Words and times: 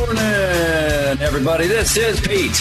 morning, 0.00 1.20
everybody. 1.20 1.66
This 1.66 1.96
is 1.96 2.18
Pete 2.20 2.58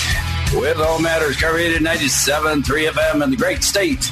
with 0.53 0.77
All 0.77 0.99
Matters 0.99 1.37
Covered 1.37 1.71
at 1.71 1.81
97.3 1.81 2.63
FM 2.91 3.23
in 3.23 3.31
the 3.31 3.37
great 3.37 3.63
state 3.63 4.11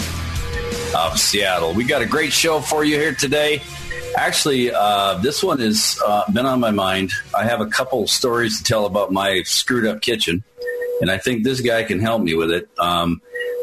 of 0.96 1.20
Seattle. 1.20 1.74
We 1.74 1.84
got 1.84 2.02
a 2.02 2.06
great 2.06 2.32
show 2.32 2.62
for 2.62 2.86
you 2.86 2.96
here 2.96 3.14
today. 3.14 3.62
Actually, 4.16 4.72
uh, 4.74 5.18
this 5.18 5.44
one 5.44 5.60
has 5.60 6.00
uh, 6.06 6.32
been 6.32 6.46
on 6.46 6.62
my 6.62 6.72
mind. 6.72 7.12
I 7.38 7.44
have 7.44 7.60
a 7.60 7.66
couple 7.66 8.08
stories 8.08 8.60
to 8.60 8.64
tell 8.64 8.86
about 8.86 9.12
my 9.12 9.44
screwed 9.44 9.86
up 9.86 10.02
kitchen, 10.02 10.46
and 11.02 11.12
I 11.12 11.18
think 11.18 11.44
this 11.44 11.60
guy 11.60 11.84
can 11.84 12.00
help 12.00 12.22
me 12.22 12.34
with 12.34 12.50
it. 12.50 12.70
Um, 12.80 13.22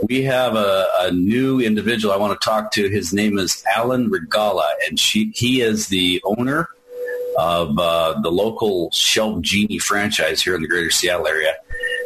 we 0.08 0.24
have 0.24 0.56
a, 0.56 0.86
a, 0.98 1.10
new 1.10 1.60
individual 1.60 2.12
I 2.12 2.18
want 2.18 2.38
to 2.38 2.44
talk 2.44 2.72
to. 2.72 2.90
His 2.90 3.14
name 3.14 3.38
is 3.38 3.64
Alan 3.74 4.10
Regala, 4.10 4.68
and 4.86 5.00
she, 5.00 5.32
he 5.34 5.62
is 5.62 5.88
the 5.88 6.20
owner 6.24 6.68
of 7.38 7.78
uh, 7.78 8.20
the 8.20 8.30
local 8.30 8.90
ShelfGenie 8.90 9.80
franchise 9.80 10.42
here 10.42 10.54
in 10.54 10.62
the 10.62 10.68
greater 10.68 10.90
Seattle 10.90 11.26
area. 11.26 11.54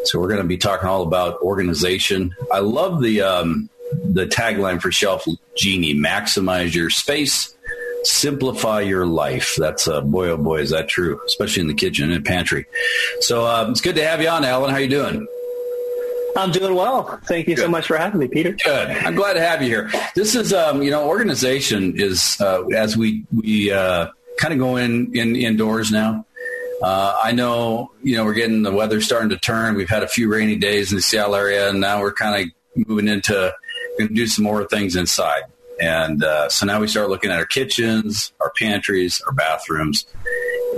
So 0.05 0.19
we're 0.19 0.29
going 0.29 0.43
to 0.43 0.47
be 0.47 0.59
talking 0.59 0.89
all 0.89 1.03
about 1.03 1.41
organization. 1.43 2.35
I 2.53 2.61
love 2.61 3.03
the 3.03 3.23
um, 3.23 3.69
the 3.93 4.27
tagline 4.27 4.81
for 4.81 4.93
Shelf 4.93 5.27
Genie: 5.57 5.95
maximize 5.95 6.75
your 6.75 6.91
space, 6.91 7.55
simplify 8.05 8.81
your 8.81 9.07
life. 9.07 9.57
That's 9.57 9.89
uh, 9.89 10.01
boy 10.01 10.29
oh 10.31 10.37
boy 10.37 10.61
is 10.61 10.71
that 10.71 10.89
true, 10.89 11.21
especially 11.27 11.63
in 11.63 11.69
the 11.69 11.75
kitchen 11.75 12.11
and 12.11 12.25
pantry. 12.25 12.67
So 13.21 13.45
uh, 13.45 13.69
it's 13.71 13.81
good 13.81 13.97
to 13.97 14.07
have 14.07 14.23
you 14.23 14.29
on, 14.29 14.45
Alan. 14.45 14.71
How 14.71 14.77
are 14.77 14.81
you 14.81 14.89
doing? 14.89 15.27
I'm 16.37 16.53
doing 16.53 16.75
well. 16.75 17.19
Thank 17.25 17.49
you 17.49 17.57
Good. 17.57 17.63
so 17.63 17.69
much 17.69 17.87
for 17.87 17.97
having 17.97 18.21
me, 18.21 18.29
Peter. 18.29 18.53
Good. 18.53 18.91
I'm 18.91 19.17
glad 19.17 19.33
to 19.33 19.41
have 19.41 19.61
you 19.61 19.69
here. 19.69 19.91
This 20.15 20.37
is, 20.37 20.53
um, 20.53 20.83
you 20.83 20.91
know, 20.91 21.09
organization 21.09 21.99
is 21.99 22.37
uh, 22.41 22.65
as 22.69 22.97
we 22.97 23.25
we 23.35 23.73
uh, 23.73 24.09
kind 24.39 24.55
of 24.55 24.59
going 24.59 25.13
in, 25.15 25.17
in 25.17 25.37
indoors 25.37 25.91
now. 25.91 26.25
Uh, 26.81 27.19
I 27.23 27.33
know, 27.33 27.91
you 28.03 28.17
know, 28.17 28.25
we're 28.25 28.35
getting 28.35 28.63
the 28.63 28.73
weather 28.73 29.01
starting 29.01 29.31
to 29.31 29.37
turn. 29.37 29.75
We've 29.75 29.89
had 29.89 30.05
a 30.05 30.09
few 30.09 30.33
rainy 30.33 30.57
days 30.57 30.93
in 30.93 30.97
the 30.97 31.03
Seattle 31.03 31.35
area, 31.35 31.69
and 31.69 31.81
now 31.81 32.01
we're 32.01 32.13
kind 32.13 32.51
of 32.77 32.87
moving 32.87 33.09
into 33.09 33.53
going 33.99 34.09
to 34.09 34.15
do 34.15 34.27
some 34.27 34.45
more 34.45 34.65
things 34.65 34.97
inside. 34.97 35.43
And 35.81 36.25
uh, 36.25 36.49
so 36.49 36.67
now 36.67 36.81
we 36.81 36.89
start 36.89 37.09
looking 37.09 37.31
at 37.31 37.39
our 37.39 37.47
kitchens, 37.47 38.33
our 38.41 38.53
pantries, 38.59 39.21
our 39.27 39.33
bathrooms. 39.33 40.07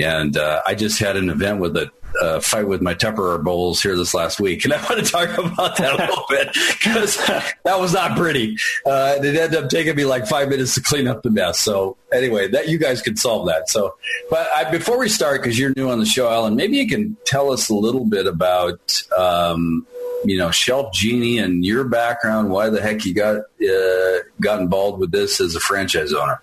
And 0.01 0.37
uh, 0.37 0.63
I 0.67 0.75
just 0.75 0.99
had 0.99 1.17
an 1.17 1.31
event 1.31 1.61
with 1.61 1.77
a 1.77 1.91
uh, 2.21 2.41
fight 2.41 2.67
with 2.67 2.83
my 2.83 2.95
Tupperware 2.95 3.43
bowls 3.43 3.83
here 3.83 3.97
this 3.97 4.15
last 4.15 4.41
week, 4.41 4.65
and 4.65 4.73
I 4.73 4.77
want 4.89 5.05
to 5.05 5.11
talk 5.11 5.37
about 5.39 5.77
that 5.77 5.93
a 5.93 5.97
little 5.97 6.25
bit 6.29 6.49
because 6.53 7.17
that 7.65 7.79
was 7.79 7.93
not 7.93 8.17
pretty. 8.17 8.57
Uh, 8.85 9.17
it 9.19 9.37
ended 9.37 9.55
up 9.55 9.71
taking 9.71 9.95
me 9.97 10.05
like 10.05 10.27
five 10.27 10.49
minutes 10.49 10.75
to 10.75 10.83
clean 10.83 11.07
up 11.07 11.23
the 11.23 11.31
mess. 11.31 11.59
So 11.59 11.97
anyway, 12.13 12.49
that 12.49 12.69
you 12.69 12.79
guys 12.79 13.03
can 13.03 13.17
solve 13.17 13.47
that. 13.49 13.69
So, 13.69 13.97
but 14.29 14.49
I, 14.55 14.71
before 14.71 14.99
we 14.99 15.09
start, 15.09 15.43
because 15.43 15.59
you're 15.59 15.73
new 15.77 15.91
on 15.91 15.99
the 15.99 16.07
show, 16.07 16.31
Alan, 16.31 16.57
maybe 16.57 16.77
you 16.77 16.89
can 16.89 17.17
tell 17.25 17.53
us 17.53 17.69
a 17.69 17.75
little 17.75 18.05
bit 18.05 18.27
about 18.27 19.03
um, 19.17 19.87
you 20.25 20.37
know 20.37 20.49
ShelfGenie 20.49 21.43
and 21.43 21.65
your 21.65 21.85
background. 21.85 22.51
Why 22.51 22.71
the 22.71 22.81
heck 22.81 23.05
you 23.05 23.15
got 23.15 23.37
uh, 23.37 24.19
got 24.41 24.61
involved 24.61 24.99
with 24.99 25.13
this 25.13 25.41
as 25.41 25.55
a 25.55 25.61
franchise 25.61 26.13
owner? 26.13 26.41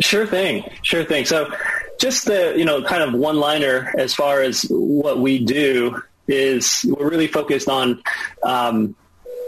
Sure 0.00 0.26
thing. 0.26 0.64
Sure 0.82 1.04
thing. 1.04 1.24
So 1.24 1.50
just 1.98 2.26
the 2.26 2.54
you 2.56 2.64
know 2.64 2.82
kind 2.82 3.02
of 3.02 3.14
one 3.14 3.38
liner 3.38 3.92
as 3.98 4.14
far 4.14 4.42
as 4.42 4.62
what 4.70 5.18
we 5.18 5.38
do 5.38 6.00
is 6.26 6.84
we're 6.88 7.08
really 7.08 7.26
focused 7.26 7.68
on 7.68 8.02
um, 8.42 8.94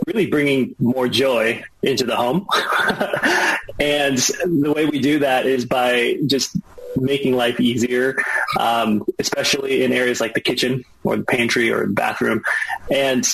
really 0.06 0.26
bringing 0.26 0.74
more 0.78 1.08
joy 1.08 1.62
into 1.82 2.04
the 2.04 2.16
home. 2.16 2.46
And 3.80 4.18
the 4.18 4.74
way 4.76 4.84
we 4.84 4.98
do 4.98 5.20
that 5.20 5.46
is 5.46 5.64
by 5.64 6.18
just 6.26 6.54
making 6.96 7.34
life 7.34 7.58
easier 7.60 8.14
um, 8.58 9.04
especially 9.18 9.84
in 9.84 9.92
areas 9.92 10.20
like 10.20 10.34
the 10.34 10.40
kitchen 10.40 10.84
or 11.04 11.16
the 11.16 11.24
pantry 11.24 11.70
or 11.70 11.86
the 11.86 11.92
bathroom. 11.92 12.42
And 12.90 13.26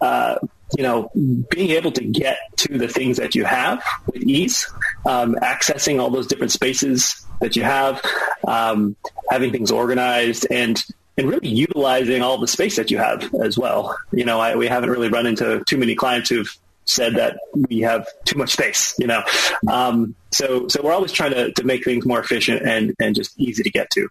uh, 0.00 0.36
you 0.76 0.82
know, 0.82 1.10
being 1.50 1.70
able 1.70 1.92
to 1.92 2.04
get 2.04 2.38
to 2.56 2.76
the 2.76 2.88
things 2.88 3.16
that 3.16 3.34
you 3.34 3.44
have 3.44 3.82
with 4.06 4.22
ease, 4.22 4.70
um, 5.06 5.36
accessing 5.36 6.00
all 6.00 6.10
those 6.10 6.26
different 6.26 6.52
spaces 6.52 7.23
that 7.40 7.56
you 7.56 7.62
have, 7.62 8.02
um, 8.46 8.96
having 9.30 9.52
things 9.52 9.70
organized, 9.70 10.46
and 10.50 10.82
and 11.16 11.28
really 11.28 11.48
utilizing 11.48 12.22
all 12.22 12.38
the 12.38 12.48
space 12.48 12.76
that 12.76 12.90
you 12.90 12.98
have 12.98 13.32
as 13.34 13.56
well. 13.56 13.96
You 14.12 14.24
know, 14.24 14.40
I, 14.40 14.56
we 14.56 14.66
haven't 14.66 14.90
really 14.90 15.08
run 15.08 15.26
into 15.26 15.62
too 15.68 15.76
many 15.76 15.94
clients 15.94 16.28
who've 16.28 16.50
said 16.86 17.14
that 17.14 17.38
we 17.68 17.80
have 17.80 18.06
too 18.24 18.38
much 18.38 18.52
space. 18.52 18.94
You 18.98 19.06
know, 19.06 19.22
um, 19.70 20.14
so 20.32 20.68
so 20.68 20.82
we're 20.82 20.92
always 20.92 21.12
trying 21.12 21.32
to 21.32 21.52
to 21.52 21.64
make 21.64 21.84
things 21.84 22.04
more 22.04 22.20
efficient 22.20 22.62
and 22.62 22.94
and 23.00 23.14
just 23.14 23.38
easy 23.38 23.62
to 23.62 23.70
get 23.70 23.90
to. 23.90 24.08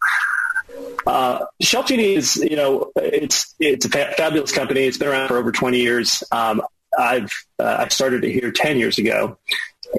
Uh, 1.05 1.45
ShelfGenie 1.61 2.15
is, 2.15 2.37
you 2.37 2.55
know, 2.55 2.91
it's 2.95 3.53
it's 3.59 3.85
a 3.85 3.89
fa- 3.89 4.13
fabulous 4.15 4.51
company. 4.51 4.81
It's 4.81 4.97
been 4.97 5.09
around 5.09 5.27
for 5.27 5.37
over 5.37 5.51
20 5.51 5.79
years. 5.79 6.23
Um, 6.31 6.61
I've 6.97 7.31
uh, 7.59 7.77
I 7.79 7.87
started 7.89 8.23
it 8.23 8.31
here 8.31 8.51
10 8.51 8.77
years 8.77 8.97
ago, 8.97 9.37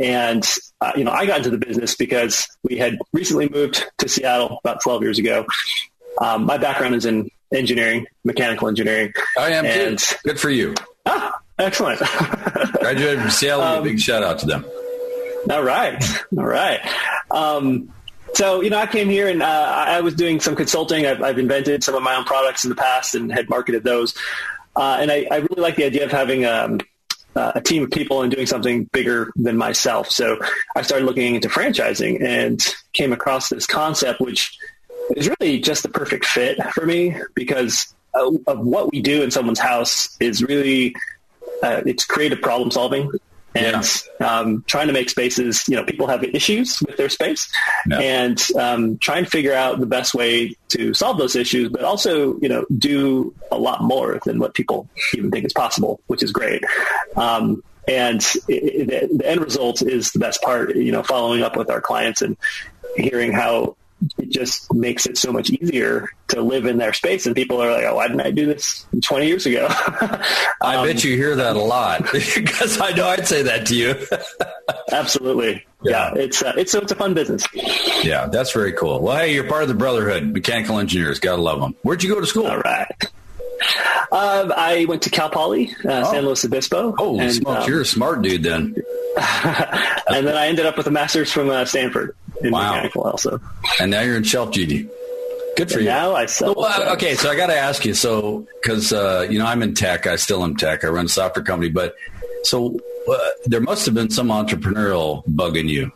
and 0.01 0.45
uh, 0.85 0.93
you 0.97 1.05
know 1.05 1.13
I 1.13 1.27
got 1.27 1.39
into 1.39 1.51
the 1.51 1.59
business 1.59 1.95
because 1.95 2.47
we 2.63 2.77
had 2.77 2.99
recently 3.13 3.49
moved 3.49 3.85
to 3.99 4.09
Seattle 4.09 4.59
about 4.63 4.83
12 4.83 5.03
years 5.03 5.19
ago. 5.19 5.47
Um, 6.21 6.45
my 6.45 6.59
background 6.59 6.95
is 6.95 7.07
in 7.07 7.31
engineering, 7.53 8.07
mechanical 8.25 8.69
engineering. 8.69 9.13
I 9.39 9.51
am 9.51 9.65
and, 9.65 9.99
too. 9.99 10.17
Good 10.25 10.41
for 10.41 10.51
you. 10.51 10.75
Ah, 11.07 11.39
excellent. 11.59 11.99
Graduated 12.81 13.21
from 13.21 13.31
Seattle. 13.31 13.65
Um, 13.65 13.85
big 13.85 13.99
shout 13.99 14.23
out 14.23 14.39
to 14.41 14.47
them. 14.47 14.65
All 15.51 15.63
right, 15.63 16.03
all 16.37 16.45
right. 16.45 16.81
Um, 17.31 17.93
so, 18.35 18.63
you 18.63 18.71
know, 18.71 18.79
I 18.79 18.87
came 18.87 19.09
here 19.09 19.29
and 19.29 19.43
uh, 19.43 19.47
I 19.47 20.01
was 20.01 20.15
doing 20.15 20.41
some 20.41 20.57
consulting. 20.57 21.07
I've, 21.07 21.23
I've, 21.23 21.39
invented 21.39 21.85
some 21.85 21.95
of 21.95 22.03
my 22.03 22.17
own 22.17 22.25
products 22.25 22.65
in 22.65 22.71
the 22.71 22.77
past 22.77 23.15
and 23.15 23.31
had 23.31 23.49
marketed 23.49 23.85
those. 23.85 24.15
Uh, 24.75 24.99
and 25.01 25.13
I, 25.13 25.27
I, 25.31 25.37
really 25.37 25.63
like 25.63 25.77
the 25.77 25.85
idea 25.85 26.05
of 26.05 26.11
having 26.11 26.45
um, 27.37 27.53
a 27.55 27.61
team 27.61 27.83
of 27.83 27.91
people 27.91 28.23
and 28.23 28.33
doing 28.33 28.47
something 28.47 28.85
bigger 28.93 29.33
than 29.37 29.57
myself. 29.57 30.11
So 30.11 30.39
I 30.77 30.83
started 30.83 31.05
looking 31.05 31.35
into 31.35 31.49
franchising 31.49 32.23
and 32.23 32.61
came 32.93 33.13
across 33.13 33.49
this 33.49 33.67
concept, 33.67 34.21
which 34.21 34.57
is 35.17 35.31
really 35.41 35.61
just 35.61 35.83
the 35.83 35.89
perfect 35.89 36.25
fit 36.25 36.63
for 36.73 36.87
me 36.87 37.17
because 37.35 37.95
of, 38.15 38.37
of 38.47 38.61
what 38.61 38.93
we 38.93 39.01
do 39.01 39.23
in 39.23 39.31
someone's 39.31 39.59
house 39.59 40.17
is 40.21 40.43
really 40.43 40.95
uh, 41.63 41.83
it's 41.87 42.05
creative 42.05 42.41
problem 42.41 42.71
solving 42.71 43.11
and 43.55 44.05
yeah. 44.21 44.39
um, 44.39 44.65
trying 44.67 44.89
to 44.89 44.93
make 44.93 45.09
spaces. 45.09 45.65
You 45.69 45.77
know, 45.77 45.85
people 45.85 46.07
have 46.07 46.25
issues 46.25 46.81
with 46.87 46.97
their 46.97 47.09
space, 47.09 47.49
yeah. 47.89 47.99
and 47.99 48.43
um, 48.59 48.99
trying 48.99 49.25
to 49.25 49.31
figure 49.31 49.55
out 49.55 49.81
the 49.81 49.87
best 49.87 50.15
way 50.15 50.57
to 50.69 50.95
solve 50.95 51.19
those 51.19 51.37
issues, 51.37 51.69
but 51.69 51.83
also 51.83 52.39
you 52.41 52.49
know 52.49 52.65
do 52.77 53.35
a 53.51 53.59
lot 53.59 53.83
more 53.83 54.21
than 54.25 54.39
what 54.39 54.55
people 54.55 54.89
even 55.15 55.31
think 55.31 55.45
is 55.45 55.53
possible, 55.53 56.01
which 56.07 56.23
is 56.23 56.33
great. 56.33 56.65
Um, 57.17 57.63
and 57.87 58.25
it, 58.49 58.91
it, 58.91 59.19
the 59.19 59.29
end 59.29 59.41
result 59.41 59.83
is 59.83 60.13
the 60.13 60.19
best 60.19 60.43
part. 60.43 60.75
You 60.75 60.93
know, 60.93 61.03
following 61.03 61.43
up 61.43 61.57
with 61.57 61.71
our 61.71 61.81
clients 61.81 62.23
and 62.23 62.37
hearing 62.97 63.33
how 63.33 63.77
it 64.19 64.31
just 64.31 64.73
makes 64.73 65.07
it 65.07 65.17
so 65.17 65.33
much 65.33 65.51
easier 65.51 66.11
to 66.29 66.41
live 66.41 66.67
in 66.67 66.79
their 66.79 66.93
space. 66.93 67.27
And 67.27 67.35
people 67.35 67.63
are 67.63 67.71
like, 67.71 67.85
oh, 67.85 67.97
why 67.97 68.09
didn't 68.09 68.23
I 68.23 68.31
do 68.31 68.47
this 68.47 68.87
20 69.05 69.27
years 69.27 69.47
ago? 69.47 69.67
um, 69.67 70.21
I 70.63 70.87
bet 70.87 71.05
you 71.05 71.17
hear 71.17 71.37
that 71.37 71.57
a 71.57 71.61
lot 71.61 72.03
because 72.13 72.81
I 72.81 72.91
know 72.91 73.07
I'd 73.07 73.27
say 73.27 73.43
that 73.43 73.67
to 73.67 73.77
you. 73.77 74.07
absolutely. 74.93 75.65
Yeah. 75.83 76.13
yeah. 76.15 76.23
It's, 76.23 76.43
uh, 76.43 76.53
it's, 76.57 76.73
so 76.73 76.81
it's 76.81 76.93
a 76.93 76.97
fun 76.97 77.15
business. 77.15 77.47
Yeah, 78.03 78.27
that's 78.27 78.53
very 78.53 78.73
cool. 78.73 79.01
Well, 79.01 79.17
hey, 79.17 79.35
you're 79.35 79.49
part 79.49 79.63
of 79.63 79.69
the 79.69 79.75
brotherhood, 79.75 80.33
mechanical 80.33 80.79
engineers. 80.79 81.21
Gotta 81.21 81.43
love 81.43 81.61
them. 81.61 81.75
Where'd 81.83 82.03
you 82.03 82.13
go 82.13 82.21
to 82.21 82.27
school? 82.27 82.47
All 82.47 82.59
right. 82.59 82.87
Um, 84.13 84.53
I 84.57 84.85
went 84.87 85.03
to 85.03 85.11
Cal 85.11 85.31
Poly, 85.31 85.71
uh, 85.85 86.05
oh. 86.07 86.13
San 86.13 86.25
Luis 86.25 86.45
Obispo. 86.45 86.95
Oh, 86.99 87.19
and, 87.19 87.47
um, 87.47 87.69
you're 87.69 87.81
a 87.81 87.87
smart 87.87 88.23
dude 88.23 88.43
then. 88.43 88.75
and 89.17 90.27
then 90.27 90.37
I 90.37 90.47
ended 90.49 90.67
up 90.67 90.77
with 90.77 90.87
a 90.87 90.91
master's 90.91 91.33
from 91.33 91.51
uh, 91.51 91.65
Stanford 91.65 92.15
in 92.41 92.51
wow. 92.51 92.73
mechanical 92.73 93.03
also. 93.03 93.41
And 93.81 93.91
now 93.91 94.03
you're 94.03 94.17
in 94.17 94.23
ShelfGenie. 94.23 94.89
Good 95.57 95.71
for 95.71 95.79
and 95.79 95.85
you. 95.85 95.91
Now 95.91 96.15
I 96.15 96.27
sell. 96.27 96.55
Well, 96.57 96.93
okay, 96.95 97.15
so 97.15 97.31
I 97.31 97.37
got 97.37 97.47
to 97.47 97.57
ask 97.57 97.85
you. 97.85 97.95
So, 97.95 98.47
because 98.61 98.93
uh, 98.93 99.27
you 99.31 99.39
know 99.39 99.47
I'm 99.47 99.63
in 99.63 99.75
tech, 99.75 100.07
I 100.07 100.17
still 100.17 100.43
am 100.43 100.57
tech. 100.57 100.85
I 100.85 100.89
run 100.89 101.07
a 101.07 101.09
software 101.09 101.45
company, 101.45 101.71
but 101.71 101.95
so 102.43 102.79
uh, 103.11 103.19
there 103.47 103.61
must 103.61 103.87
have 103.87 103.95
been 103.95 104.11
some 104.11 104.29
entrepreneurial 104.29 105.23
bug 105.27 105.57
in 105.57 105.69
you 105.69 105.93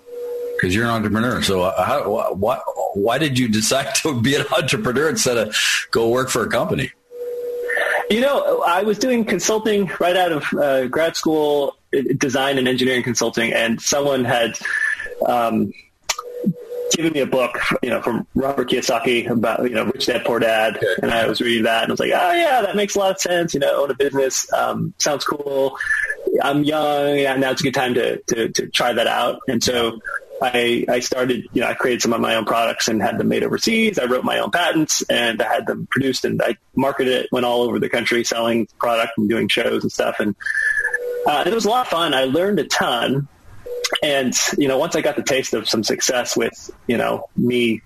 because 0.56 0.74
you're 0.74 0.84
an 0.84 0.90
entrepreneur. 0.90 1.42
So, 1.42 1.62
uh, 1.62 1.84
how, 1.84 2.34
why, 2.34 2.60
why 2.94 3.18
did 3.18 3.38
you 3.38 3.48
decide 3.60 3.94
to 3.96 4.20
be 4.20 4.34
an 4.36 4.46
entrepreneur 4.56 5.08
instead 5.08 5.36
of 5.36 5.56
go 5.90 6.08
work 6.08 6.30
for 6.30 6.44
a 6.44 6.48
company? 6.48 6.90
You 8.10 8.22
know, 8.22 8.62
I 8.62 8.84
was 8.84 8.98
doing 8.98 9.24
consulting 9.24 9.90
right 10.00 10.16
out 10.16 10.32
of 10.32 10.52
uh, 10.54 10.86
grad 10.86 11.14
school, 11.14 11.76
design 12.16 12.56
and 12.56 12.66
engineering 12.66 13.02
consulting, 13.02 13.52
and 13.52 13.80
someone 13.80 14.24
had. 14.24 14.58
Um, 15.26 15.72
given 16.94 17.12
me 17.12 17.20
a 17.20 17.26
book, 17.26 17.58
you 17.82 17.90
know, 17.90 18.02
from 18.02 18.26
Robert 18.34 18.70
Kiyosaki 18.70 19.28
about, 19.28 19.62
you 19.62 19.74
know, 19.74 19.84
Rich 19.84 20.06
Dad 20.06 20.24
Poor 20.24 20.38
Dad. 20.38 20.78
And 21.02 21.10
I 21.10 21.26
was 21.26 21.40
reading 21.40 21.64
that 21.64 21.84
and 21.84 21.90
I 21.90 21.92
was 21.92 22.00
like, 22.00 22.12
oh 22.14 22.32
yeah, 22.32 22.62
that 22.62 22.76
makes 22.76 22.94
a 22.94 22.98
lot 22.98 23.10
of 23.12 23.20
sense. 23.20 23.54
You 23.54 23.60
know, 23.60 23.82
own 23.82 23.90
a 23.90 23.94
business. 23.94 24.50
Um, 24.52 24.94
sounds 24.98 25.24
cool. 25.24 25.78
I'm 26.42 26.64
young. 26.64 27.16
Yeah, 27.16 27.36
now 27.36 27.52
it's 27.52 27.60
a 27.60 27.64
good 27.64 27.74
time 27.74 27.94
to, 27.94 28.18
to, 28.18 28.48
to 28.48 28.66
try 28.68 28.92
that 28.92 29.06
out. 29.06 29.40
And 29.48 29.62
so 29.62 30.00
I, 30.40 30.84
I 30.88 31.00
started, 31.00 31.48
you 31.52 31.62
know, 31.62 31.68
I 31.68 31.74
created 31.74 32.02
some 32.02 32.12
of 32.12 32.20
my 32.20 32.36
own 32.36 32.44
products 32.44 32.88
and 32.88 33.02
had 33.02 33.18
them 33.18 33.28
made 33.28 33.42
overseas. 33.42 33.98
I 33.98 34.04
wrote 34.04 34.24
my 34.24 34.38
own 34.38 34.50
patents 34.50 35.02
and 35.08 35.42
I 35.42 35.52
had 35.52 35.66
them 35.66 35.88
produced 35.90 36.24
and 36.24 36.40
I 36.42 36.56
marketed 36.76 37.12
it, 37.12 37.32
went 37.32 37.46
all 37.46 37.62
over 37.62 37.78
the 37.78 37.88
country 37.88 38.24
selling 38.24 38.68
product 38.78 39.12
and 39.18 39.28
doing 39.28 39.48
shows 39.48 39.82
and 39.82 39.90
stuff. 39.90 40.20
And, 40.20 40.36
uh, 41.26 41.42
and 41.44 41.48
it 41.48 41.54
was 41.54 41.64
a 41.64 41.70
lot 41.70 41.86
of 41.86 41.90
fun. 41.90 42.14
I 42.14 42.24
learned 42.24 42.60
a 42.60 42.64
ton. 42.64 43.28
And, 44.02 44.34
you 44.56 44.68
know, 44.68 44.78
once 44.78 44.96
I 44.96 45.00
got 45.00 45.16
the 45.16 45.22
taste 45.22 45.54
of 45.54 45.68
some 45.68 45.82
success 45.82 46.36
with, 46.36 46.70
you 46.86 46.96
know, 46.96 47.28
me 47.36 47.82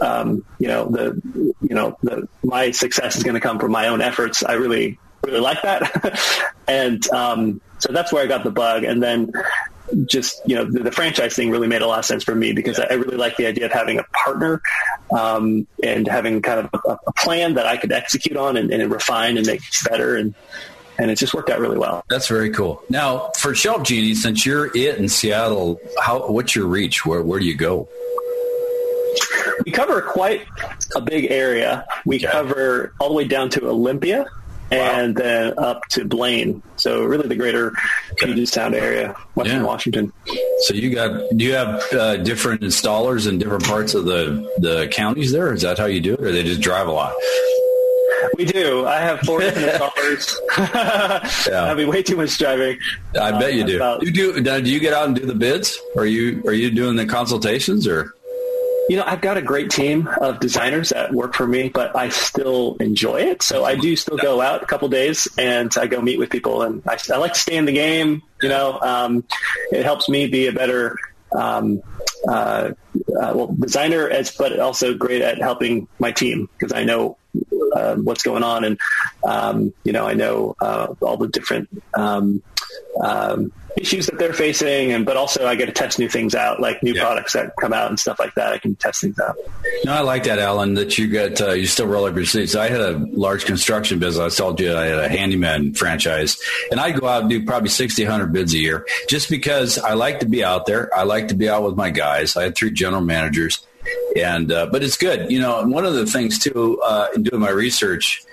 um, 0.00 0.44
you 0.58 0.68
know 0.68 0.88
the 0.88 1.20
you 1.60 1.74
know 1.74 1.98
the, 2.02 2.28
my 2.42 2.70
success 2.70 3.16
is 3.16 3.22
going 3.22 3.34
to 3.34 3.40
come 3.40 3.58
from 3.58 3.72
my 3.72 3.88
own 3.88 4.00
efforts. 4.00 4.44
I 4.44 4.54
really 4.54 4.98
really 5.24 5.40
like 5.40 5.62
that, 5.62 6.20
and 6.68 7.08
um, 7.10 7.60
so 7.78 7.92
that's 7.92 8.12
where 8.12 8.22
I 8.22 8.26
got 8.26 8.44
the 8.44 8.50
bug. 8.50 8.84
And 8.84 9.02
then 9.02 9.32
just 10.04 10.40
you 10.46 10.54
know 10.54 10.64
the, 10.64 10.80
the, 10.80 10.92
franchise 10.92 11.34
thing 11.34 11.50
really 11.50 11.66
made 11.66 11.82
a 11.82 11.86
lot 11.86 11.98
of 11.98 12.04
sense 12.04 12.22
for 12.22 12.34
me 12.34 12.52
because 12.52 12.78
I, 12.78 12.84
I 12.90 12.92
really 12.94 13.16
like 13.16 13.36
the 13.36 13.46
idea 13.46 13.66
of 13.66 13.72
having 13.72 13.98
a 13.98 14.04
partner 14.24 14.60
um, 15.10 15.66
and 15.82 16.06
having 16.06 16.42
kind 16.42 16.60
of 16.60 16.80
a, 16.84 16.98
a, 17.06 17.12
plan 17.14 17.54
that 17.54 17.66
I 17.66 17.78
could 17.78 17.92
execute 17.92 18.36
on 18.36 18.56
and, 18.56 18.70
and 18.70 18.92
refine 18.92 19.38
and 19.38 19.46
make 19.46 19.62
better 19.88 20.16
and 20.16 20.34
and 20.98 21.10
it 21.10 21.16
just 21.16 21.34
worked 21.34 21.50
out 21.50 21.60
really 21.60 21.78
well. 21.78 22.04
That's 22.08 22.28
very 22.28 22.50
cool. 22.50 22.82
Now, 22.88 23.30
for 23.38 23.52
ShelfGenie, 23.52 24.14
since 24.14 24.44
you're 24.44 24.66
it 24.76 24.98
in 24.98 25.08
Seattle, 25.08 25.80
how 26.00 26.30
what's 26.30 26.54
your 26.54 26.66
reach? 26.66 27.06
Where 27.06 27.22
where 27.22 27.38
do 27.38 27.46
you 27.46 27.56
go? 27.56 27.88
We 29.64 29.72
cover 29.72 30.00
quite 30.00 30.46
a 30.94 31.00
big 31.00 31.30
area. 31.30 31.86
We 32.04 32.16
okay. 32.16 32.26
cover 32.26 32.94
all 33.00 33.08
the 33.08 33.14
way 33.14 33.26
down 33.26 33.50
to 33.50 33.68
Olympia, 33.68 34.26
and 34.70 35.16
then 35.16 35.58
up 35.58 35.86
to 35.90 36.04
Blaine. 36.04 36.62
So 36.76 37.04
really 37.04 37.28
the 37.28 37.36
greater 37.36 37.72
Puget 38.16 38.48
Sound 38.48 38.74
area, 38.74 39.14
Western 39.34 39.60
yeah. 39.60 39.66
Washington. 39.66 40.12
So 40.60 40.74
you 40.74 40.94
got, 40.94 41.30
do 41.36 41.44
you 41.44 41.54
have 41.54 41.82
uh, 41.92 42.16
different 42.18 42.62
installers 42.62 43.28
in 43.28 43.38
different 43.38 43.64
parts 43.64 43.94
of 43.94 44.04
the, 44.04 44.48
the 44.58 44.88
counties 44.88 45.32
there? 45.32 45.52
Is 45.52 45.62
that 45.62 45.78
how 45.78 45.86
you 45.86 46.00
do 46.00 46.14
it 46.14 46.20
or 46.20 46.32
they 46.32 46.42
just 46.42 46.60
drive 46.60 46.86
a 46.86 46.92
lot? 46.92 47.14
We 48.36 48.44
do. 48.44 48.86
I 48.86 48.98
have 48.98 49.20
four 49.20 49.40
installers. 49.40 50.34
yeah. 51.48 51.64
I 51.64 51.74
mean, 51.74 51.88
way 51.88 52.02
too 52.02 52.16
much 52.16 52.38
driving. 52.38 52.78
I 53.20 53.38
bet 53.38 53.54
you 53.54 53.64
do. 53.64 53.76
About, 53.76 54.02
you 54.02 54.10
do. 54.10 54.40
Do 54.40 54.70
you 54.70 54.80
get 54.80 54.92
out 54.92 55.06
and 55.06 55.16
do 55.16 55.26
the 55.26 55.34
bids? 55.34 55.78
Are 55.96 56.06
you 56.06 56.42
are 56.46 56.52
you 56.52 56.70
doing 56.70 56.96
the 56.96 57.06
consultations 57.06 57.86
or? 57.86 58.14
You 58.88 58.96
know, 58.96 59.04
I've 59.06 59.20
got 59.20 59.36
a 59.36 59.42
great 59.42 59.70
team 59.70 60.08
of 60.18 60.40
designers 60.40 60.88
that 60.90 61.12
work 61.12 61.34
for 61.34 61.46
me, 61.46 61.68
but 61.68 61.94
I 61.94 62.08
still 62.08 62.76
enjoy 62.80 63.20
it. 63.20 63.42
So 63.42 63.66
I 63.66 63.74
do 63.74 63.94
still 63.96 64.16
go 64.16 64.40
out 64.40 64.62
a 64.62 64.66
couple 64.66 64.88
days 64.88 65.28
and 65.36 65.70
I 65.76 65.86
go 65.86 66.00
meet 66.00 66.18
with 66.18 66.30
people 66.30 66.62
and 66.62 66.82
I, 66.88 66.96
I 67.12 67.18
like 67.18 67.34
to 67.34 67.38
stay 67.38 67.56
in 67.56 67.66
the 67.66 67.72
game. 67.72 68.22
You 68.40 68.48
know, 68.48 68.80
um, 68.80 69.24
it 69.72 69.84
helps 69.84 70.08
me 70.08 70.26
be 70.26 70.46
a 70.46 70.52
better, 70.52 70.96
um, 71.32 71.82
uh, 72.26 72.72
well, 73.06 73.54
designer 73.58 74.08
as, 74.08 74.30
but 74.32 74.58
also 74.58 74.94
great 74.94 75.22
at 75.22 75.38
helping 75.38 75.88
my 75.98 76.12
team 76.12 76.48
because 76.58 76.72
I 76.72 76.84
know 76.84 77.16
uh, 77.74 77.96
what's 77.96 78.22
going 78.22 78.42
on. 78.42 78.64
And, 78.64 78.78
um, 79.24 79.72
you 79.84 79.92
know, 79.92 80.06
I 80.06 80.14
know 80.14 80.56
uh, 80.60 80.94
all 81.00 81.16
the 81.16 81.28
different 81.28 81.68
um, 81.94 82.42
um, 83.02 83.52
issues 83.76 84.06
that 84.06 84.18
they're 84.18 84.32
facing, 84.32 84.92
and 84.92 85.06
but 85.06 85.16
also 85.16 85.46
I 85.46 85.54
get 85.54 85.66
to 85.66 85.72
test 85.72 85.98
new 85.98 86.08
things 86.08 86.34
out, 86.34 86.60
like 86.60 86.82
new 86.82 86.94
yeah. 86.94 87.02
products 87.02 87.32
that 87.32 87.52
come 87.60 87.72
out 87.72 87.88
and 87.88 87.98
stuff 87.98 88.18
like 88.18 88.34
that. 88.34 88.52
I 88.52 88.58
can 88.58 88.74
test 88.76 89.00
things 89.00 89.18
out. 89.18 89.36
No, 89.84 89.92
I 89.92 90.00
like 90.00 90.24
that, 90.24 90.38
Alan. 90.38 90.74
That 90.74 90.98
you 90.98 91.08
got 91.08 91.40
uh, 91.40 91.52
you 91.52 91.66
still 91.66 91.86
roll 91.86 92.04
up 92.04 92.14
your 92.14 92.24
sleeves. 92.24 92.56
I 92.56 92.68
had 92.68 92.80
a 92.80 92.98
large 93.12 93.44
construction 93.44 93.98
business. 93.98 94.34
I 94.34 94.36
told 94.36 94.60
you 94.60 94.74
I 94.74 94.86
had 94.86 94.98
a 94.98 95.08
handyman 95.08 95.74
franchise, 95.74 96.38
and 96.70 96.80
I 96.80 96.90
go 96.90 97.06
out 97.06 97.22
and 97.22 97.30
do 97.30 97.44
probably 97.44 97.70
60, 97.70 98.02
100 98.02 98.32
bids 98.32 98.54
a 98.54 98.58
year, 98.58 98.86
just 99.08 99.30
because 99.30 99.78
I 99.78 99.94
like 99.94 100.20
to 100.20 100.26
be 100.26 100.42
out 100.44 100.66
there. 100.66 100.94
I 100.94 101.04
like 101.04 101.28
to 101.28 101.34
be 101.34 101.48
out 101.48 101.62
with 101.62 101.76
my 101.76 101.90
guys. 101.90 102.36
I 102.36 102.44
had 102.44 102.56
three 102.56 102.70
general 102.70 103.02
managers, 103.02 103.64
and 104.16 104.50
uh, 104.50 104.66
but 104.66 104.82
it's 104.82 104.96
good. 104.96 105.30
You 105.30 105.40
know, 105.40 105.64
one 105.66 105.86
of 105.86 105.94
the 105.94 106.06
things 106.06 106.38
too 106.38 106.80
uh, 106.84 107.08
in 107.14 107.22
doing 107.22 107.40
my 107.40 107.50
research 107.50 108.24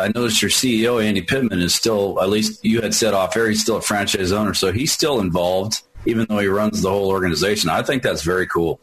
I 0.00 0.08
noticed 0.08 0.42
your 0.42 0.50
CEO, 0.50 1.02
Andy 1.02 1.22
Pittman, 1.22 1.60
is 1.60 1.74
still, 1.74 2.20
at 2.20 2.28
least 2.28 2.64
you 2.64 2.80
had 2.80 2.94
said 2.94 3.14
off 3.14 3.36
air, 3.36 3.48
he's 3.48 3.62
still 3.62 3.76
a 3.76 3.82
franchise 3.82 4.32
owner. 4.32 4.54
So 4.54 4.72
he's 4.72 4.92
still 4.92 5.20
involved, 5.20 5.82
even 6.06 6.26
though 6.28 6.38
he 6.38 6.46
runs 6.46 6.82
the 6.82 6.90
whole 6.90 7.08
organization. 7.08 7.70
I 7.70 7.82
think 7.82 8.02
that's 8.02 8.22
very 8.22 8.46
cool. 8.46 8.80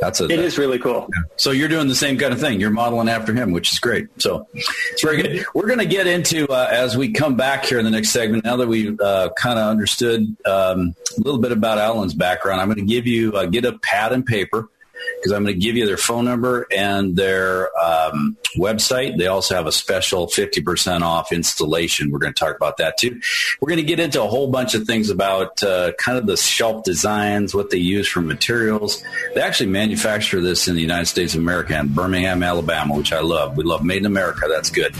That's 0.00 0.20
a, 0.20 0.26
it 0.26 0.38
is 0.38 0.58
really 0.58 0.78
cool. 0.78 1.08
Yeah. 1.12 1.22
So 1.36 1.50
you're 1.50 1.68
doing 1.68 1.88
the 1.88 1.94
same 1.94 2.18
kind 2.18 2.32
of 2.32 2.40
thing. 2.40 2.60
You're 2.60 2.70
modeling 2.70 3.08
after 3.08 3.34
him, 3.34 3.52
which 3.52 3.72
is 3.72 3.78
great. 3.80 4.06
So 4.18 4.46
it's 4.52 5.02
very 5.02 5.20
good. 5.20 5.44
We're 5.54 5.66
going 5.66 5.80
to 5.80 5.86
get 5.86 6.06
into 6.06 6.46
uh, 6.48 6.68
as 6.70 6.96
we 6.96 7.10
come 7.10 7.36
back 7.36 7.64
here 7.64 7.78
in 7.78 7.84
the 7.84 7.90
next 7.90 8.10
segment. 8.10 8.44
Now 8.44 8.56
that 8.56 8.68
we've 8.68 9.00
uh, 9.00 9.30
kind 9.36 9.58
of 9.58 9.66
understood 9.66 10.36
um, 10.46 10.94
a 11.16 11.20
little 11.20 11.40
bit 11.40 11.52
about 11.52 11.78
Alan's 11.78 12.14
background, 12.14 12.60
I'm 12.60 12.68
going 12.68 12.78
to 12.78 12.84
give 12.84 13.06
you 13.06 13.32
uh, 13.32 13.46
get 13.46 13.64
a 13.64 13.78
pad 13.78 14.12
and 14.12 14.24
paper 14.24 14.68
because 15.16 15.32
I'm 15.32 15.44
going 15.44 15.54
to 15.54 15.60
give 15.60 15.76
you 15.76 15.86
their 15.86 15.96
phone 15.96 16.24
number 16.24 16.66
and 16.70 17.16
their 17.16 17.70
um, 17.78 18.36
website. 18.56 19.16
They 19.18 19.26
also 19.26 19.54
have 19.54 19.66
a 19.66 19.72
special 19.72 20.26
50% 20.26 21.02
off 21.02 21.32
installation. 21.32 22.10
We're 22.10 22.18
going 22.18 22.32
to 22.32 22.38
talk 22.38 22.56
about 22.56 22.76
that 22.78 22.98
too. 22.98 23.20
We're 23.60 23.68
going 23.68 23.78
to 23.78 23.84
get 23.84 24.00
into 24.00 24.22
a 24.22 24.26
whole 24.26 24.48
bunch 24.48 24.74
of 24.74 24.84
things 24.84 25.10
about 25.10 25.62
uh, 25.62 25.92
kind 25.98 26.18
of 26.18 26.26
the 26.26 26.36
shelf 26.36 26.84
designs, 26.84 27.54
what 27.54 27.70
they 27.70 27.78
use 27.78 28.08
for 28.08 28.20
materials. 28.20 29.02
They 29.34 29.40
actually 29.40 29.70
manufacture 29.70 30.40
this 30.40 30.68
in 30.68 30.74
the 30.74 30.80
United 30.80 31.06
States 31.06 31.34
of 31.34 31.40
America 31.40 31.78
in 31.78 31.88
Birmingham, 31.88 32.42
Alabama, 32.42 32.96
which 32.96 33.12
I 33.12 33.20
love. 33.20 33.56
We 33.56 33.64
love 33.64 33.84
made 33.84 33.98
in 33.98 34.06
America. 34.06 34.46
That's 34.48 34.70
good. 34.70 34.94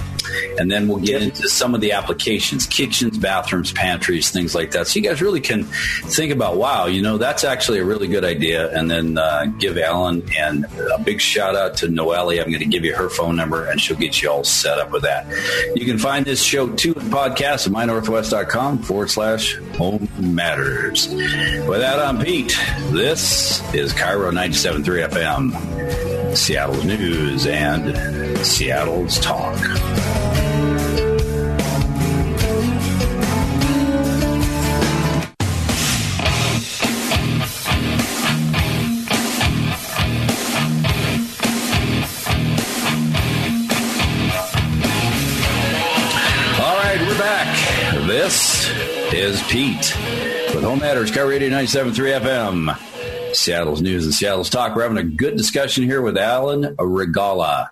And 0.59 0.71
then 0.71 0.89
we'll 0.89 0.99
get 0.99 1.23
into 1.23 1.49
some 1.49 1.75
of 1.75 1.81
the 1.81 1.93
applications, 1.93 2.67
kitchens, 2.67 3.17
bathrooms, 3.19 3.73
pantries, 3.73 4.31
things 4.31 4.55
like 4.55 4.73
that. 4.73 4.87
So 4.89 4.99
you 4.99 5.09
guys 5.09 5.23
really 5.23 5.41
can 5.41 5.65
think 5.65 6.33
about, 6.33 6.57
wow, 6.57 6.87
you 6.87 7.03
know, 7.03 7.19
that's 7.19 7.45
actually 7.45 7.79
a 7.79 7.85
really 7.85 8.09
good 8.09 8.25
idea. 8.25 8.71
And 8.77 8.91
then 8.91 9.19
uh, 9.19 9.47
give 9.59 9.79
Alan 9.89 10.23
and 10.37 10.67
a 10.93 10.99
big 11.03 11.21
shout 11.21 11.57
out 11.57 11.77
to 11.79 11.89
Noelle. 11.89 12.31
I'm 12.31 12.51
going 12.51 12.59
to 12.59 12.67
give 12.67 12.85
you 12.85 12.95
her 12.95 13.09
phone 13.09 13.37
number 13.37 13.65
and 13.65 13.81
she'll 13.81 13.97
get 13.97 14.21
you 14.21 14.31
all 14.31 14.45
set 14.45 14.79
up 14.79 14.91
with 14.91 15.03
that. 15.03 15.27
You 15.75 15.87
can 15.87 15.99
find 15.99 16.27
this 16.27 16.43
show 16.43 16.69
too 16.69 16.93
in 16.93 17.07
podcast 17.09 17.67
at 17.67 17.73
mynorthwest.com 17.73 18.83
forward 18.83 19.11
slash 19.11 19.57
home 19.77 20.09
matters. 20.19 21.09
With 21.09 21.81
that, 21.81 21.99
I'm 21.99 22.19
Pete. 22.23 22.59
This 22.91 23.63
is 23.75 23.93
KIRO 23.95 24.31
97.3 24.33 25.09
FM, 25.09 26.37
Seattle's 26.37 26.85
news 26.85 27.47
and 27.47 28.37
Seattle's 28.47 29.19
talk. 29.21 29.57
Is 49.13 49.43
Pete 49.45 49.97
with 50.55 50.63
Home 50.63 50.81
Matters, 50.81 51.11
KIRO 51.11 51.29
Radio 51.29 51.49
97.3 51.49 52.21
FM. 52.21 53.35
Seattle's 53.35 53.81
News 53.81 54.05
and 54.05 54.15
Seattle's 54.15 54.51
Talk. 54.51 54.77
We're 54.77 54.83
having 54.83 54.99
a 54.99 55.03
good 55.03 55.37
discussion 55.37 55.85
here 55.85 56.03
with 56.03 56.17
Alan 56.17 56.77
Regala, 56.77 57.69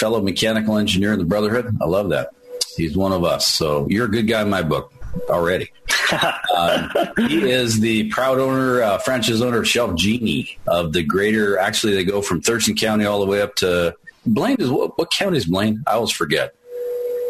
fellow 0.00 0.20
mechanical 0.20 0.76
engineer 0.76 1.12
in 1.12 1.18
the 1.18 1.24
Brotherhood. 1.24 1.76
I 1.80 1.84
love 1.84 2.10
that. 2.10 2.30
He's 2.76 2.96
one 2.96 3.12
of 3.12 3.24
us. 3.24 3.46
So 3.46 3.86
you're 3.88 4.06
a 4.06 4.10
good 4.10 4.26
guy 4.26 4.42
in 4.42 4.50
my 4.50 4.62
book 4.62 4.92
already. 5.28 5.70
uh, 6.12 7.12
he 7.28 7.48
is 7.48 7.80
the 7.80 8.08
proud 8.10 8.38
owner, 8.38 8.82
uh, 8.82 8.98
franchise 8.98 9.40
owner 9.40 9.58
of 9.58 9.64
ShelfGenie 9.64 10.58
of 10.66 10.92
the 10.92 11.02
greater, 11.02 11.58
actually 11.58 11.94
they 11.94 12.04
go 12.04 12.22
from 12.22 12.40
Thurston 12.40 12.74
County 12.74 13.04
all 13.04 13.20
the 13.20 13.26
way 13.26 13.40
up 13.40 13.54
to 13.56 13.96
Blaine 14.26 14.56
is 14.58 14.70
what, 14.70 14.98
what 14.98 15.10
county 15.10 15.36
is 15.36 15.46
Blaine? 15.46 15.82
I 15.86 15.92
always 15.92 16.10
forget. 16.10 16.54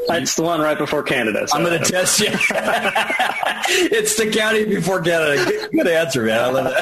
It's 0.09 0.35
the 0.37 0.43
one 0.43 0.61
right 0.61 0.79
before 0.79 1.03
Canada. 1.03 1.47
So 1.49 1.57
I'm 1.57 1.65
going 1.65 1.83
to 1.83 1.91
test 1.91 2.21
you. 2.21 2.29
it's 3.91 4.17
the 4.17 4.31
county 4.31 4.65
before 4.65 5.01
Canada. 5.01 5.45
Good, 5.45 5.71
good 5.73 5.89
answer, 5.89 6.23
man. 6.23 6.39
I 6.39 6.49
love 6.49 6.75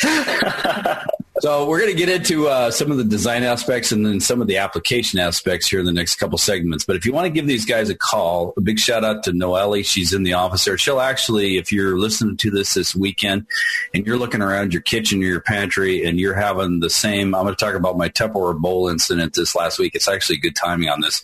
that. 0.00 1.10
So 1.44 1.66
we're 1.66 1.80
going 1.80 1.92
to 1.92 1.98
get 1.98 2.08
into 2.08 2.48
uh, 2.48 2.70
some 2.70 2.90
of 2.90 2.96
the 2.96 3.04
design 3.04 3.42
aspects 3.42 3.92
and 3.92 4.06
then 4.06 4.18
some 4.18 4.40
of 4.40 4.46
the 4.46 4.56
application 4.56 5.18
aspects 5.18 5.68
here 5.68 5.78
in 5.78 5.84
the 5.84 5.92
next 5.92 6.14
couple 6.14 6.38
segments. 6.38 6.86
But 6.86 6.96
if 6.96 7.04
you 7.04 7.12
want 7.12 7.26
to 7.26 7.30
give 7.30 7.46
these 7.46 7.66
guys 7.66 7.90
a 7.90 7.94
call, 7.94 8.54
a 8.56 8.62
big 8.62 8.78
shout 8.78 9.04
out 9.04 9.24
to 9.24 9.32
Noelle. 9.34 9.82
She's 9.82 10.14
in 10.14 10.22
the 10.22 10.32
office 10.32 10.64
there. 10.64 10.78
She'll 10.78 11.02
actually, 11.02 11.58
if 11.58 11.70
you're 11.70 11.98
listening 11.98 12.38
to 12.38 12.50
this 12.50 12.72
this 12.72 12.96
weekend 12.96 13.46
and 13.92 14.06
you're 14.06 14.16
looking 14.16 14.40
around 14.40 14.72
your 14.72 14.80
kitchen 14.80 15.20
or 15.20 15.26
your 15.26 15.42
pantry 15.42 16.02
and 16.02 16.18
you're 16.18 16.32
having 16.32 16.80
the 16.80 16.88
same, 16.88 17.34
I'm 17.34 17.42
going 17.42 17.54
to 17.54 17.62
talk 17.62 17.74
about 17.74 17.98
my 17.98 18.08
Tupperware 18.08 18.58
bowl 18.58 18.88
incident 18.88 19.34
this 19.34 19.54
last 19.54 19.78
week. 19.78 19.94
It's 19.94 20.08
actually 20.08 20.38
good 20.38 20.56
timing 20.56 20.88
on 20.88 21.02
this. 21.02 21.22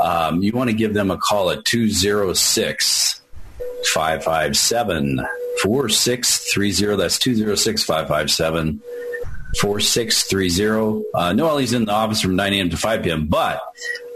Um, 0.00 0.42
you 0.42 0.52
want 0.52 0.70
to 0.70 0.74
give 0.74 0.94
them 0.94 1.10
a 1.10 1.18
call 1.18 1.50
at 1.50 1.66
206 1.66 3.20
557 3.92 5.20
4630. 5.60 6.96
That's 6.96 7.18
206 7.18 7.84
557 7.84 8.80
4630. 9.58 11.04
Uh, 11.14 11.32
Noelle's 11.32 11.72
in 11.72 11.84
the 11.84 11.92
office 11.92 12.20
from 12.20 12.36
9 12.36 12.52
a.m. 12.52 12.70
to 12.70 12.76
5 12.76 13.02
p.m., 13.02 13.26
but 13.26 13.60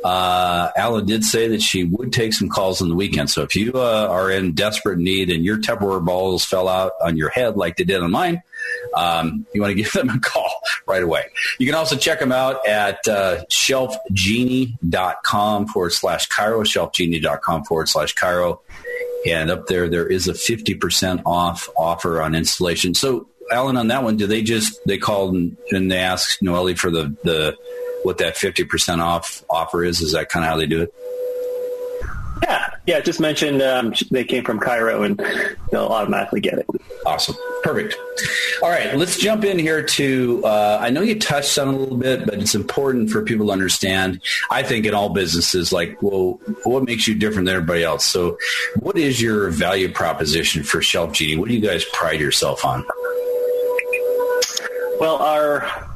uh, 0.04 0.70
Alan 0.76 1.06
did 1.06 1.24
say 1.24 1.48
that 1.48 1.62
she 1.62 1.84
would 1.84 2.12
take 2.12 2.34
some 2.34 2.50
calls 2.50 2.82
on 2.82 2.90
the 2.90 2.94
weekend. 2.94 3.30
So 3.30 3.40
if 3.42 3.56
you 3.56 3.72
uh, 3.74 4.06
are 4.10 4.30
in 4.30 4.52
desperate 4.52 4.98
need 4.98 5.30
and 5.30 5.42
your 5.42 5.56
Tupperware 5.56 6.04
balls 6.04 6.44
fell 6.44 6.68
out 6.68 6.92
on 7.02 7.16
your 7.16 7.30
head 7.30 7.56
like 7.56 7.78
they 7.78 7.84
did 7.84 8.02
on 8.02 8.10
mine, 8.10 8.42
um, 8.94 9.46
you 9.54 9.62
want 9.62 9.70
to 9.70 9.82
give 9.82 9.92
them 9.92 10.10
a 10.10 10.20
call 10.20 10.52
right 10.86 11.02
away. 11.02 11.24
You 11.58 11.64
can 11.66 11.74
also 11.74 11.96
check 11.96 12.20
them 12.20 12.32
out 12.32 12.68
at 12.68 13.08
uh, 13.08 13.46
shelfgenie.com 13.46 15.68
forward 15.68 15.94
slash 15.94 16.28
KIRO, 16.28 16.64
shelfgenie.com 16.64 17.64
forward 17.64 17.88
slash 17.88 18.14
KIRO. 18.14 18.60
And 19.26 19.50
up 19.50 19.68
there, 19.68 19.88
there 19.88 20.06
is 20.06 20.28
a 20.28 20.34
50% 20.34 21.22
off 21.24 21.70
offer 21.78 22.20
on 22.20 22.34
installation. 22.34 22.92
So 22.92 23.26
Alan, 23.54 23.76
on 23.76 23.88
that 23.88 24.02
one, 24.02 24.16
do 24.16 24.26
they 24.26 24.42
just, 24.42 24.78
they 24.86 24.98
called 24.98 25.34
and, 25.34 25.56
and 25.70 25.90
they 25.90 25.98
asked 25.98 26.42
Noelle 26.42 26.74
for 26.74 26.90
the, 26.90 27.16
the, 27.24 27.56
what 28.02 28.18
that 28.18 28.36
50% 28.36 28.98
off 28.98 29.44
offer 29.48 29.84
is? 29.84 30.00
Is 30.00 30.12
that 30.12 30.28
kind 30.28 30.44
of 30.44 30.50
how 30.50 30.56
they 30.56 30.66
do 30.66 30.82
it? 30.82 30.94
Yeah, 32.42 32.70
yeah. 32.86 33.00
Just 33.00 33.20
mentioned 33.20 33.62
um, 33.62 33.94
they 34.10 34.24
came 34.24 34.44
from 34.44 34.60
KIRO, 34.60 35.06
and 35.06 35.56
they'll 35.70 35.86
automatically 35.86 36.40
get 36.40 36.58
it. 36.58 36.66
Awesome, 37.06 37.36
perfect. 37.62 37.96
All 38.62 38.68
right, 38.68 38.94
let's 38.96 39.18
jump 39.18 39.44
in 39.44 39.58
here 39.58 39.82
to. 39.82 40.42
Uh, 40.44 40.78
I 40.80 40.90
know 40.90 41.00
you 41.00 41.18
touched 41.18 41.58
on 41.58 41.68
a 41.68 41.76
little 41.76 41.96
bit, 41.96 42.26
but 42.26 42.34
it's 42.34 42.54
important 42.54 43.10
for 43.10 43.22
people 43.22 43.46
to 43.46 43.52
understand. 43.52 44.20
I 44.50 44.62
think 44.62 44.84
in 44.84 44.94
all 44.94 45.10
businesses, 45.10 45.72
like, 45.72 46.02
well, 46.02 46.40
what 46.64 46.84
makes 46.84 47.08
you 47.08 47.14
different 47.14 47.46
than 47.46 47.54
everybody 47.54 47.82
else? 47.82 48.04
So, 48.04 48.36
what 48.76 48.98
is 48.98 49.22
your 49.22 49.48
value 49.50 49.90
proposition 49.90 50.64
for 50.64 50.80
ShelfGenie? 50.80 51.38
What 51.38 51.48
do 51.48 51.54
you 51.54 51.60
guys 51.60 51.84
pride 51.92 52.20
yourself 52.20 52.64
on? 52.64 52.84
Well, 54.98 55.16
our 55.16 55.90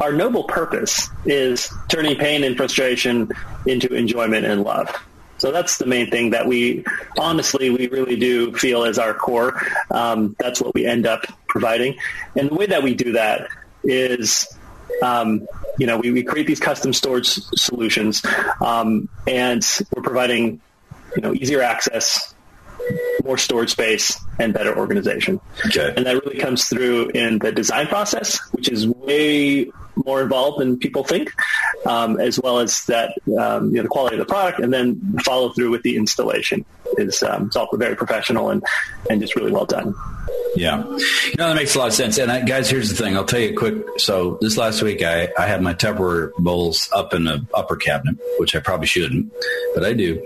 our 0.00 0.12
noble 0.12 0.44
purpose 0.44 1.08
is 1.24 1.72
turning 1.88 2.16
pain 2.16 2.44
and 2.44 2.56
frustration 2.56 3.30
into 3.66 3.94
enjoyment 3.94 4.46
and 4.46 4.62
love. 4.62 4.90
So 5.38 5.50
that's 5.50 5.78
the 5.78 5.86
main 5.86 6.10
thing 6.10 6.30
that 6.30 6.46
we 6.46 6.84
honestly 7.18 7.70
we 7.70 7.88
really 7.88 8.16
do 8.16 8.52
feel 8.52 8.84
as 8.84 8.98
our 8.98 9.12
core. 9.12 9.60
Um, 9.90 10.36
that's 10.38 10.60
what 10.60 10.74
we 10.74 10.86
end 10.86 11.06
up 11.06 11.24
providing, 11.48 11.98
and 12.36 12.48
the 12.48 12.54
way 12.54 12.66
that 12.66 12.82
we 12.82 12.94
do 12.94 13.12
that 13.12 13.48
is. 13.84 14.46
Um, 15.02 15.48
you 15.78 15.86
know, 15.86 15.96
we, 15.96 16.10
we 16.12 16.22
create 16.22 16.46
these 16.46 16.60
custom 16.60 16.92
storage 16.92 17.26
solutions, 17.26 18.22
um, 18.60 19.08
and 19.26 19.66
we're 19.96 20.02
providing, 20.02 20.60
you 21.16 21.22
know, 21.22 21.32
easier 21.32 21.62
access, 21.62 22.31
more 23.32 23.38
storage 23.38 23.70
space, 23.70 24.20
and 24.38 24.52
better 24.52 24.76
organization. 24.76 25.40
Okay. 25.66 25.94
And 25.96 26.04
that 26.04 26.22
really 26.22 26.38
comes 26.38 26.68
through 26.68 27.08
in 27.14 27.38
the 27.38 27.50
design 27.50 27.86
process, 27.86 28.38
which 28.52 28.68
is 28.68 28.86
way 28.86 29.70
more 29.96 30.20
involved 30.20 30.60
than 30.60 30.78
people 30.78 31.02
think, 31.02 31.32
um, 31.86 32.20
as 32.20 32.38
well 32.38 32.58
as 32.58 32.84
that 32.86 33.16
um, 33.38 33.70
you 33.70 33.76
know, 33.76 33.84
the 33.84 33.88
quality 33.88 34.16
of 34.16 34.20
the 34.20 34.30
product, 34.30 34.60
and 34.60 34.70
then 34.70 35.00
follow 35.24 35.48
through 35.54 35.70
with 35.70 35.82
the 35.82 35.96
installation 35.96 36.66
is 36.98 37.22
um, 37.22 37.46
it's 37.46 37.56
all 37.56 37.68
very 37.72 37.96
professional 37.96 38.50
and 38.50 38.62
and 39.08 39.22
just 39.22 39.34
really 39.34 39.50
well 39.50 39.64
done. 39.64 39.94
Yeah, 40.54 40.84
you 40.84 41.34
know 41.38 41.48
that 41.48 41.56
makes 41.56 41.74
a 41.74 41.78
lot 41.78 41.88
of 41.88 41.94
sense. 41.94 42.18
And 42.18 42.30
I, 42.30 42.42
guys, 42.42 42.68
here's 42.68 42.90
the 42.90 42.94
thing. 42.94 43.16
I'll 43.16 43.24
tell 43.24 43.40
you 43.40 43.56
quick. 43.56 43.74
So 43.98 44.38
this 44.40 44.56
last 44.56 44.82
week, 44.82 45.02
I 45.02 45.28
I 45.38 45.46
had 45.46 45.62
my 45.62 45.72
Tupperware 45.72 46.32
bowls 46.38 46.90
up 46.92 47.14
in 47.14 47.24
the 47.24 47.44
upper 47.54 47.76
cabinet, 47.76 48.16
which 48.38 48.54
I 48.54 48.60
probably 48.60 48.86
shouldn't, 48.86 49.32
but 49.74 49.84
I 49.84 49.94
do. 49.94 50.22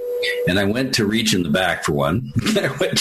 And 0.49 0.59
I 0.59 0.65
went 0.65 0.95
to 0.95 1.07
reach 1.07 1.35
in 1.35 1.43
the 1.43 1.51
back 1.51 1.85
for 1.85 1.93
one. 1.93 2.33
I 2.57 2.75
went 2.81 3.01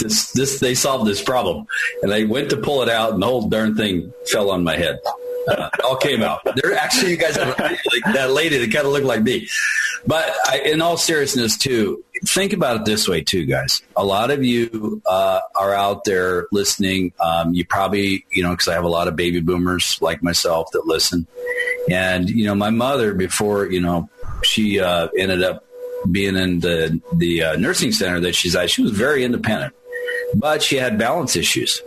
this, 0.00 0.30
this 0.32 0.60
they 0.60 0.74
solved 0.74 1.08
this 1.10 1.22
problem, 1.22 1.66
and 2.02 2.12
I 2.12 2.24
went 2.24 2.50
to 2.50 2.56
pull 2.56 2.82
it 2.82 2.88
out, 2.88 3.14
and 3.14 3.22
the 3.22 3.26
whole 3.26 3.48
darn 3.48 3.74
thing 3.74 4.12
fell 4.30 4.50
on 4.50 4.62
my 4.62 4.76
head. 4.76 5.00
Uh, 5.48 5.68
all 5.84 5.96
came 5.96 6.22
out. 6.22 6.40
There 6.54 6.72
actually, 6.74 7.10
you 7.10 7.16
guys 7.16 7.36
have 7.36 7.58
like 7.58 7.80
that 8.14 8.30
lady 8.30 8.58
that 8.58 8.72
kind 8.72 8.86
of 8.86 8.92
looked 8.92 9.06
like 9.06 9.22
me. 9.22 9.48
But 10.06 10.32
I, 10.46 10.58
in 10.60 10.80
all 10.80 10.96
seriousness, 10.96 11.56
too, 11.56 12.04
think 12.24 12.52
about 12.52 12.76
it 12.76 12.84
this 12.84 13.08
way, 13.08 13.22
too, 13.22 13.44
guys. 13.46 13.82
A 13.96 14.04
lot 14.04 14.30
of 14.30 14.44
you 14.44 15.02
uh, 15.06 15.40
are 15.56 15.74
out 15.74 16.04
there 16.04 16.46
listening. 16.52 17.12
Um, 17.20 17.54
you 17.54 17.64
probably, 17.64 18.24
you 18.30 18.42
know, 18.42 18.50
because 18.50 18.68
I 18.68 18.74
have 18.74 18.84
a 18.84 18.88
lot 18.88 19.08
of 19.08 19.16
baby 19.16 19.40
boomers 19.40 19.98
like 20.00 20.22
myself 20.22 20.70
that 20.72 20.86
listen. 20.86 21.26
And 21.90 22.30
you 22.30 22.44
know, 22.44 22.54
my 22.54 22.70
mother, 22.70 23.14
before 23.14 23.66
you 23.66 23.80
know, 23.80 24.08
she 24.42 24.80
uh, 24.80 25.08
ended 25.16 25.42
up 25.42 25.64
being 26.10 26.36
in 26.36 26.60
the 26.60 27.00
the 27.14 27.42
uh, 27.42 27.56
nursing 27.56 27.92
center 27.92 28.20
that 28.20 28.34
she's 28.34 28.54
at. 28.54 28.70
She 28.70 28.82
was 28.82 28.92
very 28.92 29.24
independent, 29.24 29.74
but 30.34 30.62
she 30.62 30.76
had 30.76 30.98
balance 30.98 31.36
issues 31.36 31.82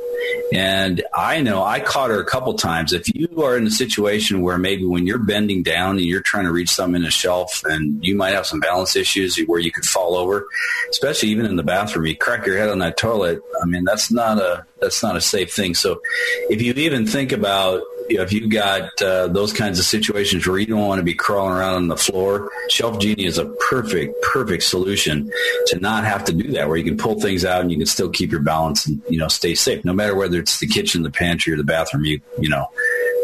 and 0.53 1.03
I 1.13 1.41
know 1.41 1.63
I 1.63 1.79
caught 1.79 2.09
her 2.09 2.19
a 2.19 2.25
couple 2.25 2.53
times. 2.53 2.93
If 2.93 3.13
you 3.13 3.43
are 3.43 3.57
in 3.57 3.65
a 3.65 3.71
situation 3.71 4.41
where 4.41 4.57
maybe 4.57 4.85
when 4.85 5.07
you're 5.07 5.17
bending 5.17 5.63
down 5.63 5.97
and 5.97 6.05
you're 6.05 6.21
trying 6.21 6.45
to 6.45 6.51
reach 6.51 6.69
something 6.69 7.01
in 7.01 7.07
a 7.07 7.11
shelf 7.11 7.63
and 7.65 8.03
you 8.05 8.15
might 8.15 8.33
have 8.33 8.45
some 8.45 8.59
balance 8.59 8.95
issues 8.95 9.37
where 9.47 9.59
you 9.59 9.71
could 9.71 9.85
fall 9.85 10.15
over, 10.15 10.45
especially 10.89 11.29
even 11.29 11.45
in 11.45 11.55
the 11.55 11.63
bathroom, 11.63 12.05
you 12.05 12.15
crack 12.15 12.45
your 12.45 12.57
head 12.57 12.69
on 12.69 12.79
that 12.79 12.97
toilet. 12.97 13.41
I 13.61 13.65
mean, 13.65 13.83
that's 13.83 14.11
not 14.11 14.37
a, 14.37 14.65
that's 14.79 15.01
not 15.01 15.15
a 15.15 15.21
safe 15.21 15.53
thing. 15.53 15.73
So 15.73 16.01
if 16.49 16.61
you 16.61 16.73
even 16.73 17.07
think 17.07 17.31
about 17.31 17.81
you 18.09 18.21
if 18.21 18.31
you've 18.33 18.49
got 18.49 19.01
uh, 19.01 19.27
those 19.27 19.53
kinds 19.53 19.79
of 19.79 19.85
situations 19.85 20.47
where 20.47 20.57
you 20.57 20.65
don't 20.65 20.87
want 20.87 20.99
to 20.99 21.03
be 21.03 21.13
crawling 21.13 21.53
around 21.53 21.75
on 21.75 21.87
the 21.87 21.97
floor, 21.97 22.51
ShelfGenie 22.69 23.25
is 23.25 23.37
a 23.37 23.45
perfect, 23.69 24.21
perfect 24.21 24.63
solution 24.63 25.31
to 25.67 25.79
not 25.79 26.05
have 26.05 26.23
to 26.25 26.33
do 26.33 26.51
that, 26.53 26.67
where 26.67 26.77
you 26.77 26.83
can 26.83 26.97
pull 26.97 27.19
things 27.19 27.45
out 27.45 27.61
and 27.61 27.71
you 27.71 27.77
can 27.77 27.85
still 27.85 28.09
keep 28.09 28.31
your 28.31 28.41
balance 28.41 28.85
and 28.85 29.01
you 29.09 29.17
know 29.17 29.27
stay 29.27 29.55
safe, 29.55 29.83
no 29.85 29.93
matter 29.93 30.15
whether 30.15 30.39
it's 30.39 30.59
the 30.59 30.67
kitchen, 30.67 31.03
the 31.03 31.11
pantry, 31.11 31.53
or 31.53 31.57
the 31.57 31.63
bathroom. 31.63 32.05
You 32.05 32.21
you 32.39 32.49
know, 32.49 32.69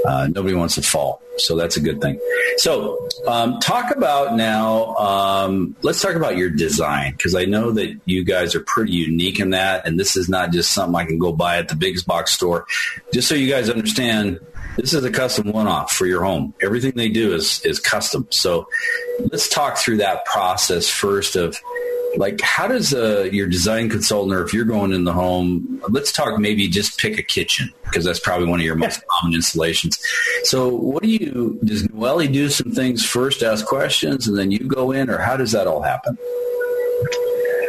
uh, 0.06 0.28
nobody 0.34 0.56
wants 0.56 0.76
to 0.76 0.82
fall, 0.82 1.22
so 1.38 1.56
that's 1.56 1.78
a 1.78 1.82
good 1.82 2.02
thing. 2.02 2.20
So, 2.58 3.08
um, 3.28 3.60
talk 3.60 3.96
about 3.96 4.36
now. 4.36 4.96
Um, 4.96 5.76
let's 5.82 6.02
talk 6.02 6.16
about 6.16 6.38
your 6.38 6.50
design 6.50 7.14
because 7.14 7.36
I 7.36 7.46
know 7.46 7.72
that 7.72 8.00
you 8.06 8.24
guys 8.24 8.56
are 8.56 8.62
pretty 8.62 8.94
unique 8.94 9.40
in 9.40 9.52
that, 9.52 9.86
and 9.86 10.00
this 10.00 10.16
is 10.16 10.30
not 10.30 10.52
just 10.52 10.72
something 10.72 10.96
I 10.96 11.06
can 11.06 11.18
go 11.18 11.32
buy 11.32 11.58
at 11.58 11.70
the 11.70 11.76
biggest 11.76 12.06
box 12.06 12.32
store. 12.32 12.66
Just 13.14 13.28
so 13.28 13.36
you 13.36 13.50
guys 13.50 13.70
understand, 13.70 14.40
this 14.78 14.94
is 14.94 15.04
a 15.04 15.12
custom 15.12 15.52
one-off 15.52 15.92
for 15.92 16.06
your 16.06 16.24
home. 16.24 16.54
Everything 16.62 16.94
they 16.96 17.10
do 17.10 17.34
is 17.34 17.62
is 17.66 17.80
custom. 17.80 18.28
So 18.30 18.68
let's 19.32 19.50
talk 19.50 19.78
through 19.78 19.98
that 19.98 20.26
process 20.26 20.90
first 20.90 21.36
of 21.36 21.58
like 22.18 22.42
how 22.42 22.68
does 22.68 22.94
uh, 22.94 23.30
your 23.32 23.48
design 23.48 23.90
consultant 23.90 24.34
or 24.34 24.44
if 24.44 24.54
you're 24.54 24.66
going 24.66 24.92
in 24.92 25.06
the 25.06 25.14
home 25.14 25.82
let's 25.90 26.12
talk 26.12 26.38
maybe 26.40 26.68
just 26.68 27.00
pick 27.00 27.18
a 27.18 27.24
kitchen 27.24 27.72
because 27.84 28.04
that's 28.04 28.20
probably 28.20 28.48
one 28.48 28.60
of 28.60 28.66
your 28.66 28.76
most 28.76 29.02
common 29.08 29.34
installations 29.34 29.98
so 30.44 30.68
what 30.68 31.04
do 31.04 31.10
you 31.10 31.60
does 31.64 31.88
noelle 31.90 32.20
do 32.28 32.50
some 32.50 32.72
things 32.72 33.06
first 33.06 33.44
ask 33.44 33.66
questions 33.66 34.28
and 34.28 34.38
then 34.38 34.52
you 34.52 34.60
go 34.60 34.92
in 34.92 35.10
or 35.10 35.20
how 35.20 35.38
does 35.38 35.52
that 35.52 35.68
all 35.68 35.82
happen 35.82 36.18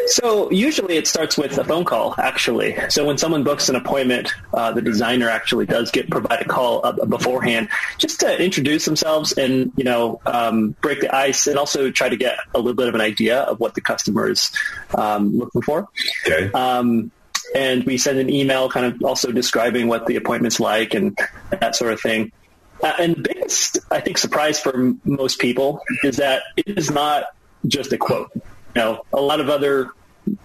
so 0.07 0.51
usually 0.51 0.97
it 0.97 1.07
starts 1.07 1.37
with 1.37 1.57
a 1.59 1.65
phone 1.65 1.85
call, 1.85 2.15
actually. 2.19 2.77
So 2.89 3.07
when 3.07 3.19
someone 3.19 3.45
books 3.45 3.69
an 3.69 3.77
appointment, 3.77 4.33
uh, 4.53 4.73
the 4.73 4.83
designer 4.83 5.29
actually 5.29 5.67
does 5.67 5.91
get 5.91 6.11
provide 6.11 6.43
a 6.43 6.45
call 6.45 6.85
uh, 6.85 6.93
beforehand 7.07 7.69
just 7.99 8.21
to 8.21 8.43
introduce 8.43 8.85
themselves 8.85 9.33
and 9.33 9.73
you 9.77 9.85
know 9.85 10.21
um, 10.27 10.77
break 10.81 11.01
the 11.01 11.15
ice 11.15 11.47
and 11.47 11.59
also 11.59 11.91
try 11.91 12.09
to 12.09 12.17
get 12.17 12.39
a 12.55 12.59
little 12.59 12.75
bit 12.75 12.89
of 12.89 12.95
an 12.95 13.01
idea 13.01 13.41
of 13.41 13.61
what 13.61 13.75
the 13.75 13.81
customer 13.81 14.29
is 14.29 14.51
um, 14.95 15.39
looking 15.39 15.63
for. 15.63 15.89
Okay. 16.27 16.51
Um, 16.53 17.11
and 17.55 17.85
we 17.85 17.99
send 17.99 18.19
an 18.19 18.31
email 18.31 18.69
kind 18.69 18.87
of 18.87 19.03
also 19.03 19.31
describing 19.31 19.89
what 19.89 20.07
the 20.07 20.17
appointment's 20.17 20.59
like 20.59 20.95
and 20.95 21.19
that 21.51 21.77
sort 21.77 21.93
of 21.93 22.01
thing. 22.01 22.33
Uh, 22.83 22.93
and 22.99 23.17
the 23.17 23.23
biggest, 23.23 23.79
I 23.91 24.01
think, 24.01 24.19
surprise 24.19 24.59
for 24.59 24.75
m- 24.75 25.01
most 25.05 25.39
people 25.39 25.83
is 26.03 26.17
that 26.17 26.43
it 26.57 26.79
is 26.79 26.91
not 26.91 27.27
just 27.67 27.93
a 27.93 27.99
quote. 27.99 28.33
You 28.75 28.81
know, 28.83 29.05
a 29.13 29.21
lot 29.21 29.41
of 29.41 29.49
other 29.49 29.91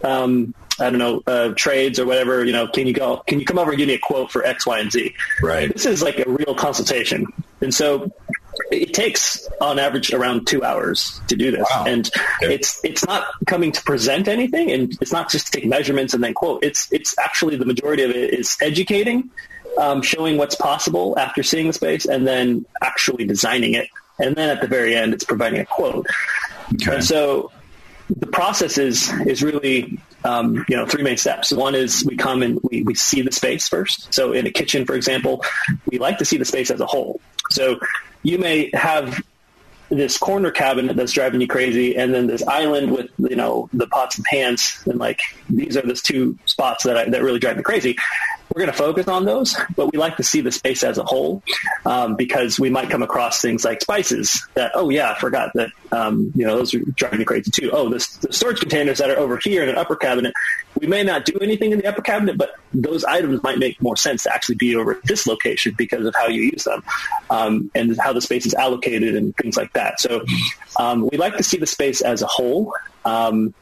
um, 0.03 0.53
I 0.79 0.89
don't 0.89 0.99
know, 0.99 1.23
uh, 1.25 1.53
trades 1.55 1.99
or 1.99 2.05
whatever, 2.05 2.43
you 2.45 2.51
know, 2.51 2.67
can 2.67 2.85
you 2.85 2.93
go, 2.93 3.17
can 3.25 3.39
you 3.39 3.45
come 3.45 3.57
over 3.57 3.71
and 3.71 3.77
give 3.77 3.87
me 3.87 3.95
a 3.95 3.99
quote 3.99 4.31
for 4.31 4.45
X, 4.45 4.65
Y, 4.65 4.79
and 4.79 4.91
Z? 4.91 5.13
Right. 5.41 5.73
This 5.73 5.85
is 5.85 6.03
like 6.03 6.19
a 6.19 6.29
real 6.29 6.53
consultation. 6.53 7.25
And 7.61 7.73
so 7.73 8.11
it 8.71 8.93
takes 8.93 9.47
on 9.59 9.79
average 9.79 10.13
around 10.13 10.45
two 10.45 10.63
hours 10.63 11.19
to 11.29 11.35
do 11.35 11.51
this. 11.51 11.67
Wow. 11.71 11.85
And 11.87 12.09
Okay. 12.43 12.53
it's, 12.53 12.79
it's 12.83 13.05
not 13.05 13.27
coming 13.47 13.71
to 13.71 13.81
present 13.83 14.27
anything 14.27 14.71
and 14.71 14.95
it's 15.01 15.11
not 15.11 15.31
just 15.31 15.47
to 15.47 15.51
take 15.53 15.65
measurements 15.65 16.13
and 16.13 16.23
then 16.23 16.35
quote. 16.35 16.63
It's, 16.63 16.91
it's 16.91 17.17
actually 17.17 17.55
the 17.55 17.65
majority 17.65 18.03
of 18.03 18.11
it 18.11 18.33
is 18.33 18.55
educating, 18.61 19.31
um, 19.79 20.03
showing 20.03 20.37
what's 20.37 20.55
possible 20.55 21.17
after 21.17 21.41
seeing 21.41 21.67
the 21.67 21.73
space 21.73 22.05
and 22.05 22.27
then 22.27 22.65
actually 22.83 23.25
designing 23.25 23.73
it. 23.73 23.89
And 24.19 24.35
then 24.35 24.49
at 24.49 24.61
the 24.61 24.67
very 24.67 24.95
end, 24.95 25.13
it's 25.13 25.23
providing 25.23 25.59
a 25.59 25.65
quote. 25.65 26.05
Okay. 26.75 26.95
And 26.95 27.03
so 27.03 27.51
the 28.09 28.27
process 28.27 28.77
is 28.77 29.11
is 29.21 29.43
really 29.43 29.99
um, 30.23 30.65
you 30.69 30.75
know 30.75 30.85
three 30.85 31.03
main 31.03 31.17
steps. 31.17 31.51
One 31.51 31.75
is 31.75 32.05
we 32.05 32.15
come 32.15 32.41
and 32.41 32.59
we, 32.63 32.83
we 32.83 32.95
see 32.95 33.21
the 33.21 33.31
space 33.31 33.67
first. 33.67 34.13
So 34.13 34.33
in 34.33 34.47
a 34.47 34.51
kitchen, 34.51 34.85
for 34.85 34.95
example, 34.95 35.43
we 35.91 35.99
like 35.99 36.17
to 36.19 36.25
see 36.25 36.37
the 36.37 36.45
space 36.45 36.71
as 36.71 36.79
a 36.79 36.85
whole. 36.85 37.19
So 37.49 37.79
you 38.23 38.37
may 38.37 38.69
have 38.73 39.21
this 39.89 40.17
corner 40.17 40.51
cabinet 40.51 40.95
that's 40.95 41.13
driving 41.13 41.39
you 41.41 41.47
crazy, 41.47 41.95
and 41.95 42.13
then 42.13 42.27
this 42.27 42.43
island 42.43 42.91
with 42.91 43.09
you 43.17 43.35
know 43.35 43.69
the 43.73 43.87
pots 43.87 44.17
and 44.17 44.25
pans, 44.25 44.81
and 44.85 44.99
like 44.99 45.19
these 45.49 45.77
are 45.77 45.81
the 45.81 45.93
two 45.93 46.37
spots 46.45 46.83
that 46.83 46.97
I, 46.97 47.09
that 47.09 47.23
really 47.23 47.39
drive 47.39 47.57
me 47.57 47.63
crazy. 47.63 47.97
We're 48.53 48.61
going 48.61 48.71
to 48.71 48.77
focus 48.77 49.07
on 49.07 49.25
those, 49.25 49.55
but 49.75 49.91
we 49.91 49.99
like 49.99 50.17
to 50.17 50.23
see 50.23 50.41
the 50.41 50.51
space 50.51 50.83
as 50.83 50.97
a 50.97 51.03
whole 51.03 51.43
um, 51.85 52.15
because 52.15 52.59
we 52.59 52.69
might 52.69 52.89
come 52.89 53.03
across 53.03 53.41
things 53.41 53.65
like 53.65 53.81
spices 53.81 54.47
that, 54.53 54.71
oh 54.73 54.89
yeah, 54.89 55.11
I 55.11 55.19
forgot 55.19 55.51
that, 55.55 55.69
um, 55.91 56.31
you 56.35 56.45
know, 56.45 56.57
those 56.57 56.73
are 56.73 56.79
driving 56.79 57.19
me 57.19 57.25
crazy 57.25 57.51
too. 57.51 57.71
Oh, 57.71 57.89
the 57.89 57.99
storage 57.99 58.59
containers 58.59 58.99
that 58.99 59.09
are 59.09 59.17
over 59.17 59.39
here 59.43 59.63
in 59.63 59.69
an 59.69 59.77
upper 59.77 59.95
cabinet, 59.95 60.33
we 60.79 60.87
may 60.87 61.03
not 61.03 61.25
do 61.25 61.37
anything 61.39 61.71
in 61.71 61.79
the 61.79 61.87
upper 61.87 62.01
cabinet, 62.01 62.37
but 62.37 62.51
those 62.73 63.03
items 63.03 63.41
might 63.43 63.57
make 63.57 63.81
more 63.81 63.97
sense 63.97 64.23
to 64.23 64.33
actually 64.33 64.55
be 64.55 64.75
over 64.75 64.99
this 65.05 65.27
location 65.27 65.75
because 65.77 66.05
of 66.05 66.15
how 66.15 66.27
you 66.27 66.43
use 66.43 66.63
them 66.63 66.83
um, 67.29 67.71
and 67.75 67.99
how 67.99 68.13
the 68.13 68.21
space 68.21 68.45
is 68.45 68.53
allocated 68.53 69.15
and 69.15 69.35
things 69.35 69.57
like 69.57 69.73
that. 69.73 69.99
So 69.99 70.23
um, 70.79 71.09
we 71.11 71.17
like 71.17 71.37
to 71.37 71.43
see 71.43 71.57
the 71.57 71.67
space 71.67 72.01
as 72.01 72.21
a 72.21 72.27
whole 72.27 72.73
um, 73.05 73.53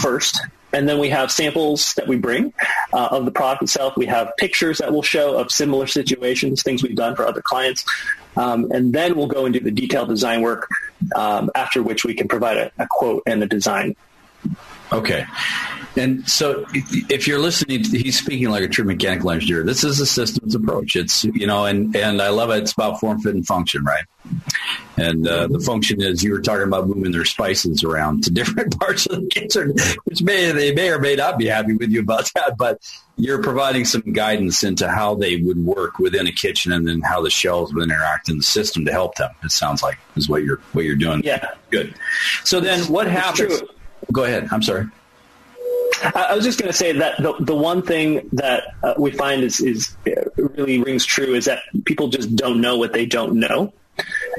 first 0.00 0.40
and 0.76 0.86
then 0.86 0.98
we 0.98 1.08
have 1.08 1.32
samples 1.32 1.94
that 1.94 2.06
we 2.06 2.16
bring 2.16 2.52
uh, 2.92 3.08
of 3.10 3.24
the 3.24 3.30
product 3.30 3.62
itself. 3.62 3.96
We 3.96 4.04
have 4.06 4.36
pictures 4.36 4.76
that 4.78 4.92
we'll 4.92 5.00
show 5.00 5.38
of 5.38 5.50
similar 5.50 5.86
situations, 5.86 6.62
things 6.62 6.82
we've 6.82 6.94
done 6.94 7.16
for 7.16 7.26
other 7.26 7.40
clients. 7.40 7.82
Um, 8.36 8.70
and 8.70 8.92
then 8.92 9.16
we'll 9.16 9.26
go 9.26 9.46
and 9.46 9.54
do 9.54 9.60
the 9.60 9.70
detailed 9.70 10.10
design 10.10 10.42
work, 10.42 10.68
um, 11.14 11.50
after 11.54 11.82
which 11.82 12.04
we 12.04 12.12
can 12.12 12.28
provide 12.28 12.58
a, 12.58 12.72
a 12.78 12.86
quote 12.90 13.22
and 13.26 13.42
a 13.42 13.46
design. 13.46 13.96
Okay. 14.92 15.26
And 15.96 16.28
so 16.28 16.66
if 16.72 17.26
you're 17.26 17.38
listening, 17.38 17.84
he's 17.84 18.18
speaking 18.18 18.50
like 18.50 18.62
a 18.62 18.68
true 18.68 18.84
mechanical 18.84 19.30
engineer. 19.30 19.62
This 19.62 19.82
is 19.82 19.98
a 19.98 20.06
systems 20.06 20.54
approach. 20.54 20.94
It's, 20.94 21.24
you 21.24 21.46
know, 21.46 21.64
and, 21.64 21.96
and 21.96 22.20
I 22.20 22.28
love 22.28 22.50
it. 22.50 22.58
It's 22.58 22.72
about 22.72 23.00
form, 23.00 23.20
fit, 23.20 23.34
and 23.34 23.46
function, 23.46 23.82
right? 23.82 24.04
And 24.98 25.26
uh, 25.26 25.46
the 25.46 25.60
function 25.60 26.02
is 26.02 26.22
you 26.22 26.32
were 26.32 26.40
talking 26.40 26.64
about 26.64 26.88
moving 26.88 27.12
their 27.12 27.24
spices 27.24 27.82
around 27.82 28.24
to 28.24 28.30
different 28.32 28.78
parts 28.78 29.06
of 29.06 29.22
the 29.22 29.28
kitchen, 29.28 29.74
which 30.04 30.22
may, 30.22 30.52
they 30.52 30.74
may 30.74 30.90
or 30.90 30.98
may 30.98 31.16
not 31.16 31.38
be 31.38 31.46
happy 31.46 31.74
with 31.74 31.90
you 31.90 32.00
about 32.00 32.30
that, 32.34 32.58
but 32.58 32.78
you're 33.16 33.42
providing 33.42 33.86
some 33.86 34.02
guidance 34.12 34.62
into 34.64 34.88
how 34.88 35.14
they 35.14 35.36
would 35.36 35.58
work 35.64 35.98
within 35.98 36.26
a 36.26 36.32
kitchen 36.32 36.72
and 36.72 36.86
then 36.86 37.00
how 37.00 37.22
the 37.22 37.30
shelves 37.30 37.72
would 37.72 37.82
interact 37.82 38.28
in 38.28 38.36
the 38.36 38.42
system 38.42 38.84
to 38.84 38.92
help 38.92 39.14
them. 39.14 39.30
It 39.42 39.50
sounds 39.50 39.82
like 39.82 39.98
is 40.16 40.28
what 40.28 40.44
you're, 40.44 40.60
what 40.72 40.84
you're 40.84 40.96
doing. 40.96 41.22
Yeah. 41.24 41.52
Good. 41.70 41.94
So 42.44 42.60
then 42.60 42.80
what 42.92 43.06
happens? 43.06 43.62
Go 44.12 44.24
ahead. 44.24 44.48
I'm 44.50 44.62
sorry. 44.62 44.86
I 46.14 46.34
was 46.34 46.44
just 46.44 46.58
going 46.58 46.70
to 46.70 46.76
say 46.76 46.92
that 46.92 47.16
the, 47.22 47.34
the 47.40 47.54
one 47.54 47.82
thing 47.82 48.28
that 48.32 48.64
uh, 48.82 48.94
we 48.98 49.12
find 49.12 49.42
is, 49.42 49.60
is 49.60 49.96
really 50.36 50.82
rings 50.82 51.04
true 51.04 51.34
is 51.34 51.46
that 51.46 51.62
people 51.84 52.08
just 52.08 52.34
don't 52.36 52.60
know 52.60 52.76
what 52.76 52.92
they 52.92 53.06
don't 53.06 53.40
know. 53.40 53.72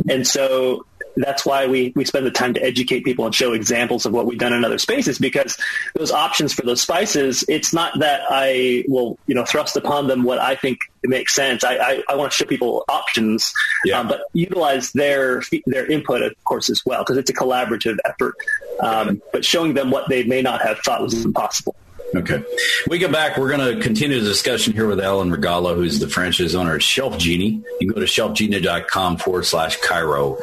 And 0.09 0.25
so 0.27 0.85
that's 1.23 1.45
why 1.45 1.67
we, 1.67 1.91
we 1.95 2.05
spend 2.05 2.25
the 2.25 2.31
time 2.31 2.53
to 2.53 2.63
educate 2.63 3.03
people 3.03 3.25
and 3.25 3.33
show 3.33 3.53
examples 3.53 4.05
of 4.05 4.13
what 4.13 4.25
we've 4.25 4.37
done 4.37 4.53
in 4.53 4.63
other 4.63 4.77
spaces 4.77 5.17
because 5.17 5.57
those 5.95 6.11
options 6.11 6.53
for 6.53 6.61
those 6.63 6.81
spices, 6.81 7.43
it's 7.47 7.73
not 7.73 7.99
that 7.99 8.21
I 8.29 8.83
will, 8.87 9.17
you 9.27 9.35
know, 9.35 9.45
thrust 9.45 9.75
upon 9.75 10.07
them 10.07 10.23
what 10.23 10.39
I 10.39 10.55
think 10.55 10.79
makes 11.03 11.33
sense. 11.33 11.63
I, 11.63 11.77
I, 11.77 12.03
I 12.09 12.15
want 12.15 12.31
to 12.31 12.37
show 12.37 12.45
people 12.45 12.85
options, 12.89 13.53
yeah. 13.85 13.99
um, 13.99 14.07
but 14.07 14.21
utilize 14.33 14.91
their, 14.91 15.41
their 15.65 15.89
input, 15.89 16.21
of 16.21 16.33
course, 16.43 16.69
as 16.69 16.83
well, 16.85 16.99
because 17.03 17.17
it's 17.17 17.29
a 17.29 17.33
collaborative 17.33 17.97
effort. 18.05 18.35
Um, 18.79 19.21
but 19.31 19.43
showing 19.43 19.73
them 19.73 19.89
what 19.89 20.09
they 20.09 20.23
may 20.23 20.41
not 20.41 20.61
have 20.61 20.79
thought 20.79 21.01
was 21.01 21.25
impossible. 21.25 21.75
Okay. 22.15 22.41
We 22.89 22.99
get 22.99 23.11
back. 23.11 23.37
We're 23.37 23.49
going 23.55 23.75
to 23.75 23.81
continue 23.81 24.19
the 24.19 24.25
discussion 24.29 24.73
here 24.73 24.87
with 24.87 25.01
Alan 25.01 25.29
Regala, 25.29 25.75
who's 25.75 25.99
the 25.99 26.07
franchise 26.07 26.55
owner 26.55 26.75
at 26.75 26.81
ShelfGenie. 26.81 27.61
You 27.61 27.77
can 27.79 27.89
go 27.89 27.99
to 27.99 28.05
shelfgenie.com 28.05 29.17
forward 29.17 29.45
slash 29.45 29.77
KIRO 29.79 30.39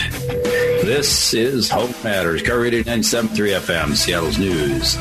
This 0.83 1.33
is 1.33 1.71
Home 1.71 1.95
Matters, 2.03 2.43
KIRO 2.43 2.63
Radio 2.63 2.83
97.3 2.83 3.61
FM, 3.61 3.95
Seattle's 3.95 4.37
News 4.39 4.97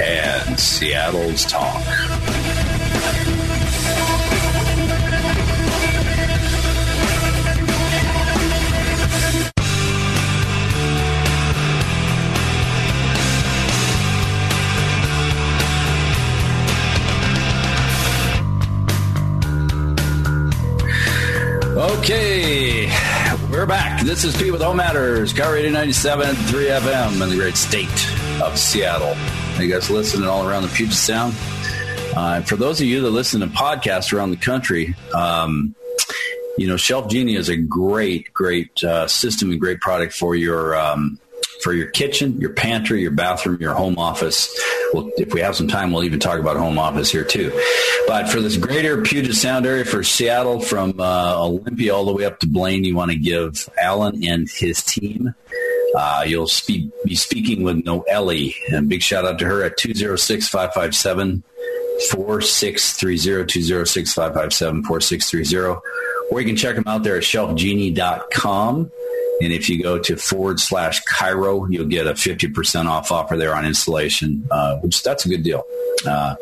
and 0.00 0.58
Seattle's 0.58 1.44
Talk. 1.44 1.84
Okay, 22.00 22.86
we're 23.50 23.66
back. 23.66 24.00
This 24.00 24.24
is 24.24 24.34
Pete 24.34 24.50
with 24.50 24.62
Home 24.62 24.78
Matters, 24.78 25.34
KIRO 25.34 25.52
Radio 25.52 25.70
97, 25.70 26.34
3 26.34 26.64
FM 26.64 27.22
in 27.22 27.28
the 27.28 27.36
great 27.36 27.58
state 27.58 27.86
of 28.42 28.58
Seattle. 28.58 29.14
You 29.62 29.70
guys 29.70 29.90
listening 29.90 30.26
all 30.26 30.48
around 30.48 30.62
the 30.62 30.70
Puget 30.70 30.94
Sound? 30.94 31.34
Uh, 32.16 32.40
for 32.40 32.56
those 32.56 32.80
of 32.80 32.86
you 32.86 33.02
that 33.02 33.10
listen 33.10 33.42
to 33.42 33.48
podcasts 33.48 34.14
around 34.14 34.30
the 34.30 34.38
country, 34.38 34.96
um, 35.12 35.74
you 36.56 36.66
know, 36.66 36.76
ShelfGenie 36.76 37.36
is 37.36 37.50
a 37.50 37.56
great, 37.58 38.32
great 38.32 38.82
uh, 38.82 39.06
system 39.06 39.50
and 39.50 39.60
great 39.60 39.80
product 39.80 40.14
for 40.14 40.34
your 40.34 40.74
um, 40.74 41.20
for 41.62 41.74
your 41.74 41.90
kitchen, 41.90 42.40
your 42.40 42.54
pantry, 42.54 43.02
your 43.02 43.10
bathroom, 43.10 43.58
your 43.60 43.74
home 43.74 43.98
office. 43.98 44.48
Well, 44.92 45.10
if 45.16 45.32
we 45.32 45.40
have 45.40 45.54
some 45.54 45.68
time, 45.68 45.92
we'll 45.92 46.04
even 46.04 46.20
talk 46.20 46.38
about 46.38 46.56
home 46.56 46.78
office 46.78 47.10
here 47.10 47.24
too. 47.24 47.50
But 48.06 48.28
for 48.28 48.40
this 48.40 48.56
greater 48.56 49.02
Puget 49.02 49.34
Sound 49.34 49.66
area, 49.66 49.84
for 49.84 50.02
Seattle, 50.02 50.60
from 50.60 51.00
uh, 51.00 51.34
Olympia 51.36 51.94
all 51.94 52.04
the 52.04 52.12
way 52.12 52.24
up 52.24 52.40
to 52.40 52.46
Blaine, 52.46 52.84
you 52.84 52.96
want 52.96 53.10
to 53.10 53.16
give 53.16 53.68
Alan 53.80 54.24
and 54.24 54.48
his 54.50 54.82
team. 54.82 55.34
Uh, 55.96 56.24
you'll 56.26 56.48
be, 56.66 56.90
be 57.04 57.14
speaking 57.14 57.62
with 57.62 57.84
Noelle, 57.84 58.30
and 58.72 58.88
big 58.88 59.02
shout 59.02 59.24
out 59.24 59.38
to 59.40 59.46
her 59.46 59.62
at 59.62 59.76
206 59.76 60.48
557 60.48 61.42
4630 62.10 63.46
206 63.46 64.14
557 64.14 64.84
4630 64.84 65.80
or 66.30 66.40
you 66.40 66.46
can 66.46 66.56
check 66.56 66.76
them 66.76 66.84
out 66.86 67.02
there 67.02 67.16
at 67.16 67.22
shelfgenie.com 67.22 68.90
and 69.40 69.52
if 69.52 69.68
you 69.68 69.82
go 69.82 69.98
to 69.98 70.16
forward 70.16 70.60
slash 70.60 71.02
KIRO, 71.04 71.66
you'll 71.70 71.86
get 71.86 72.06
a 72.06 72.12
50% 72.12 72.86
off 72.86 73.10
offer 73.10 73.36
there 73.36 73.54
on 73.54 73.64
installation, 73.64 74.46
uh, 74.50 74.76
which 74.78 75.02
that's 75.02 75.24
a 75.24 75.28
good 75.28 75.42
deal. 75.42 75.64
Uh, 76.06 76.34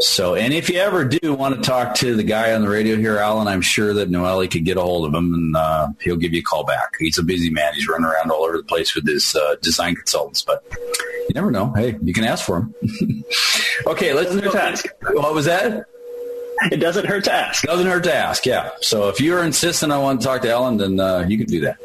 so, 0.00 0.36
and 0.36 0.52
if 0.52 0.68
you 0.68 0.78
ever 0.78 1.04
do 1.04 1.34
want 1.34 1.56
to 1.56 1.60
talk 1.60 1.94
to 1.96 2.14
the 2.14 2.22
guy 2.22 2.54
on 2.54 2.62
the 2.62 2.68
radio 2.68 2.96
here, 2.96 3.18
Alan, 3.18 3.48
I'm 3.48 3.62
sure 3.62 3.92
that 3.94 4.10
Noelle 4.10 4.46
could 4.46 4.64
get 4.64 4.76
a 4.76 4.80
hold 4.80 5.06
of 5.06 5.14
him 5.14 5.34
and 5.34 5.56
uh, 5.56 5.88
he'll 6.00 6.16
give 6.16 6.32
you 6.32 6.40
a 6.40 6.42
call 6.42 6.64
back. 6.64 6.94
He's 6.98 7.18
a 7.18 7.22
busy 7.22 7.50
man. 7.50 7.74
He's 7.74 7.88
running 7.88 8.04
around 8.04 8.30
all 8.30 8.44
over 8.44 8.56
the 8.56 8.62
place 8.62 8.94
with 8.94 9.06
his 9.06 9.34
uh, 9.34 9.56
design 9.60 9.96
consultants, 9.96 10.42
but 10.42 10.62
you 10.70 11.34
never 11.34 11.50
know. 11.50 11.72
Hey, 11.74 11.98
you 12.02 12.12
can 12.12 12.24
ask 12.24 12.44
for 12.44 12.58
him. 12.58 12.74
okay, 13.86 14.12
let's. 14.14 14.32
Do 14.32 14.40
task. 14.52 14.86
What 15.02 15.34
was 15.34 15.46
that? 15.46 15.86
it 16.72 16.78
doesn't 16.78 17.06
hurt 17.06 17.24
to 17.24 17.32
ask. 17.32 17.62
Doesn't 17.64 17.86
hurt 17.86 18.04
to 18.04 18.14
ask, 18.14 18.46
yeah. 18.46 18.70
So 18.80 19.08
if 19.08 19.20
you're 19.20 19.44
insistent 19.44 19.92
I 19.92 19.98
want 19.98 20.20
to 20.20 20.26
talk 20.26 20.42
to 20.42 20.50
Ellen, 20.50 20.76
then 20.76 21.00
uh, 21.00 21.24
you 21.28 21.38
can 21.38 21.46
do 21.46 21.60
that. 21.60 21.78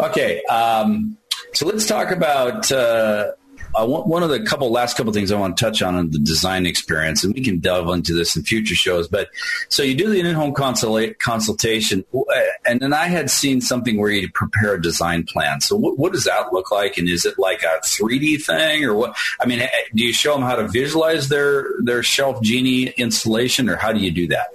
Okay, 0.00 0.42
um, 0.44 1.16
so 1.52 1.66
let's 1.66 1.86
talk 1.86 2.10
about 2.10 2.70
uh, 2.70 3.32
Uh, 3.76 3.86
one 3.86 4.22
of 4.22 4.30
the 4.30 4.40
couple 4.40 4.70
last 4.70 4.96
couple 4.96 5.12
things 5.12 5.30
I 5.30 5.38
want 5.38 5.56
to 5.56 5.64
touch 5.64 5.82
on 5.82 5.96
in 5.96 6.10
the 6.10 6.18
design 6.18 6.64
experience, 6.64 7.22
and 7.22 7.34
we 7.34 7.44
can 7.44 7.58
delve 7.58 7.94
into 7.94 8.14
this 8.14 8.34
in 8.34 8.42
future 8.42 8.74
shows. 8.74 9.06
But 9.06 9.28
so 9.68 9.82
you 9.82 9.94
do 9.94 10.08
the 10.08 10.18
in-home 10.18 10.54
consultation, 10.54 12.04
uh, 12.14 12.24
and 12.64 12.80
then 12.80 12.94
I 12.94 13.08
had 13.08 13.30
seen 13.30 13.60
something 13.60 13.98
where 13.98 14.10
you 14.10 14.30
prepare 14.32 14.74
a 14.74 14.82
design 14.82 15.24
plan. 15.24 15.60
So 15.60 15.76
what, 15.76 15.98
what 15.98 16.14
does 16.14 16.24
that 16.24 16.54
look 16.54 16.70
like, 16.70 16.96
and 16.96 17.06
is 17.06 17.26
it 17.26 17.38
like 17.38 17.62
a 17.62 17.80
3D 17.84 18.42
thing, 18.42 18.82
or 18.84 18.94
what? 18.94 19.14
I 19.40 19.46
mean, 19.46 19.60
eh, 19.60 19.68
do 19.94 20.04
you 20.04 20.14
show 20.14 20.32
them 20.32 20.42
how 20.42 20.56
to 20.56 20.66
visualize 20.68 21.28
their 21.28 21.68
their 21.82 22.00
ShelfGenie 22.00 22.96
installation, 22.96 23.68
or 23.68 23.76
how 23.76 23.92
do 23.92 24.00
you 24.00 24.10
do 24.10 24.26
that? 24.28 24.46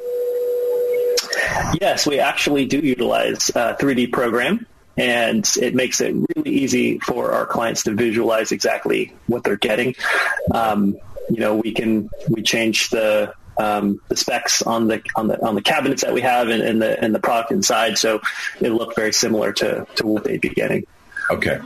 Yes, 1.79 2.07
we 2.07 2.19
actually 2.19 2.65
do 2.65 2.79
utilize 2.79 3.51
uh, 3.55 3.75
a 3.79 3.83
3D 3.83 4.11
program 4.11 4.65
and 5.01 5.49
it 5.59 5.73
makes 5.73 5.99
it 5.99 6.13
really 6.13 6.51
easy 6.51 6.99
for 6.99 7.31
our 7.31 7.47
clients 7.47 7.83
to 7.83 7.91
visualize 7.95 8.51
exactly 8.51 9.11
what 9.25 9.43
they're 9.43 9.57
getting. 9.57 9.95
Um, 10.53 10.95
you 11.27 11.39
know, 11.39 11.55
we 11.55 11.71
can 11.71 12.11
we 12.29 12.43
change 12.43 12.89
the 12.91 13.33
um, 13.57 13.99
the 14.09 14.15
specs 14.15 14.61
on 14.61 14.87
the 14.87 15.01
on 15.15 15.27
the 15.27 15.43
on 15.43 15.55
the 15.55 15.61
cabinets 15.63 16.03
that 16.03 16.13
we 16.13 16.21
have 16.21 16.49
and, 16.49 16.61
and 16.61 16.79
the 16.81 17.03
and 17.03 17.15
the 17.15 17.19
product 17.19 17.51
inside, 17.51 17.97
so 17.97 18.21
it 18.59 18.69
look 18.69 18.95
very 18.95 19.11
similar 19.11 19.51
to 19.53 19.87
to 19.95 20.05
what 20.05 20.23
they'd 20.23 20.39
be 20.39 20.49
getting. 20.49 20.85
Okay, 21.31 21.59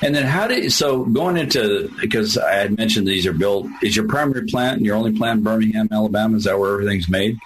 and 0.00 0.14
then 0.14 0.24
how 0.24 0.46
do 0.46 0.54
you, 0.54 0.70
so 0.70 1.04
going 1.04 1.36
into 1.36 1.92
because 2.00 2.38
I 2.38 2.54
had 2.54 2.78
mentioned 2.78 3.06
these 3.06 3.26
are 3.26 3.34
built. 3.34 3.66
Is 3.82 3.96
your 3.96 4.08
primary 4.08 4.46
plant 4.46 4.78
and 4.78 4.86
your 4.86 4.96
only 4.96 5.12
plant 5.12 5.38
in 5.38 5.44
Birmingham, 5.44 5.88
Alabama? 5.92 6.38
Is 6.38 6.44
that 6.44 6.58
where 6.58 6.72
everything's 6.72 7.08
made? 7.08 7.38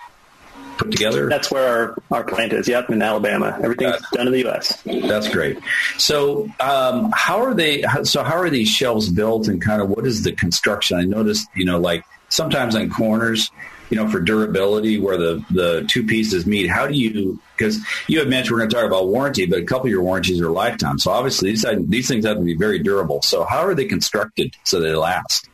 Put 0.83 0.93
together? 0.93 1.29
That's 1.29 1.51
where 1.51 1.97
our, 2.11 2.19
our 2.19 2.25
plant 2.25 2.53
is. 2.53 2.69
Yep, 2.69 2.91
in 2.91 3.03
Alabama. 3.03 3.59
Everything's 3.63 3.93
that's, 3.93 4.11
done 4.11 4.27
in 4.27 4.33
the 4.33 4.41
U.S. 4.41 4.83
That's 4.83 5.29
great. 5.29 5.59
So, 5.99 6.49
um, 6.61 7.13
how 7.15 7.43
are 7.43 7.55
they? 7.55 7.83
So, 8.05 8.23
how 8.23 8.37
are 8.37 8.51
these 8.51 8.69
shelves 8.69 9.09
built, 9.09 9.49
and 9.49 9.61
kind 9.61 9.83
of 9.83 9.89
what 9.89 10.07
is 10.07 10.23
the 10.23 10.33
construction? 10.33 10.99
I 10.99 11.03
noticed, 11.03 11.49
you 11.55 11.65
know, 11.65 11.79
like 11.79 12.05
sometimes 12.29 12.75
on 12.75 12.91
corners, 12.91 13.51
you 13.91 13.97
know, 13.97 14.09
for 14.09 14.21
durability, 14.21 14.99
where 14.99 15.17
the 15.17 15.45
the 15.51 15.87
two 15.89 16.05
pieces 16.05 16.47
meet. 16.47 16.69
How 16.69 16.87
do 16.87 16.95
you? 16.95 17.41
Because 17.57 17.79
you 18.09 18.19
had 18.19 18.29
mentioned 18.29 18.55
we're 18.55 18.61
going 18.61 18.71
to 18.71 18.77
talk 18.77 18.87
about 18.87 19.09
warranty, 19.09 19.47
but 19.47 19.59
a 19.61 19.65
couple 19.65 19.87
of 19.87 19.91
your 19.91 20.03
warranties 20.03 20.41
are 20.41 20.51
lifetime. 20.51 20.99
So 20.99 21.11
obviously, 21.11 21.51
these 21.51 21.65
these 21.89 22.09
things 22.09 22.25
have 22.25 22.39
to 22.39 22.43
be 22.43 22.57
very 22.57 22.79
durable. 22.79 23.23
So, 23.23 23.45
how 23.45 23.67
are 23.67 23.75
they 23.75 23.85
constructed 23.85 24.57
so 24.65 24.81
they 24.81 24.95
last? 24.95 25.49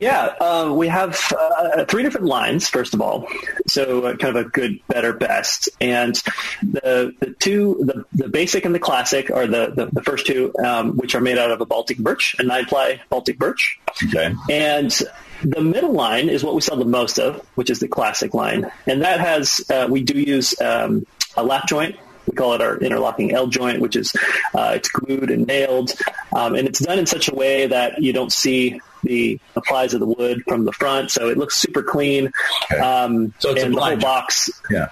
Yeah, 0.00 0.34
uh, 0.40 0.72
we 0.74 0.88
have 0.88 1.20
uh, 1.36 1.84
three 1.86 2.02
different 2.02 2.26
lines. 2.26 2.68
First 2.68 2.94
of 2.94 3.00
all, 3.00 3.26
so 3.66 4.04
uh, 4.04 4.16
kind 4.16 4.36
of 4.36 4.46
a 4.46 4.48
good, 4.48 4.80
better, 4.88 5.12
best, 5.12 5.68
and 5.80 6.14
the 6.62 7.14
the 7.20 7.34
two 7.38 7.76
the, 7.80 8.04
the 8.12 8.28
basic 8.28 8.64
and 8.64 8.74
the 8.74 8.78
classic 8.78 9.30
are 9.30 9.46
the 9.46 9.72
the, 9.74 9.86
the 9.92 10.02
first 10.02 10.26
two, 10.26 10.52
um, 10.64 10.96
which 10.96 11.14
are 11.14 11.20
made 11.20 11.38
out 11.38 11.50
of 11.50 11.60
a 11.60 11.66
Baltic 11.66 11.98
birch, 11.98 12.36
a 12.38 12.42
nine 12.42 12.66
ply 12.66 13.00
Baltic 13.08 13.38
birch. 13.38 13.78
Okay, 14.06 14.34
and 14.50 14.96
the 15.42 15.60
middle 15.60 15.92
line 15.92 16.28
is 16.28 16.44
what 16.44 16.54
we 16.54 16.60
sell 16.60 16.76
the 16.76 16.84
most 16.84 17.18
of, 17.18 17.44
which 17.54 17.70
is 17.70 17.80
the 17.80 17.88
classic 17.88 18.34
line, 18.34 18.70
and 18.86 19.02
that 19.02 19.20
has 19.20 19.64
uh, 19.70 19.86
we 19.90 20.02
do 20.02 20.18
use 20.18 20.60
um, 20.60 21.06
a 21.36 21.44
lap 21.44 21.66
joint. 21.66 21.96
We 22.26 22.34
call 22.34 22.54
it 22.54 22.62
our 22.62 22.78
interlocking 22.78 23.32
L 23.32 23.48
joint, 23.48 23.80
which 23.80 23.96
is 23.96 24.14
uh, 24.54 24.72
it's 24.76 24.88
glued 24.88 25.30
and 25.30 25.46
nailed, 25.46 25.92
um, 26.34 26.54
and 26.54 26.66
it's 26.66 26.80
done 26.80 26.98
in 26.98 27.06
such 27.06 27.28
a 27.28 27.34
way 27.34 27.66
that 27.66 28.02
you 28.02 28.12
don't 28.12 28.32
see 28.32 28.80
the, 29.04 29.40
applies 29.56 29.94
of 29.94 30.00
the 30.00 30.06
wood 30.06 30.42
from 30.48 30.64
the 30.64 30.72
front, 30.72 31.10
so 31.10 31.28
it 31.28 31.38
looks 31.38 31.56
super 31.56 31.82
clean. 31.82 32.32
Okay. 32.70 32.80
Um, 32.80 33.32
so 33.38 33.50
it's 33.50 33.62
a 33.62 33.70
blind 33.70 34.00
box. 34.00 34.50
Yeah, 34.70 34.88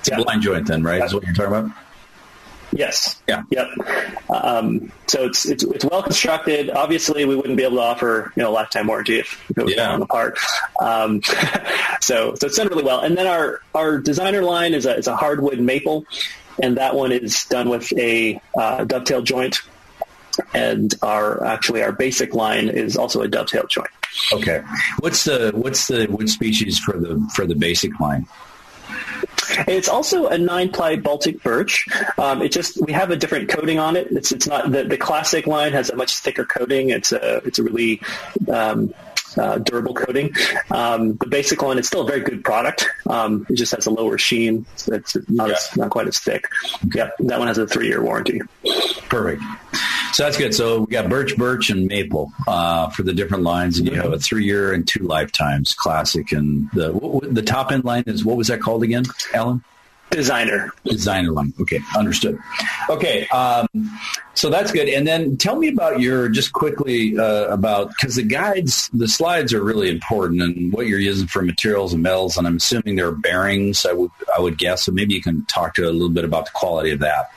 it's 0.00 0.10
yeah. 0.10 0.20
a 0.20 0.24
blind 0.24 0.42
joint 0.42 0.66
then, 0.66 0.82
right? 0.82 1.02
Is 1.02 1.14
what 1.14 1.24
you're 1.24 1.34
talking 1.34 1.52
about? 1.52 1.70
Yes. 2.72 3.20
Yeah. 3.28 3.42
Yep. 3.50 3.68
Um, 4.28 4.92
so 5.06 5.24
it's, 5.24 5.46
it's 5.46 5.64
it's 5.64 5.84
well 5.84 6.02
constructed. 6.02 6.70
Obviously, 6.70 7.24
we 7.24 7.36
wouldn't 7.36 7.56
be 7.56 7.62
able 7.62 7.76
to 7.76 7.82
offer 7.82 8.32
you 8.36 8.42
know 8.42 8.50
a 8.50 8.52
lifetime 8.52 8.86
warranty 8.86 9.20
if, 9.20 9.50
it 9.50 9.64
was 9.64 9.74
yeah. 9.74 9.86
falling 9.86 10.02
apart. 10.02 10.38
Um, 10.80 11.22
so 12.00 12.34
so 12.34 12.46
it's 12.46 12.56
done 12.56 12.68
really 12.68 12.82
well. 12.82 13.00
And 13.00 13.16
then 13.16 13.26
our 13.26 13.60
our 13.74 13.98
designer 13.98 14.42
line 14.42 14.74
is 14.74 14.86
a 14.86 14.96
is 14.96 15.06
a 15.06 15.16
hardwood 15.16 15.60
maple, 15.60 16.04
and 16.62 16.76
that 16.76 16.94
one 16.94 17.12
is 17.12 17.44
done 17.44 17.68
with 17.68 17.92
a 17.96 18.40
uh, 18.56 18.84
dovetail 18.84 19.22
joint 19.22 19.60
and 20.54 20.94
our 21.02 21.44
actually 21.44 21.82
our 21.82 21.92
basic 21.92 22.34
line 22.34 22.68
is 22.68 22.96
also 22.96 23.22
a 23.22 23.28
dovetail 23.28 23.66
joint. 23.68 23.90
Okay, 24.32 24.62
what's 25.00 25.24
the 25.24 25.52
what's 25.54 25.88
the 25.88 26.06
wood 26.10 26.28
species 26.28 26.78
for 26.78 26.96
the 26.98 27.24
for 27.34 27.46
the 27.46 27.54
basic 27.54 27.98
line? 28.00 28.26
It's 29.66 29.88
also 29.88 30.26
a 30.28 30.38
nine 30.38 30.70
ply 30.70 30.96
Baltic 30.96 31.42
birch. 31.42 31.86
Um, 32.18 32.42
it 32.42 32.52
just 32.52 32.80
we 32.84 32.92
have 32.92 33.10
a 33.10 33.16
different 33.16 33.48
coating 33.48 33.78
on 33.78 33.96
it. 33.96 34.08
It's 34.10 34.32
it's 34.32 34.46
not 34.46 34.70
the, 34.70 34.84
the 34.84 34.96
classic 34.96 35.46
line 35.46 35.72
has 35.72 35.90
a 35.90 35.96
much 35.96 36.18
thicker 36.18 36.44
coating. 36.44 36.90
It's 36.90 37.12
a 37.12 37.36
it's 37.44 37.58
a 37.58 37.62
really 37.62 38.02
um, 38.52 38.92
uh, 39.38 39.58
durable 39.58 39.94
coating. 39.94 40.34
Um, 40.70 41.16
the 41.16 41.26
basic 41.26 41.62
one 41.62 41.78
is 41.78 41.86
still 41.86 42.02
a 42.02 42.06
very 42.06 42.20
good 42.20 42.44
product. 42.44 42.88
Um, 43.06 43.46
it 43.48 43.54
just 43.54 43.74
has 43.74 43.86
a 43.86 43.90
lower 43.90 44.18
sheen. 44.18 44.66
It's 44.74 44.88
not, 45.28 45.48
yeah. 45.48 45.54
as, 45.54 45.76
not 45.76 45.90
quite 45.90 46.08
as 46.08 46.18
thick. 46.18 46.48
Yeah, 46.94 47.10
that 47.20 47.38
one 47.38 47.48
has 47.48 47.58
a 47.58 47.66
three 47.66 47.88
year 47.88 48.02
warranty. 48.02 48.40
Perfect. 49.08 49.42
So 50.16 50.22
that's 50.22 50.38
good. 50.38 50.54
So 50.54 50.80
we 50.80 50.86
got 50.86 51.10
birch, 51.10 51.36
birch, 51.36 51.68
and 51.68 51.88
maple 51.88 52.32
uh, 52.48 52.88
for 52.88 53.02
the 53.02 53.12
different 53.12 53.44
lines, 53.44 53.78
and 53.78 53.86
you 53.86 53.96
have 54.00 54.14
a 54.14 54.18
three-year 54.18 54.72
and 54.72 54.88
two 54.88 55.04
lifetimes, 55.04 55.74
classic. 55.74 56.32
And 56.32 56.70
the 56.72 56.90
what, 56.90 57.34
the 57.34 57.42
top 57.42 57.70
end 57.70 57.84
line 57.84 58.04
is 58.06 58.24
what 58.24 58.38
was 58.38 58.46
that 58.46 58.62
called 58.62 58.82
again, 58.82 59.04
Alan? 59.34 59.62
Designer. 60.08 60.70
Designer 60.86 61.32
line. 61.32 61.52
Okay, 61.60 61.80
understood. 61.94 62.38
Okay, 62.88 63.26
um, 63.28 63.68
so 64.32 64.48
that's 64.48 64.72
good. 64.72 64.88
And 64.88 65.06
then 65.06 65.36
tell 65.36 65.56
me 65.56 65.68
about 65.68 66.00
your 66.00 66.30
just 66.30 66.54
quickly 66.54 67.18
uh, 67.18 67.48
about 67.48 67.90
because 67.90 68.14
the 68.14 68.22
guides, 68.22 68.88
the 68.94 69.08
slides 69.08 69.52
are 69.52 69.62
really 69.62 69.90
important, 69.90 70.40
and 70.40 70.72
what 70.72 70.86
you're 70.86 70.98
using 70.98 71.26
for 71.26 71.42
materials 71.42 71.92
and 71.92 72.02
metals. 72.02 72.38
And 72.38 72.46
I'm 72.46 72.56
assuming 72.56 72.96
there 72.96 73.08
are 73.08 73.12
bearings. 73.12 73.84
I 73.84 73.92
would 73.92 74.10
I 74.34 74.40
would 74.40 74.56
guess. 74.56 74.84
So 74.84 74.92
maybe 74.92 75.12
you 75.12 75.20
can 75.20 75.44
talk 75.44 75.74
to 75.74 75.82
a 75.86 75.92
little 75.92 76.08
bit 76.08 76.24
about 76.24 76.46
the 76.46 76.52
quality 76.52 76.92
of 76.92 77.00
that. 77.00 77.32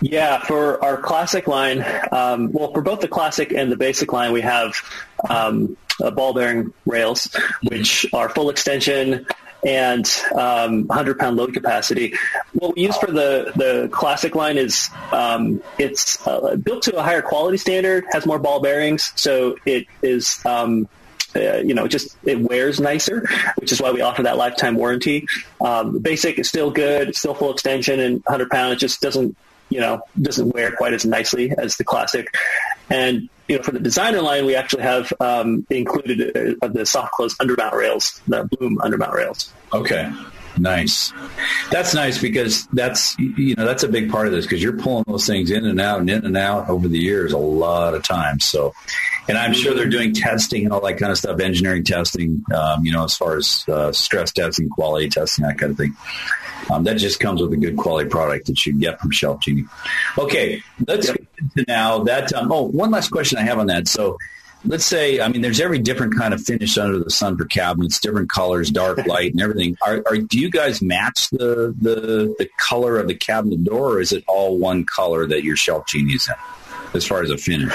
Yeah, 0.00 0.42
for 0.44 0.82
our 0.84 0.96
classic 0.96 1.46
line, 1.46 1.84
um, 2.12 2.52
well, 2.52 2.72
for 2.72 2.82
both 2.82 3.00
the 3.00 3.08
classic 3.08 3.52
and 3.52 3.72
the 3.72 3.76
basic 3.76 4.12
line, 4.12 4.32
we 4.32 4.42
have 4.42 4.74
um, 5.28 5.76
ball 5.98 6.34
bearing 6.34 6.72
rails, 6.84 7.34
which 7.62 8.06
are 8.12 8.28
full 8.28 8.50
extension 8.50 9.26
and 9.66 10.08
um, 10.34 10.86
100 10.86 11.18
pound 11.18 11.36
load 11.36 11.52
capacity. 11.52 12.14
What 12.52 12.76
we 12.76 12.82
use 12.82 12.96
for 12.96 13.10
the, 13.10 13.52
the 13.56 13.88
classic 13.90 14.34
line 14.34 14.58
is 14.58 14.90
um, 15.12 15.62
it's 15.78 16.24
uh, 16.26 16.56
built 16.56 16.82
to 16.84 16.96
a 16.96 17.02
higher 17.02 17.22
quality 17.22 17.56
standard, 17.56 18.04
has 18.12 18.26
more 18.26 18.38
ball 18.38 18.60
bearings, 18.60 19.12
so 19.16 19.56
it 19.66 19.86
is 20.02 20.44
um, 20.44 20.88
uh, 21.36 21.58
you 21.58 21.74
know, 21.74 21.86
just 21.86 22.16
it 22.24 22.40
wears 22.40 22.80
nicer, 22.80 23.26
which 23.58 23.72
is 23.72 23.80
why 23.80 23.92
we 23.92 24.00
offer 24.00 24.22
that 24.22 24.36
lifetime 24.36 24.74
warranty. 24.76 25.26
Um, 25.60 25.98
basic 25.98 26.38
is 26.38 26.48
still 26.48 26.70
good, 26.70 27.14
still 27.14 27.34
full 27.34 27.52
extension 27.52 28.00
and 28.00 28.14
100 28.24 28.50
pound. 28.50 28.72
It 28.72 28.78
just 28.78 29.00
doesn't, 29.00 29.36
you 29.68 29.80
know, 29.80 30.02
doesn't 30.20 30.50
wear 30.50 30.72
quite 30.72 30.94
as 30.94 31.04
nicely 31.04 31.52
as 31.56 31.76
the 31.76 31.84
classic. 31.84 32.34
And 32.88 33.28
you 33.48 33.56
know, 33.56 33.62
for 33.62 33.72
the 33.72 33.80
designer 33.80 34.22
line, 34.22 34.46
we 34.46 34.56
actually 34.56 34.82
have 34.82 35.12
um, 35.20 35.66
included 35.70 36.58
uh, 36.62 36.68
the 36.68 36.84
soft 36.84 37.12
close 37.12 37.36
undermount 37.36 37.72
rails, 37.72 38.20
the 38.26 38.44
Blum 38.44 38.78
undermount 38.78 39.12
rails. 39.12 39.52
Okay. 39.72 40.12
Nice. 40.58 41.12
That's 41.70 41.94
nice 41.94 42.18
because 42.20 42.66
that's 42.68 43.18
you 43.18 43.54
know 43.56 43.66
that's 43.66 43.82
a 43.82 43.88
big 43.88 44.10
part 44.10 44.26
of 44.26 44.32
this 44.32 44.46
because 44.46 44.62
you're 44.62 44.78
pulling 44.78 45.04
those 45.06 45.26
things 45.26 45.50
in 45.50 45.66
and 45.66 45.80
out 45.80 46.00
and 46.00 46.08
in 46.08 46.24
and 46.24 46.36
out 46.36 46.68
over 46.68 46.88
the 46.88 46.98
years 46.98 47.32
a 47.32 47.38
lot 47.38 47.94
of 47.94 48.02
times. 48.02 48.44
So 48.44 48.72
and 49.28 49.36
I'm 49.36 49.52
sure 49.52 49.74
they're 49.74 49.86
doing 49.86 50.14
testing 50.14 50.64
and 50.64 50.72
all 50.72 50.80
that 50.82 50.98
kind 50.98 51.10
of 51.10 51.18
stuff, 51.18 51.40
engineering 51.40 51.84
testing, 51.84 52.44
um, 52.54 52.84
you 52.84 52.92
know, 52.92 53.04
as 53.04 53.16
far 53.16 53.36
as 53.36 53.64
uh, 53.68 53.92
stress 53.92 54.32
testing, 54.32 54.68
quality 54.68 55.08
testing, 55.08 55.44
that 55.44 55.58
kind 55.58 55.72
of 55.72 55.78
thing. 55.78 55.96
Um, 56.70 56.84
that 56.84 56.96
just 56.96 57.20
comes 57.20 57.42
with 57.42 57.52
a 57.52 57.56
good 57.56 57.76
quality 57.76 58.08
product 58.08 58.46
that 58.46 58.64
you 58.64 58.78
get 58.78 59.00
from 59.00 59.10
ShelfGenie. 59.10 59.68
Okay, 60.18 60.62
let's 60.86 61.08
yep. 61.08 61.16
get 61.16 61.54
to 61.56 61.64
now 61.68 62.04
that. 62.04 62.32
Um, 62.32 62.50
oh, 62.50 62.62
one 62.62 62.90
last 62.90 63.10
question 63.10 63.38
I 63.38 63.42
have 63.42 63.58
on 63.58 63.66
that. 63.66 63.88
So 63.88 64.16
let's 64.66 64.84
say, 64.84 65.20
I 65.20 65.28
mean, 65.28 65.42
there's 65.42 65.60
every 65.60 65.78
different 65.78 66.16
kind 66.16 66.34
of 66.34 66.42
finish 66.42 66.76
under 66.76 66.98
the 66.98 67.10
sun 67.10 67.36
for 67.36 67.44
cabinets, 67.44 67.98
different 68.00 68.30
colors, 68.30 68.70
dark, 68.70 68.98
light, 69.06 69.32
and 69.32 69.40
everything. 69.40 69.76
Are, 69.86 70.02
are, 70.06 70.18
do 70.18 70.38
you 70.38 70.50
guys 70.50 70.82
match 70.82 71.30
the, 71.30 71.74
the 71.80 72.34
the 72.38 72.48
color 72.58 72.98
of 72.98 73.08
the 73.08 73.14
cabinet 73.14 73.64
door, 73.64 73.94
or 73.94 74.00
is 74.00 74.12
it 74.12 74.24
all 74.26 74.58
one 74.58 74.84
color 74.84 75.26
that 75.26 75.44
your 75.44 75.56
ShelfGenie 75.56 76.16
is 76.16 76.28
in, 76.28 76.34
as 76.94 77.06
far 77.06 77.22
as 77.22 77.30
a 77.30 77.38
finish? 77.38 77.72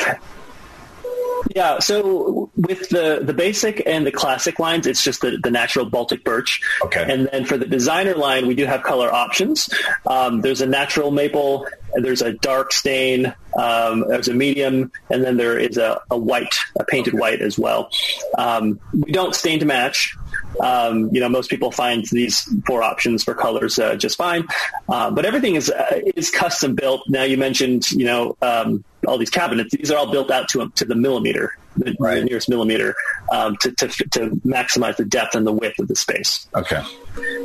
Yeah, 1.56 1.80
so 1.80 2.52
with 2.56 2.90
the, 2.90 3.22
the 3.24 3.34
basic 3.34 3.84
and 3.86 4.06
the 4.06 4.12
classic 4.12 4.60
lines, 4.60 4.88
it's 4.88 5.04
just 5.04 5.22
the, 5.22 5.38
the 5.42 5.52
natural 5.52 5.86
Baltic 5.86 6.24
birch. 6.24 6.62
Okay. 6.84 7.06
And 7.08 7.28
then 7.32 7.46
for 7.46 7.58
the 7.58 7.66
designer 7.66 8.16
line, 8.16 8.48
we 8.48 8.56
do 8.56 8.66
have 8.66 8.84
color 8.84 9.12
options. 9.12 9.70
Um, 10.06 10.42
there's 10.42 10.62
a 10.62 10.66
natural 10.66 11.12
maple, 11.12 11.68
there's 11.96 12.22
a 12.22 12.34
dark 12.34 12.74
stain, 12.74 13.34
um, 13.58 14.06
there's 14.08 14.28
a 14.28 14.34
medium, 14.34 14.92
and 15.10 15.24
then 15.24 15.38
there 15.38 15.58
is 15.58 15.78
a, 15.78 16.02
a 16.10 16.18
white, 16.18 16.56
a 16.80 16.84
painted 16.84 17.14
white 17.14 17.42
as 17.42 17.58
well. 17.58 17.90
Um, 18.38 18.80
we 18.94 19.12
don't 19.12 19.36
stain 19.36 19.60
to 19.60 19.66
match. 19.66 20.16
Um, 20.60 21.10
you 21.14 21.20
know, 21.20 21.30
most 21.30 21.50
people 21.50 21.72
find 21.72 22.06
these 22.12 22.42
four 22.66 22.84
options 22.84 23.24
for 23.24 23.34
colors 23.34 23.80
uh, 23.80 23.96
just 23.96 24.18
fine, 24.18 24.48
uh, 24.90 25.10
but 25.10 25.26
everything 25.26 25.56
is 25.56 25.70
uh, 25.70 26.02
is 26.16 26.30
custom 26.30 26.76
built. 26.76 27.04
Now, 27.08 27.24
you 27.24 27.38
mentioned, 27.38 27.90
you 27.92 28.06
know, 28.06 28.38
um, 28.42 28.84
all 29.08 29.18
these 29.18 29.30
cabinets. 29.30 29.74
These 29.76 29.92
are 29.92 29.98
all 29.98 30.12
built 30.12 30.32
out 30.32 30.50
to 30.50 30.70
to 30.76 30.86
the 30.86 30.96
millimeter, 30.96 31.58
the, 31.78 31.96
right. 32.00 32.20
the 32.20 32.26
nearest 32.26 32.50
millimeter, 32.50 32.96
um, 33.32 33.58
to, 33.62 33.72
to 33.72 33.88
to 33.88 34.30
maximize 34.46 34.98
the 34.98 35.06
depth 35.06 35.36
and 35.36 35.46
the 35.46 35.54
width 35.54 35.80
of 35.80 35.88
the 35.88 35.96
space. 35.96 36.48
Okay, 36.56 36.84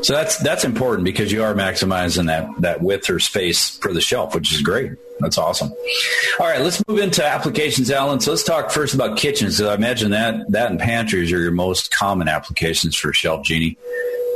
so 0.02 0.12
that's 0.12 0.38
that's 0.38 0.64
important 0.64 1.04
because 1.04 1.32
you 1.32 1.42
are 1.42 1.54
maximizing 1.54 2.26
that 2.26 2.48
that 2.60 2.82
width 2.82 3.10
or 3.10 3.20
space 3.20 3.78
for 3.78 3.92
the 3.92 4.00
shelf, 4.00 4.34
which 4.34 4.52
is 4.52 4.62
great. 4.62 4.92
That's 5.20 5.38
awesome. 5.38 5.70
All 6.38 6.46
right, 6.46 6.61
let's 6.61 6.87
move 6.87 6.98
into 6.98 7.24
applications, 7.24 7.90
Alan. 7.90 8.20
So 8.20 8.33
let's 8.33 8.42
talk 8.42 8.70
first 8.70 8.94
about 8.94 9.16
kitchens. 9.16 9.57
So 9.57 9.70
I 9.70 9.74
imagine 9.74 10.11
that 10.11 10.50
that 10.52 10.70
and 10.70 10.79
pantries 10.79 11.33
are 11.33 11.38
your 11.38 11.52
most 11.52 11.90
common 11.90 12.29
applications 12.29 12.96
for 12.96 13.12
ShelfGenie. 13.12 13.76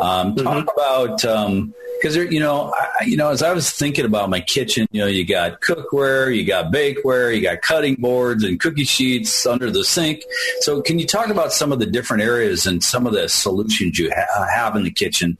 Um, 0.00 0.34
mm-hmm. 0.34 0.44
Talk 0.44 0.72
about 0.74 1.24
um, 1.24 1.74
because 2.00 2.16
you 2.16 2.40
know, 2.40 2.72
I, 2.74 3.04
you 3.04 3.16
know, 3.16 3.30
as 3.30 3.42
I 3.42 3.52
was 3.52 3.70
thinking 3.70 4.04
about 4.04 4.30
my 4.30 4.40
kitchen, 4.40 4.86
you 4.90 5.00
know, 5.00 5.06
you 5.06 5.26
got 5.26 5.60
cookware, 5.60 6.34
you 6.34 6.44
got 6.44 6.72
bakeware, 6.72 7.34
you 7.34 7.42
got 7.42 7.60
cutting 7.62 7.96
boards 7.96 8.42
and 8.42 8.58
cookie 8.58 8.84
sheets 8.84 9.46
under 9.46 9.70
the 9.70 9.84
sink. 9.84 10.22
So, 10.60 10.80
can 10.80 10.98
you 10.98 11.06
talk 11.06 11.28
about 11.28 11.52
some 11.52 11.72
of 11.72 11.78
the 11.78 11.86
different 11.86 12.22
areas 12.22 12.66
and 12.66 12.82
some 12.82 13.06
of 13.06 13.12
the 13.12 13.28
solutions 13.28 13.98
you 13.98 14.10
ha- 14.14 14.46
have 14.54 14.76
in 14.76 14.84
the 14.84 14.90
kitchen 14.90 15.36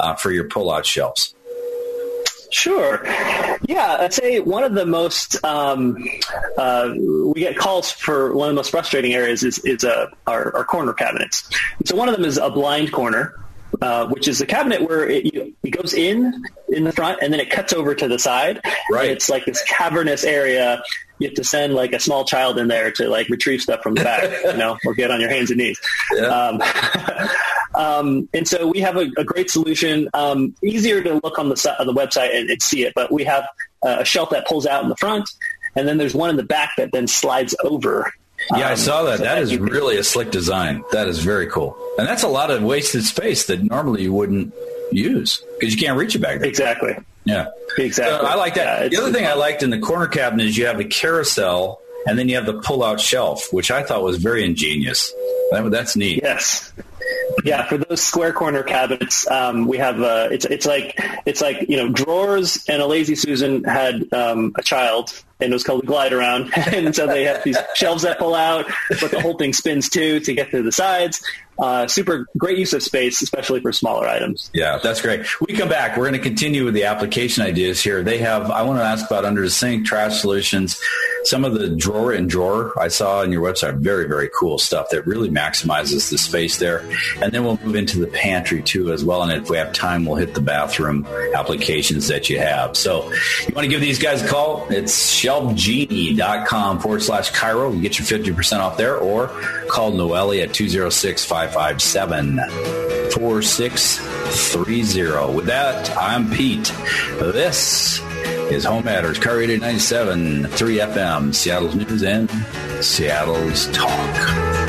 uh, 0.00 0.14
for 0.14 0.30
your 0.30 0.44
pull-out 0.44 0.86
shelves? 0.86 1.34
Sure. 2.54 3.02
Yeah, 3.66 3.96
I'd 3.98 4.14
say 4.14 4.38
one 4.38 4.62
of 4.62 4.74
the 4.74 4.86
most 4.86 5.44
um, 5.44 5.96
uh, 6.56 6.94
we 6.94 7.40
get 7.40 7.58
calls 7.58 7.90
for 7.90 8.32
one 8.32 8.48
of 8.48 8.54
the 8.54 8.56
most 8.56 8.70
frustrating 8.70 9.12
areas 9.12 9.42
is 9.42 9.58
is 9.64 9.82
uh, 9.82 10.06
our, 10.28 10.54
our 10.54 10.64
corner 10.64 10.92
cabinets. 10.92 11.50
So 11.84 11.96
one 11.96 12.08
of 12.08 12.14
them 12.14 12.24
is 12.24 12.38
a 12.38 12.50
blind 12.50 12.92
corner, 12.92 13.34
uh, 13.82 14.06
which 14.06 14.28
is 14.28 14.40
a 14.40 14.46
cabinet 14.46 14.82
where 14.82 15.08
it, 15.08 15.34
you, 15.34 15.52
it 15.64 15.70
goes 15.70 15.94
in 15.94 16.44
in 16.68 16.84
the 16.84 16.92
front 16.92 17.18
and 17.22 17.32
then 17.32 17.40
it 17.40 17.50
cuts 17.50 17.72
over 17.72 17.92
to 17.92 18.06
the 18.06 18.20
side. 18.20 18.60
Right. 18.88 19.10
It's 19.10 19.28
like 19.28 19.46
this 19.46 19.60
cavernous 19.64 20.22
area. 20.22 20.80
You 21.18 21.28
have 21.28 21.34
to 21.34 21.44
send 21.44 21.74
like 21.74 21.92
a 21.92 21.98
small 21.98 22.24
child 22.24 22.58
in 22.58 22.68
there 22.68 22.92
to 22.92 23.08
like 23.08 23.28
retrieve 23.30 23.62
stuff 23.62 23.82
from 23.82 23.94
the 23.94 24.04
back, 24.04 24.30
you 24.44 24.56
know, 24.56 24.78
or 24.86 24.94
get 24.94 25.10
on 25.10 25.20
your 25.20 25.30
hands 25.30 25.50
and 25.50 25.58
knees. 25.58 25.80
Yeah. 26.14 26.26
Um, 26.26 26.62
um, 27.74 28.28
and 28.34 28.46
so 28.46 28.66
we 28.66 28.80
have 28.80 28.96
a, 28.96 29.08
a 29.16 29.24
great 29.24 29.50
solution. 29.50 30.08
Um, 30.14 30.54
easier 30.62 31.02
to 31.02 31.14
look 31.22 31.38
on 31.38 31.48
the 31.48 31.76
on 31.78 31.86
the 31.86 31.92
website 31.94 32.38
and, 32.38 32.50
and 32.50 32.62
see 32.62 32.84
it, 32.84 32.92
but 32.94 33.10
we 33.12 33.24
have 33.24 33.44
uh, 33.82 33.96
a 34.00 34.04
shelf 34.04 34.30
that 34.30 34.46
pulls 34.46 34.66
out 34.66 34.82
in 34.82 34.88
the 34.88 34.96
front, 34.96 35.28
and 35.76 35.86
then 35.88 35.98
there's 35.98 36.14
one 36.14 36.30
in 36.30 36.36
the 36.36 36.42
back 36.44 36.70
that 36.78 36.92
then 36.92 37.06
slides 37.06 37.54
over. 37.64 38.12
Yeah, 38.50 38.68
I 38.68 38.72
Um, 38.72 38.76
saw 38.76 39.02
that. 39.04 39.18
so 39.18 39.24
That 39.24 39.38
is 39.38 39.50
can- 39.50 39.62
really 39.64 39.96
a 39.96 40.04
slick 40.04 40.30
design. 40.30 40.84
That 40.92 41.08
is 41.08 41.18
very 41.20 41.46
cool. 41.46 41.76
And 41.98 42.06
that's 42.06 42.22
a 42.24 42.28
lot 42.28 42.50
of 42.50 42.62
wasted 42.62 43.04
space 43.04 43.46
that 43.46 43.62
normally 43.62 44.02
you 44.02 44.12
wouldn't 44.12 44.52
use 44.92 45.42
because 45.58 45.74
you 45.74 45.80
can't 45.80 45.96
reach 45.96 46.14
it 46.14 46.18
back 46.18 46.40
there. 46.40 46.48
exactly. 46.48 46.94
Yeah. 47.24 47.46
Exactly. 47.78 48.14
Uh, 48.18 48.30
I 48.30 48.34
like 48.34 48.54
Yeah, 48.56 48.80
that. 48.80 48.90
the 48.90 48.98
other 48.98 49.12
thing 49.12 49.26
I 49.26 49.32
liked 49.34 49.62
in 49.62 49.70
the 49.70 49.78
corner 49.78 50.08
cabinet 50.08 50.46
is 50.46 50.58
you 50.58 50.66
have 50.66 50.76
the 50.76 50.84
carousel 50.84 51.80
and 52.06 52.18
then 52.18 52.28
you 52.28 52.34
have 52.36 52.44
the 52.44 52.60
pull-out 52.60 53.00
shelf, 53.00 53.48
which 53.50 53.70
I 53.70 53.82
thought 53.82 54.02
was 54.02 54.18
very 54.18 54.44
ingenious. 54.44 55.10
That, 55.50 55.70
that's 55.70 55.96
neat. 55.96 56.20
Yes. 56.22 56.70
Yeah, 57.44 57.64
for 57.66 57.78
those 57.78 58.02
square 58.02 58.32
corner 58.32 58.62
cabinets, 58.62 59.28
um, 59.30 59.66
we 59.66 59.78
have 59.78 60.00
uh, 60.00 60.28
it's 60.30 60.44
it's 60.44 60.66
like 60.66 60.94
it's 61.26 61.40
like 61.40 61.68
you 61.68 61.76
know 61.76 61.88
drawers 61.88 62.64
and 62.68 62.80
a 62.80 62.86
lazy 62.86 63.14
Susan 63.14 63.64
had 63.64 64.12
um, 64.12 64.52
a 64.56 64.62
child 64.62 65.12
and 65.40 65.50
it 65.50 65.54
was 65.54 65.64
called 65.64 65.84
glide 65.86 66.12
around, 66.12 66.52
and 66.56 66.94
so 66.94 67.06
they 67.06 67.24
have 67.24 67.42
these 67.44 67.58
shelves 67.74 68.02
that 68.02 68.18
pull 68.18 68.34
out, 68.34 68.66
but 69.00 69.10
the 69.10 69.20
whole 69.20 69.36
thing 69.36 69.52
spins 69.52 69.88
too 69.88 70.20
to 70.20 70.34
get 70.34 70.50
to 70.50 70.62
the 70.62 70.72
sides. 70.72 71.22
Uh, 71.56 71.86
super 71.86 72.26
great 72.36 72.58
use 72.58 72.72
of 72.72 72.82
space, 72.82 73.22
especially 73.22 73.60
for 73.60 73.72
smaller 73.72 74.08
items. 74.08 74.50
Yeah, 74.52 74.80
that's 74.82 75.00
great. 75.00 75.24
We 75.40 75.54
come 75.54 75.68
back. 75.68 75.96
We're 75.96 76.08
going 76.08 76.20
to 76.20 76.28
continue 76.28 76.64
with 76.64 76.74
the 76.74 76.84
application 76.84 77.44
ideas 77.44 77.80
here. 77.80 78.02
They 78.02 78.18
have, 78.18 78.50
I 78.50 78.62
want 78.62 78.80
to 78.80 78.84
ask 78.84 79.06
about 79.06 79.24
under 79.24 79.42
the 79.42 79.50
sink 79.50 79.86
trash 79.86 80.20
solutions. 80.20 80.80
Some 81.22 81.44
of 81.44 81.54
the 81.54 81.68
drawer 81.68 82.12
and 82.12 82.28
drawer 82.28 82.78
I 82.78 82.88
saw 82.88 83.20
on 83.20 83.30
your 83.30 83.40
website, 83.40 83.78
very, 83.78 84.08
very 84.08 84.28
cool 84.36 84.58
stuff 84.58 84.90
that 84.90 85.06
really 85.06 85.30
maximizes 85.30 86.10
the 86.10 86.18
space 86.18 86.58
there. 86.58 86.84
And 87.20 87.32
then 87.32 87.44
we'll 87.44 87.58
move 87.62 87.76
into 87.76 88.00
the 88.00 88.08
pantry 88.08 88.60
too 88.60 88.92
as 88.92 89.04
well. 89.04 89.22
And 89.22 89.30
if 89.30 89.48
we 89.48 89.56
have 89.56 89.72
time, 89.72 90.04
we'll 90.04 90.16
hit 90.16 90.34
the 90.34 90.40
bathroom 90.40 91.06
applications 91.34 92.08
that 92.08 92.28
you 92.28 92.38
have. 92.40 92.76
So 92.76 93.12
you 93.46 93.54
want 93.54 93.64
to 93.64 93.68
give 93.68 93.80
these 93.80 94.00
guys 94.00 94.22
a 94.22 94.28
call? 94.28 94.66
It's 94.70 94.92
shelfgenie.com 95.24 96.80
forward 96.80 97.02
slash 97.02 97.32
KIRO. 97.32 97.74
You 97.74 97.80
get 97.80 97.98
your 97.98 98.06
50% 98.06 98.60
off 98.60 98.76
there 98.76 98.98
or 98.98 99.28
call 99.68 99.92
Noelle 99.92 100.42
at 100.42 100.52
206 100.52 101.24
557 101.24 102.36
4630. 103.10 105.34
With 105.34 105.46
that, 105.46 105.96
I'm 105.96 106.30
Pete. 106.30 106.70
This 107.18 108.00
is 108.50 108.64
Home 108.64 108.84
Matters, 108.84 109.18
KIRO 109.18 109.38
Radio 109.38 109.56
97, 109.56 110.48
3 110.48 110.78
FM, 110.78 111.34
Seattle's 111.34 111.74
News 111.74 112.02
and 112.02 112.28
Seattle's 112.84 113.72
Talk. 113.72 114.63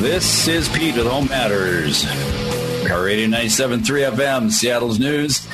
This 0.00 0.46
is 0.46 0.68
Pete 0.68 0.96
with 0.96 1.06
Home 1.06 1.26
Matters. 1.28 2.04
KIRO 2.04 3.04
Radio 3.04 3.26
97.3 3.28 4.12
FM, 4.12 4.50
Seattle's 4.50 4.98
News 4.98 5.48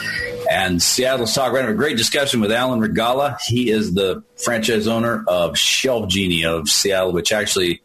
and 0.50 0.82
Seattle's 0.82 1.32
Talk. 1.32 1.52
We're 1.52 1.60
having 1.60 1.74
a 1.74 1.78
great 1.78 1.96
discussion 1.96 2.40
with 2.40 2.50
Alan 2.50 2.80
Regala. 2.80 3.38
He 3.40 3.70
is 3.70 3.94
the 3.94 4.24
franchise 4.36 4.88
owner 4.88 5.24
of 5.28 5.52
ShelfGenie 5.52 6.44
of 6.44 6.68
Seattle, 6.68 7.12
which 7.12 7.30
actually 7.30 7.82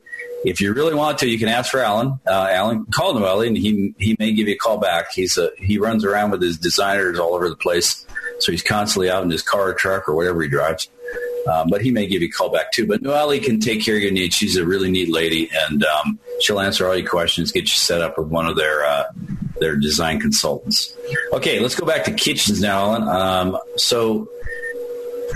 If 0.44 0.60
you 0.60 0.72
really 0.72 0.94
want 0.94 1.18
to, 1.18 1.28
you 1.28 1.36
can 1.38 1.48
ask 1.48 1.68
for 1.70 1.80
Alan. 1.80 2.20
Uh, 2.26 2.48
Alan, 2.50 2.86
call 2.86 3.14
Noelle, 3.14 3.40
and 3.40 3.56
he 3.56 3.94
he 3.98 4.14
may 4.20 4.32
give 4.32 4.46
you 4.46 4.54
a 4.54 4.58
call 4.58 4.78
back. 4.78 5.12
He's 5.12 5.36
a 5.36 5.50
he 5.56 5.78
runs 5.78 6.04
around 6.04 6.30
with 6.30 6.40
his 6.40 6.56
designers 6.56 7.18
all 7.18 7.34
over 7.34 7.48
the 7.48 7.56
place, 7.56 8.06
so 8.38 8.52
he's 8.52 8.62
constantly 8.62 9.10
out 9.10 9.24
in 9.24 9.30
his 9.30 9.42
car 9.42 9.70
or 9.70 9.74
truck 9.74 10.08
or 10.08 10.14
whatever 10.14 10.40
he 10.40 10.48
drives. 10.48 10.88
Um, 11.48 11.68
but 11.68 11.82
he 11.82 11.90
may 11.90 12.06
give 12.06 12.22
you 12.22 12.28
a 12.28 12.30
call 12.30 12.50
back 12.50 12.70
too. 12.72 12.86
But 12.86 13.02
Noelle 13.02 13.36
can 13.40 13.58
take 13.58 13.84
care 13.84 13.96
of 13.96 14.02
your 14.02 14.12
needs. 14.12 14.36
She's 14.36 14.56
a 14.56 14.64
really 14.64 14.90
neat 14.90 15.10
lady, 15.10 15.50
and 15.66 15.84
um, 15.84 16.20
she'll 16.40 16.60
answer 16.60 16.86
all 16.86 16.96
your 16.96 17.08
questions, 17.08 17.50
get 17.50 17.62
you 17.62 17.76
set 17.76 18.00
up 18.00 18.16
with 18.16 18.28
one 18.28 18.46
of 18.46 18.56
their 18.56 18.84
uh, 18.84 19.04
their 19.60 19.76
design 19.76 20.20
consultants. 20.20 20.96
Okay, 21.32 21.60
let's 21.60 21.74
go 21.74 21.86
back 21.86 22.04
to 22.04 22.12
kitchens 22.12 22.60
now, 22.60 22.80
Alan. 22.80 23.08
Um, 23.08 23.58
so 23.76 24.28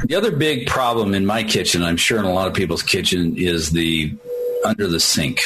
the 0.05 0.15
other 0.15 0.31
big 0.31 0.67
problem 0.67 1.15
in 1.15 1.27
my 1.27 1.43
kitchen, 1.45 1.83
I'm 1.83 1.97
sure 1.97 2.19
in 2.19 2.25
a 2.25 2.33
lot 2.33 2.49
of 2.49 2.55
people's 2.55 2.83
kitchen, 2.83 3.37
is 3.37 3.71
the 3.71 4.13
under 4.65 4.87
the 4.87 5.01
sink. 5.01 5.41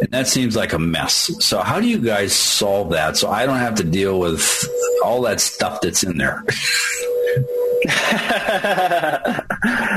And 0.00 0.10
that 0.10 0.26
seems 0.26 0.56
like 0.56 0.72
a 0.72 0.78
mess. 0.78 1.30
So 1.44 1.60
how 1.60 1.80
do 1.80 1.86
you 1.86 1.98
guys 1.98 2.34
solve 2.34 2.90
that 2.90 3.16
so 3.16 3.30
I 3.30 3.46
don't 3.46 3.58
have 3.58 3.76
to 3.76 3.84
deal 3.84 4.18
with 4.18 4.68
all 5.04 5.22
that 5.22 5.40
stuff 5.40 5.80
that's 5.80 6.02
in 6.02 6.18
there? 6.18 6.44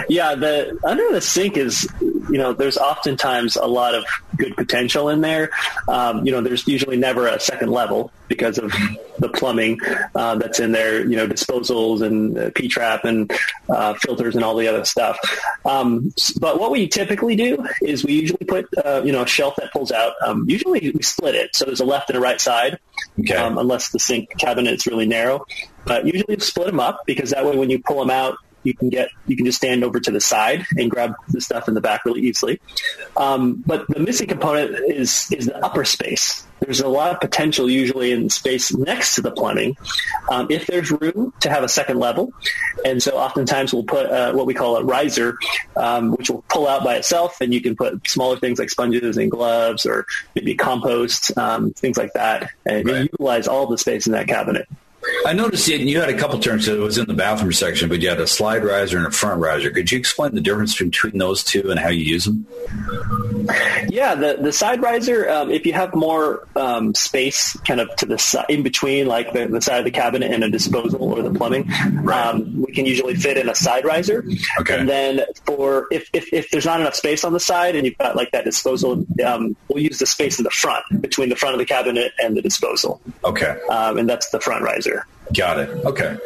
yeah, 0.09 0.35
the 0.35 0.77
under 0.83 1.11
the 1.11 1.21
sink 1.21 1.57
is, 1.57 1.87
you 2.29 2.37
know, 2.37 2.53
there's 2.53 2.77
oftentimes 2.77 3.55
a 3.55 3.65
lot 3.65 3.95
of 3.95 4.05
good 4.35 4.55
potential 4.55 5.09
in 5.09 5.21
there. 5.21 5.51
Um, 5.87 6.25
you 6.25 6.31
know, 6.31 6.41
there's 6.41 6.67
usually 6.67 6.97
never 6.97 7.27
a 7.27 7.39
second 7.39 7.71
level 7.71 8.11
because 8.27 8.57
of 8.57 8.71
the 9.19 9.29
plumbing 9.29 9.79
uh, 10.15 10.35
that's 10.35 10.59
in 10.59 10.71
there. 10.71 11.01
You 11.01 11.15
know, 11.15 11.27
disposals 11.27 12.01
and 12.01 12.37
uh, 12.37 12.49
P 12.53 12.67
trap 12.67 13.05
and 13.05 13.31
uh, 13.69 13.93
filters 13.95 14.35
and 14.35 14.43
all 14.43 14.55
the 14.55 14.67
other 14.67 14.85
stuff. 14.85 15.17
Um, 15.65 16.13
but 16.39 16.59
what 16.59 16.71
we 16.71 16.87
typically 16.87 17.35
do 17.35 17.65
is 17.81 18.03
we 18.03 18.13
usually 18.13 18.45
put, 18.45 18.67
uh, 18.83 19.01
you 19.03 19.11
know, 19.11 19.23
a 19.23 19.27
shelf 19.27 19.55
that 19.57 19.71
pulls 19.71 19.91
out. 19.91 20.13
Um, 20.25 20.45
usually 20.47 20.91
we 20.91 21.01
split 21.01 21.35
it, 21.35 21.55
so 21.55 21.65
there's 21.65 21.81
a 21.81 21.85
left 21.85 22.09
and 22.09 22.17
a 22.17 22.21
right 22.21 22.39
side. 22.39 22.79
Okay. 23.19 23.35
Um, 23.35 23.57
unless 23.57 23.89
the 23.89 23.99
sink 23.99 24.37
cabinet 24.37 24.73
is 24.73 24.87
really 24.87 25.05
narrow. 25.05 25.45
But 25.85 26.05
usually 26.05 26.35
we 26.35 26.39
split 26.41 26.67
them 26.67 26.79
up 26.79 27.01
because 27.05 27.29
that 27.31 27.45
way 27.45 27.55
when 27.55 27.69
you 27.69 27.79
pull 27.79 27.99
them 27.99 28.09
out, 28.09 28.37
you 28.67 28.75
can 28.75 28.89
get 28.89 29.09
you 29.25 29.35
can 29.37 29.45
just 29.45 29.57
stand 29.57 29.83
over 29.83 29.99
to 29.99 30.11
the 30.11 30.19
side 30.19 30.65
and 30.77 30.91
grab 30.91 31.13
the 31.29 31.39
stuff 31.41 31.67
in 31.67 31.73
the 31.73 31.81
back 31.81 32.03
really 32.05 32.21
easily. 32.21 32.59
Um, 33.15 33.63
but 33.65 33.87
the 33.87 33.99
missing 33.99 34.27
component 34.27 34.71
is 34.91 35.31
is 35.31 35.45
the 35.45 35.57
upper 35.65 35.85
space. 35.85 36.43
There's 36.59 36.81
a 36.81 36.87
lot 36.87 37.13
of 37.13 37.19
potential 37.21 37.69
usually 37.69 38.11
in 38.11 38.29
space 38.29 38.73
next 38.75 39.15
to 39.15 39.21
the 39.21 39.31
plumbing 39.31 39.77
um, 40.29 40.47
if 40.49 40.65
there's 40.65 40.91
room 40.91 41.31
to 41.41 41.49
have 41.49 41.63
a 41.63 41.69
second 41.69 41.99
level. 41.99 42.33
And 42.83 43.01
so 43.01 43.11
oftentimes 43.11 43.73
we'll 43.73 43.83
put 43.83 44.07
uh, 44.07 44.33
what 44.33 44.47
we 44.47 44.55
call 44.55 44.75
a 44.77 44.83
riser, 44.83 45.37
um, 45.75 46.11
which 46.11 46.29
will 46.31 46.43
pull 46.49 46.67
out 46.67 46.83
by 46.83 46.95
itself, 46.95 47.41
and 47.41 47.53
you 47.53 47.61
can 47.61 47.75
put 47.75 48.07
smaller 48.07 48.37
things 48.37 48.57
like 48.59 48.71
sponges 48.71 49.17
and 49.17 49.29
gloves 49.29 49.85
or 49.85 50.05
maybe 50.35 50.55
compost, 50.55 51.37
um, 51.37 51.71
things 51.73 51.95
like 51.95 52.11
that, 52.13 52.49
and, 52.65 52.85
Right. 52.87 52.95
and 52.95 53.09
utilize 53.11 53.47
all 53.47 53.67
the 53.67 53.77
space 53.77 54.07
in 54.07 54.13
that 54.13 54.27
cabinet. 54.27 54.67
I 55.25 55.33
noticed 55.33 55.67
you, 55.67 55.77
you 55.77 55.99
had 55.99 56.09
a 56.09 56.17
couple 56.17 56.39
terms. 56.39 56.67
It 56.67 56.79
was 56.79 56.97
in 56.97 57.05
the 57.05 57.13
bathroom 57.13 57.51
section, 57.53 57.89
but 57.89 58.01
you 58.01 58.09
had 58.09 58.19
a 58.19 58.27
slide 58.27 58.63
riser 58.63 58.97
and 58.97 59.07
a 59.07 59.11
front 59.11 59.41
riser. 59.41 59.69
Could 59.71 59.91
you 59.91 59.97
explain 59.99 60.33
the 60.35 60.41
difference 60.41 60.77
between 60.77 61.17
those 61.17 61.43
two 61.43 61.69
and 61.69 61.79
how 61.79 61.89
you 61.89 62.03
use 62.03 62.25
them? 62.25 62.45
Yeah, 63.89 64.15
the 64.15 64.37
the 64.41 64.51
side 64.51 64.81
riser. 64.81 65.29
Um, 65.29 65.51
if 65.51 65.65
you 65.65 65.73
have 65.73 65.93
more 65.95 66.47
um, 66.55 66.93
space, 66.95 67.57
kind 67.61 67.79
of 67.79 67.93
to 67.97 68.05
the 68.05 68.17
side, 68.17 68.45
in 68.49 68.63
between, 68.63 69.07
like 69.07 69.33
the, 69.33 69.47
the 69.47 69.61
side 69.61 69.79
of 69.79 69.85
the 69.85 69.91
cabinet 69.91 70.31
and 70.31 70.43
a 70.43 70.49
disposal 70.49 71.01
or 71.13 71.21
the 71.21 71.31
plumbing, 71.33 71.69
Right. 71.93 72.27
um, 72.27 72.61
we 72.61 72.73
can 72.73 72.85
usually 72.85 73.15
fit 73.15 73.37
in 73.37 73.49
a 73.49 73.55
side 73.55 73.85
riser. 73.85 74.25
Okay. 74.59 74.77
And 74.77 74.87
then 74.89 75.21
for 75.45 75.87
if, 75.91 76.09
if 76.13 76.31
if 76.33 76.49
there's 76.51 76.65
not 76.65 76.79
enough 76.81 76.95
space 76.95 77.23
on 77.23 77.33
the 77.33 77.39
side 77.39 77.75
and 77.75 77.85
you've 77.85 77.97
got 77.97 78.15
like 78.15 78.31
that 78.31 78.43
disposal, 78.43 79.05
um, 79.25 79.55
we'll 79.69 79.83
use 79.83 79.99
the 79.99 80.05
space 80.05 80.37
in 80.39 80.43
the 80.43 80.51
front 80.51 80.83
between 81.01 81.29
the 81.29 81.35
front 81.35 81.53
of 81.55 81.59
the 81.59 81.65
cabinet 81.65 82.11
and 82.21 82.35
the 82.35 82.41
disposal, 82.41 82.99
Okay. 83.23 83.57
um, 83.69 83.97
and 83.97 84.09
that's 84.09 84.29
the 84.29 84.39
front 84.39 84.63
riser. 84.63 84.96
Got 85.35 85.59
it. 85.59 85.69
Okay. 85.85 86.17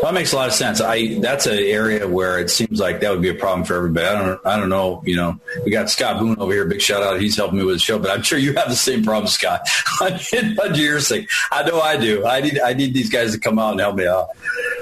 Well, 0.00 0.12
that 0.12 0.14
makes 0.14 0.32
a 0.32 0.36
lot 0.36 0.48
of 0.48 0.54
sense. 0.54 0.80
I 0.80 1.18
that's 1.18 1.46
an 1.46 1.58
area 1.58 2.06
where 2.06 2.38
it 2.38 2.50
seems 2.50 2.78
like 2.78 3.00
that 3.00 3.10
would 3.10 3.22
be 3.22 3.30
a 3.30 3.34
problem 3.34 3.64
for 3.64 3.74
everybody. 3.74 4.06
I 4.06 4.24
don't 4.24 4.46
I 4.46 4.56
don't 4.56 4.68
know. 4.68 5.02
You 5.04 5.16
know, 5.16 5.40
we 5.64 5.70
got 5.70 5.90
Scott 5.90 6.20
Boone 6.20 6.38
over 6.38 6.52
here. 6.52 6.64
Big 6.66 6.80
shout 6.80 7.02
out. 7.02 7.20
He's 7.20 7.36
helping 7.36 7.58
me 7.58 7.64
with 7.64 7.76
the 7.76 7.80
show, 7.80 7.98
but 7.98 8.10
I'm 8.10 8.22
sure 8.22 8.38
you 8.38 8.54
have 8.54 8.68
the 8.68 8.76
same 8.76 9.02
problem, 9.02 9.26
Scott. 9.26 9.66
On 10.00 10.74
your 10.74 11.00
sake, 11.00 11.28
I 11.50 11.68
know 11.68 11.80
I 11.80 11.96
do. 11.96 12.24
I 12.26 12.42
need 12.42 12.60
I 12.60 12.74
need 12.74 12.94
these 12.94 13.10
guys 13.10 13.32
to 13.32 13.40
come 13.40 13.58
out 13.58 13.72
and 13.72 13.80
help 13.80 13.96
me 13.96 14.06
out. 14.06 14.28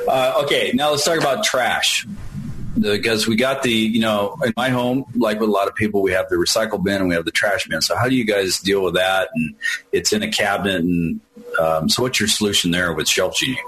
Uh, 0.06 0.42
okay, 0.44 0.72
now 0.74 0.90
let's 0.90 1.04
talk 1.04 1.18
about 1.18 1.44
trash 1.44 2.06
because 2.78 3.26
we 3.26 3.36
got 3.36 3.62
the 3.62 3.72
you 3.72 4.00
know 4.00 4.36
in 4.44 4.52
my 4.56 4.70
home 4.70 5.04
like 5.14 5.40
with 5.40 5.48
a 5.48 5.52
lot 5.52 5.68
of 5.68 5.74
people 5.74 6.02
we 6.02 6.12
have 6.12 6.28
the 6.28 6.36
recycle 6.36 6.82
bin 6.82 6.96
and 6.96 7.08
we 7.08 7.14
have 7.14 7.24
the 7.24 7.30
trash 7.30 7.66
bin. 7.66 7.80
So 7.80 7.96
how 7.96 8.08
do 8.08 8.14
you 8.14 8.24
guys 8.24 8.58
deal 8.60 8.82
with 8.82 8.94
that? 8.94 9.28
And 9.34 9.54
it's 9.92 10.12
in 10.12 10.22
a 10.22 10.30
cabinet 10.30 10.82
and 10.82 11.20
um, 11.58 11.88
so 11.88 12.02
what's 12.02 12.18
your 12.18 12.28
solution 12.28 12.70
there 12.70 12.92
with 12.92 13.08
shelf 13.08 13.36
genie 13.36 13.58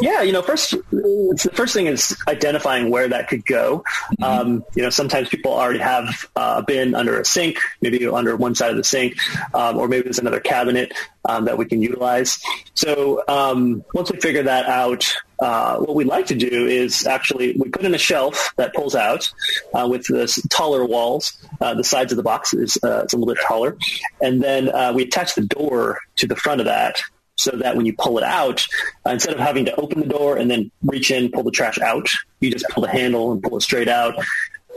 yeah, 0.00 0.22
you 0.22 0.32
know, 0.32 0.42
first 0.42 0.70
the 0.90 1.50
first 1.54 1.74
thing 1.74 1.86
is 1.86 2.16
identifying 2.28 2.90
where 2.90 3.08
that 3.08 3.28
could 3.28 3.44
go. 3.44 3.84
Mm-hmm. 4.20 4.22
Um, 4.22 4.64
you 4.74 4.82
know, 4.82 4.90
sometimes 4.90 5.28
people 5.28 5.52
already 5.52 5.78
have 5.78 6.26
uh, 6.36 6.56
a 6.58 6.62
bin 6.62 6.94
under 6.94 7.20
a 7.20 7.24
sink, 7.24 7.58
maybe 7.80 8.06
under 8.06 8.36
one 8.36 8.54
side 8.54 8.70
of 8.70 8.76
the 8.76 8.84
sink, 8.84 9.16
um, 9.54 9.76
or 9.76 9.88
maybe 9.88 10.04
there's 10.04 10.18
another 10.18 10.40
cabinet 10.40 10.92
um, 11.24 11.44
that 11.44 11.58
we 11.58 11.66
can 11.66 11.82
utilize. 11.82 12.40
So 12.74 13.22
um, 13.28 13.84
once 13.94 14.10
we 14.10 14.18
figure 14.18 14.44
that 14.44 14.66
out, 14.66 15.12
uh, 15.38 15.78
what 15.78 15.94
we 15.94 16.04
like 16.04 16.26
to 16.26 16.34
do 16.34 16.66
is 16.66 17.06
actually 17.06 17.56
we 17.58 17.70
put 17.70 17.84
in 17.84 17.94
a 17.94 17.98
shelf 17.98 18.52
that 18.56 18.74
pulls 18.74 18.94
out 18.94 19.30
uh, 19.74 19.88
with 19.90 20.06
the 20.06 20.26
taller 20.50 20.84
walls. 20.84 21.32
Uh, 21.60 21.74
the 21.74 21.84
sides 21.84 22.12
of 22.12 22.16
the 22.16 22.22
box 22.22 22.52
is 22.52 22.78
uh, 22.82 23.02
it's 23.04 23.12
a 23.12 23.16
little 23.16 23.34
bit 23.34 23.42
taller, 23.46 23.76
and 24.20 24.42
then 24.42 24.68
uh, 24.68 24.92
we 24.94 25.04
attach 25.04 25.34
the 25.34 25.42
door 25.42 25.98
to 26.16 26.26
the 26.26 26.36
front 26.36 26.60
of 26.60 26.66
that 26.66 27.00
so 27.40 27.52
that 27.52 27.76
when 27.76 27.86
you 27.86 27.94
pull 27.98 28.18
it 28.18 28.24
out, 28.24 28.66
uh, 29.06 29.10
instead 29.10 29.34
of 29.34 29.40
having 29.40 29.64
to 29.64 29.74
open 29.80 30.00
the 30.00 30.06
door 30.06 30.36
and 30.36 30.50
then 30.50 30.70
reach 30.82 31.10
in, 31.10 31.30
pull 31.30 31.42
the 31.42 31.50
trash 31.50 31.78
out, 31.78 32.08
you 32.40 32.50
just 32.50 32.68
pull 32.70 32.82
the 32.82 32.88
handle 32.88 33.32
and 33.32 33.42
pull 33.42 33.56
it 33.56 33.62
straight 33.62 33.88
out, 33.88 34.14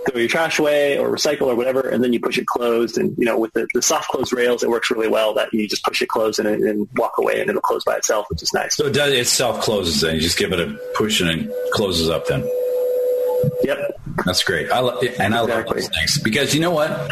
throw 0.09 0.19
your 0.19 0.29
trash 0.29 0.59
away 0.59 0.97
or 0.97 1.09
recycle 1.09 1.47
or 1.47 1.55
whatever, 1.55 1.81
and 1.81 2.03
then 2.03 2.13
you 2.13 2.19
push 2.19 2.37
it 2.37 2.45
closed. 2.45 2.97
And, 2.97 3.15
you 3.17 3.25
know, 3.25 3.37
with 3.37 3.53
the, 3.53 3.67
the 3.73 3.81
soft 3.81 4.09
close 4.09 4.33
rails, 4.33 4.63
it 4.63 4.69
works 4.69 4.89
really 4.91 5.07
well 5.07 5.33
that 5.35 5.53
you 5.53 5.67
just 5.67 5.83
push 5.83 6.01
it 6.01 6.09
closed 6.09 6.39
and, 6.39 6.47
and 6.47 6.87
walk 6.95 7.13
away 7.17 7.41
and 7.41 7.49
it'll 7.49 7.61
close 7.61 7.83
by 7.83 7.97
itself, 7.97 8.25
which 8.29 8.41
is 8.41 8.53
nice. 8.53 8.75
So 8.75 8.87
it, 8.87 8.93
does, 8.93 9.13
it 9.13 9.27
self-closes 9.27 10.01
then. 10.01 10.15
You 10.15 10.21
just 10.21 10.37
give 10.37 10.51
it 10.53 10.59
a 10.59 10.77
push 10.95 11.21
and 11.21 11.29
it 11.29 11.51
closes 11.71 12.09
up 12.09 12.27
then. 12.27 12.49
Yep. 13.63 13.99
That's 14.25 14.43
great. 14.43 14.71
I 14.71 14.79
lo- 14.79 14.99
and 14.99 15.09
exactly. 15.09 15.35
I 15.35 15.39
love 15.41 15.65
those 15.67 15.89
things 15.89 16.19
because 16.19 16.53
you 16.53 16.61
know 16.61 16.71
what? 16.71 17.11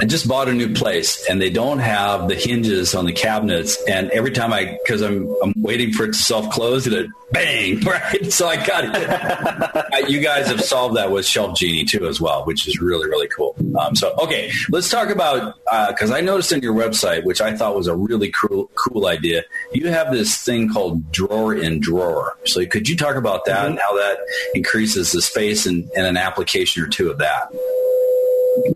I 0.00 0.04
just 0.04 0.28
bought 0.28 0.48
a 0.48 0.54
new 0.54 0.72
place 0.72 1.28
and 1.28 1.40
they 1.40 1.50
don't 1.50 1.78
have 1.78 2.28
the 2.28 2.34
hinges 2.34 2.94
on 2.94 3.04
the 3.06 3.12
cabinets. 3.12 3.76
And 3.88 4.10
every 4.10 4.30
time 4.30 4.52
I, 4.52 4.78
because 4.82 5.02
I'm 5.02 5.28
I'm 5.42 5.52
waiting 5.56 5.92
for 5.92 6.04
it 6.04 6.12
to 6.12 6.18
self 6.18 6.50
close, 6.50 6.86
and 6.86 6.94
it 6.94 7.10
bang 7.32 7.80
right. 7.84 8.32
So 8.32 8.48
I 8.48 8.64
got 8.64 8.84
it. 8.86 10.10
you 10.10 10.20
guys 10.20 10.46
have 10.48 10.60
solved 10.60 10.96
that 10.96 11.10
with 11.10 11.24
ShelfGenie 11.24 11.88
too 11.88 12.06
as 12.06 12.20
well, 12.20 12.44
which 12.44 12.66
is 12.66 12.80
really 12.80 13.08
really 13.08 13.28
cool. 13.28 13.54
Um, 13.78 13.94
so 13.94 14.14
okay, 14.18 14.50
let's 14.70 14.88
talk 14.88 15.10
about 15.10 15.54
because 15.88 16.10
uh, 16.10 16.16
I 16.16 16.20
noticed 16.20 16.52
in 16.52 16.62
your 16.62 16.74
website, 16.74 17.24
which 17.24 17.40
I 17.40 17.56
thought 17.56 17.74
was 17.74 17.86
a 17.86 17.96
really 17.96 18.30
cool 18.30 18.70
cool 18.74 19.06
idea. 19.06 19.44
You 19.72 19.88
have 19.88 20.12
this 20.12 20.36
thing 20.36 20.68
called 20.72 21.10
drawer 21.12 21.54
in 21.54 21.80
drawer. 21.80 22.38
So 22.46 22.64
could 22.66 22.88
you 22.88 22.96
talk 22.96 23.16
about 23.16 23.44
that 23.46 23.58
mm-hmm. 23.58 23.72
and 23.72 23.78
how 23.78 23.96
that 23.96 24.18
increases 24.54 25.12
the 25.12 25.22
space 25.22 25.66
and, 25.66 25.88
and 25.96 26.06
an 26.06 26.16
application 26.16 26.82
or 26.82 26.88
two 26.88 27.10
of 27.10 27.18
that? 27.18 27.48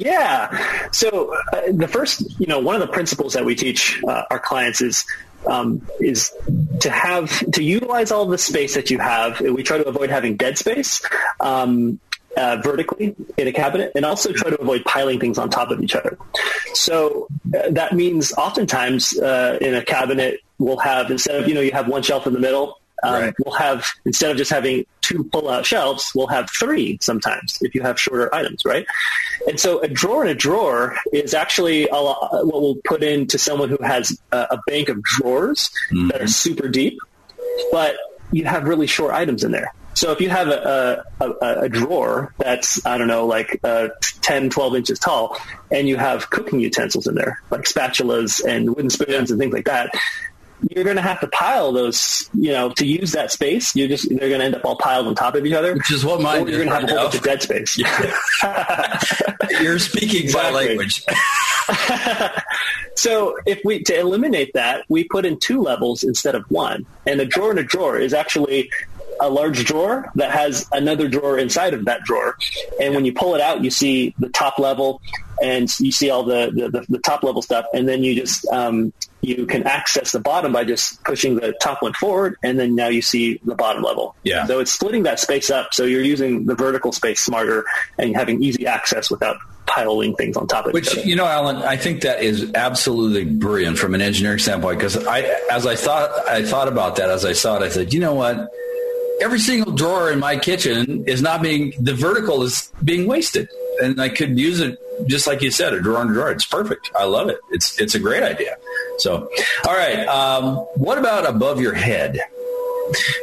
Yeah. 0.01 0.91
So 0.91 1.35
uh, 1.53 1.63
the 1.73 1.89
first, 1.89 2.39
you 2.41 2.47
know, 2.47 2.59
one 2.59 2.75
of 2.75 2.81
the 2.81 2.93
principles 2.93 3.35
that 3.35 3.45
we 3.45 3.55
teach 3.55 4.03
uh, 4.05 4.25
our 4.31 4.39
clients 4.39 4.81
is 4.81 5.05
um, 5.47 5.87
is 6.01 6.33
to 6.81 6.91
have 6.91 7.31
to 7.53 7.63
utilize 7.63 8.13
all 8.13 8.27
the 8.27 8.39
space 8.39 8.75
that 8.75 8.91
you 8.91 8.99
have. 8.99 9.41
We 9.41 9.63
try 9.63 9.79
to 9.79 9.87
avoid 9.87 10.11
having 10.11 10.37
dead 10.37 10.59
space. 10.59 11.03
Um, 11.41 12.01
uh, 12.35 12.57
vertically 12.65 13.15
in 13.37 13.47
a 13.47 13.53
cabinet 13.53 13.93
and 13.95 14.07
also 14.07 14.33
try 14.33 14.49
to 14.49 14.59
avoid 14.59 14.83
piling 14.87 15.21
things 15.21 15.37
on 15.37 15.51
top 15.51 15.71
of 15.71 15.83
each 15.83 15.95
other. 15.95 16.17
So 16.73 17.29
uh, 17.55 17.69
that 17.73 17.93
means 17.93 18.33
oftentimes 18.33 19.19
uh, 19.19 19.59
in 19.61 19.75
a 19.75 19.85
cabinet 19.85 20.41
we'll 20.59 20.79
have 20.79 21.11
instead 21.11 21.43
of 21.43 21.47
you 21.47 21.53
know 21.53 21.61
you 21.61 21.73
have 21.73 21.89
one 21.89 22.03
shelf 22.03 22.27
in 22.27 22.33
the 22.33 22.39
middle 22.39 22.81
um, 23.03 23.15
right. 23.15 23.35
We'll 23.45 23.55
have 23.57 23.87
instead 24.05 24.31
of 24.31 24.37
just 24.37 24.51
having 24.51 24.87
two 25.03 25.25
pull-out 25.25 25.67
shelves, 25.67 26.13
we'll 26.15 26.29
have 26.29 26.49
three 26.51 26.99
sometimes 27.01 27.59
if 27.61 27.75
you 27.75 27.83
have 27.83 28.01
shorter 28.01 28.35
items, 28.35 28.65
right? 28.65 28.87
And 29.47 29.59
so 29.59 29.81
a 29.81 29.89
drawer 29.89 30.25
in 30.25 30.31
a 30.31 30.35
drawer 30.35 30.97
is 31.13 31.35
actually 31.35 31.89
a 31.89 31.97
lot, 31.97 32.47
what 32.47 32.63
we'll 32.63 32.79
put 32.85 33.03
into 33.03 33.39
someone 33.39 33.69
who 33.69 33.79
has 33.83 34.19
a, 34.31 34.47
a 34.53 34.61
bank 34.67 34.89
of 34.89 35.03
drawers 35.03 35.71
mm-hmm. 35.93 36.09
that 36.09 36.23
are 36.23 36.29
super 36.29 36.69
deep, 36.69 36.99
but 37.71 37.97
you 38.31 38.45
have 38.45 38.67
really 38.67 38.87
short 38.87 39.13
items 39.13 39.45
in 39.45 39.51
there. 39.53 39.73
So 39.95 40.11
if 40.11 40.21
you 40.21 40.31
have 40.31 40.49
a, 40.49 41.05
a, 41.21 41.31
a, 41.65 41.69
drawer 41.69 42.33
that's, 42.39 42.85
I 42.87 42.97
don't 42.97 43.09
know, 43.09 43.27
like 43.27 43.61
uh, 43.63 43.89
10, 44.23 44.49
12 44.49 44.77
inches 44.77 44.99
tall, 44.99 45.37
and 45.71 45.87
you 45.87 45.97
have 45.99 46.31
cooking 46.31 46.61
utensils 46.61 47.07
in 47.07 47.15
there, 47.15 47.43
like 47.51 47.63
spatulas 47.63 48.43
and 48.43 48.71
wooden 48.71 48.89
spoons 48.89 49.31
and 49.31 49.39
things 49.39 49.53
like 49.53 49.67
that, 49.67 49.91
you're 50.71 50.85
going 50.85 50.97
to 50.97 51.03
have 51.03 51.21
to 51.21 51.27
pile 51.29 51.73
those, 51.73 52.29
you 52.35 52.53
know, 52.53 52.71
to 52.71 52.87
use 52.87 53.13
that 53.13 53.31
space. 53.31 53.75
You're 53.75 53.89
just 53.89 54.09
they're 54.09 54.29
going 54.29 54.41
to 54.41 54.45
end 54.45 54.55
up 54.55 54.65
all 54.65 54.77
piled 54.77 55.07
on 55.07 55.15
top 55.15 55.35
of 55.35 55.45
each 55.45 55.53
other, 55.53 55.75
which 55.75 55.93
is 55.93 56.05
what 56.05 56.21
mine. 56.21 56.47
You're 56.47 56.65
going 56.65 56.69
to 56.69 56.75
have 56.75 56.85
a 56.85 56.87
whole 56.89 57.05
bunch 57.05 57.15
of 57.17 57.23
dead 57.23 57.43
space. 57.43 57.79
you're 59.61 59.79
speaking 59.79 60.25
exactly. 60.25 60.53
my 60.53 60.59
language. 60.59 61.05
so 62.95 63.37
if 63.47 63.61
we 63.65 63.83
to 63.85 63.99
eliminate 63.99 64.53
that, 64.55 64.85
we 64.89 65.05
put 65.05 65.25
in 65.25 65.39
two 65.39 65.61
levels 65.61 66.03
instead 66.03 66.35
of 66.35 66.45
one, 66.51 66.87
and 67.07 67.21
a 67.21 67.27
drawer 67.27 67.51
in 67.51 67.59
a 67.59 67.63
drawer 67.63 67.99
is 67.99 68.15
actually 68.15 68.71
a 69.23 69.31
large 69.31 69.65
drawer 69.65 70.11
that 70.17 70.33
has 70.33 70.69
another 70.73 71.09
drawer 71.09 71.39
inside 71.39 71.75
of 71.75 71.85
that 71.85 72.03
drawer. 72.03 72.37
And 72.81 72.95
when 72.95 73.05
you 73.05 73.13
pull 73.13 73.35
it 73.35 73.41
out, 73.41 73.63
you 73.63 73.71
see 73.71 74.15
the 74.19 74.29
top 74.29 74.59
level 74.59 75.01
and 75.41 75.69
you 75.81 75.93
see 75.93 76.11
all 76.11 76.25
the, 76.25 76.51
the, 76.53 76.85
the, 76.89 76.99
top 76.99 77.23
level 77.23 77.41
stuff. 77.41 77.67
And 77.73 77.89
then 77.89 78.03
you 78.03 78.15
just, 78.15 78.47
um, 78.49 78.93
you 79.21 79.47
can 79.47 79.63
access 79.65 80.13
the 80.13 80.21
bottom 80.21 80.53
by 80.53 80.65
just 80.65 81.03
pushing 81.05 81.37
the 81.37 81.53
top 81.61 81.83
one 81.83 81.93
forward, 81.95 82.37
and 82.43 82.59
then 82.59 82.75
now 82.75 82.89
you 82.89 83.03
see 83.03 83.41
the 83.45 83.55
bottom 83.55 83.83
level. 83.83 84.17
Yeah. 84.25 84.47
So 84.47 84.59
it's 84.59 84.73
splitting 84.73 85.05
that 85.05 85.21
space 85.21 85.51
up, 85.51 85.73
so 85.73 85.85
you're 85.85 86.03
using 86.03 86.47
the 86.47 86.55
vertical 86.55 86.93
space 86.93 87.21
smarter 87.21 87.65
and 87.99 88.17
having 88.17 88.43
easy 88.43 88.67
access 88.67 89.11
without 89.11 89.37
piling 89.67 90.15
things 90.17 90.37
on 90.37 90.47
top 90.49 90.67
of 90.67 90.75
each 90.75 90.89
other 90.89 90.97
Which, 90.97 91.07
you 91.07 91.17
know, 91.17 91.27
Alan, 91.27 91.57
I 91.57 91.77
think 91.77 92.03
that 92.03 92.23
is 92.23 92.53
absolutely 92.55 93.25
brilliant 93.25 93.79
from 93.79 93.95
an 93.95 94.03
engineering 94.03 94.39
standpoint 94.39 94.79
because 94.79 95.07
I, 95.07 95.21
as 95.51 95.67
I 95.67 95.77
thought, 95.77 96.29
I 96.29 96.45
thought 96.45 96.69
about 96.69 96.97
that 96.97 97.09
as 97.09 97.25
I 97.25 97.33
saw 97.33 97.57
it, 97.57 97.63
I 97.63 97.69
said, 97.69 97.95
you 97.95 98.01
know 98.01 98.15
what? 98.15 98.51
Every 99.23 99.39
single 99.39 99.73
drawer 99.73 100.11
in 100.11 100.19
my 100.19 100.37
kitchen 100.37 101.05
is 101.07 101.23
not 101.23 101.43
being, 101.43 101.73
the 101.79 101.95
vertical 101.95 102.43
is 102.43 102.73
being 102.83 103.07
wasted. 103.07 103.49
And 103.81 104.01
I 104.01 104.09
could 104.09 104.39
use 104.39 104.61
it 104.61 104.79
just 105.07 105.27
like 105.27 105.43
you 105.43 105.51
said, 105.51 105.73
a 105.73 105.81
drawer 105.81 105.99
on 105.99 106.09
drawer. 106.09 106.31
It's 106.33 106.45
perfect. 106.45 106.91
I 106.99 107.05
love 107.05 107.29
it. 107.29 107.39
It's, 107.51 107.81
it's 107.81 107.95
a 107.95 108.01
great 108.01 108.23
idea. 108.25 108.57
So, 108.99 109.31
all 109.67 109.75
right. 109.75 110.07
Um, 110.09 110.57
what 110.75 110.99
about 110.99 111.25
above 111.25 111.61
your 111.61 111.73
head? 111.73 112.21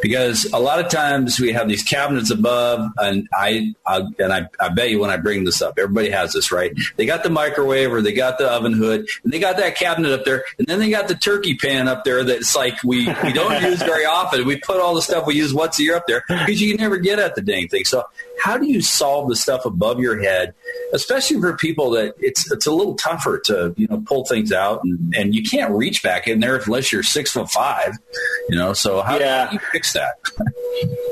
Because 0.01 0.45
a 0.51 0.60
lot 0.60 0.79
of 0.79 0.89
times 0.89 1.39
we 1.39 1.51
have 1.53 1.67
these 1.67 1.84
cabinets 1.84 2.32
above, 2.32 2.89
and 2.97 3.27
I, 3.34 3.73
I 3.86 4.03
and 4.19 4.34
I, 4.34 4.47
I 4.60 4.69
bet 4.69 4.89
you 4.89 4.99
when 4.99 5.10
I 5.10 5.17
bring 5.17 5.43
this 5.43 5.62
up, 5.62 5.77
everybody 5.77 6.10
has 6.10 6.34
this, 6.34 6.51
right? 6.51 6.73
They 6.95 7.05
got 7.05 7.23
the 7.23 7.29
microwave 7.29 7.91
or 7.91 8.01
they 8.01 8.13
got 8.13 8.38
the 8.38 8.49
oven 8.49 8.73
hood, 8.73 9.08
and 9.23 9.34
they 9.34 9.39
got 9.39 9.58
that 9.58 9.75
cabinet 9.75 10.12
up 10.12 10.25
there, 10.25 10.43
and 10.58 10.67
then 10.67 10.79
they 10.79 10.89
got 10.89 11.08
the 11.08 11.15
turkey 11.15 11.55
pan 11.55 11.88
up 11.88 12.03
there 12.03 12.23
that's 12.23 12.55
like 12.55 12.84
we, 12.84 13.08
we 13.23 13.34
don't 13.34 13.62
use 13.63 13.82
very 13.82 14.05
often. 14.05 14.45
We 14.45 14.58
put 14.58 14.79
all 14.79 14.95
the 14.95 15.01
stuff 15.01 15.25
we 15.25 15.36
use 15.36 15.53
once 15.53 15.79
a 15.79 15.84
year 15.84 15.95
up 15.95 16.08
there 16.08 16.23
because 16.27 16.62
you 16.62 16.75
can 16.75 16.82
never 16.82 16.97
get 16.97 17.19
at 17.19 17.36
the 17.36 17.41
dang 17.41 17.67
thing. 17.67 17.86
So 17.86 18.03
how 18.41 18.58
do 18.58 18.67
you 18.67 18.82
solve 18.82 19.30
the 19.30 19.36
stuff 19.36 19.65
above 19.65 19.99
your 19.99 20.21
head, 20.21 20.54
especially 20.93 21.39
for 21.39 21.56
people 21.56 21.91
that 21.91 22.15
it's 22.19 22.52
it's 22.52 22.65
a 22.65 22.71
little 22.71 22.95
tougher 22.95 23.39
to 23.45 23.73
you 23.78 23.88
know 23.88 24.02
pull 24.06 24.25
things 24.25 24.52
out 24.52 24.84
and, 24.84 25.13
and 25.15 25.36
you 25.36 25.43
can't 25.43 25.71
reach 25.71 26.02
back 26.04 26.28
in 26.28 26.39
there 26.39 26.56
unless 26.58 26.91
you're 26.91 27.04
six 27.04 27.32
foot 27.32 27.49
five, 27.49 27.97
you 28.49 28.56
know. 28.56 28.73
So 28.73 29.02
how, 29.02 29.17
yeah. 29.19 29.45
how 29.45 29.52
do 29.52 29.56
you 29.56 29.62
fix 29.71 29.93
that? 29.93 30.15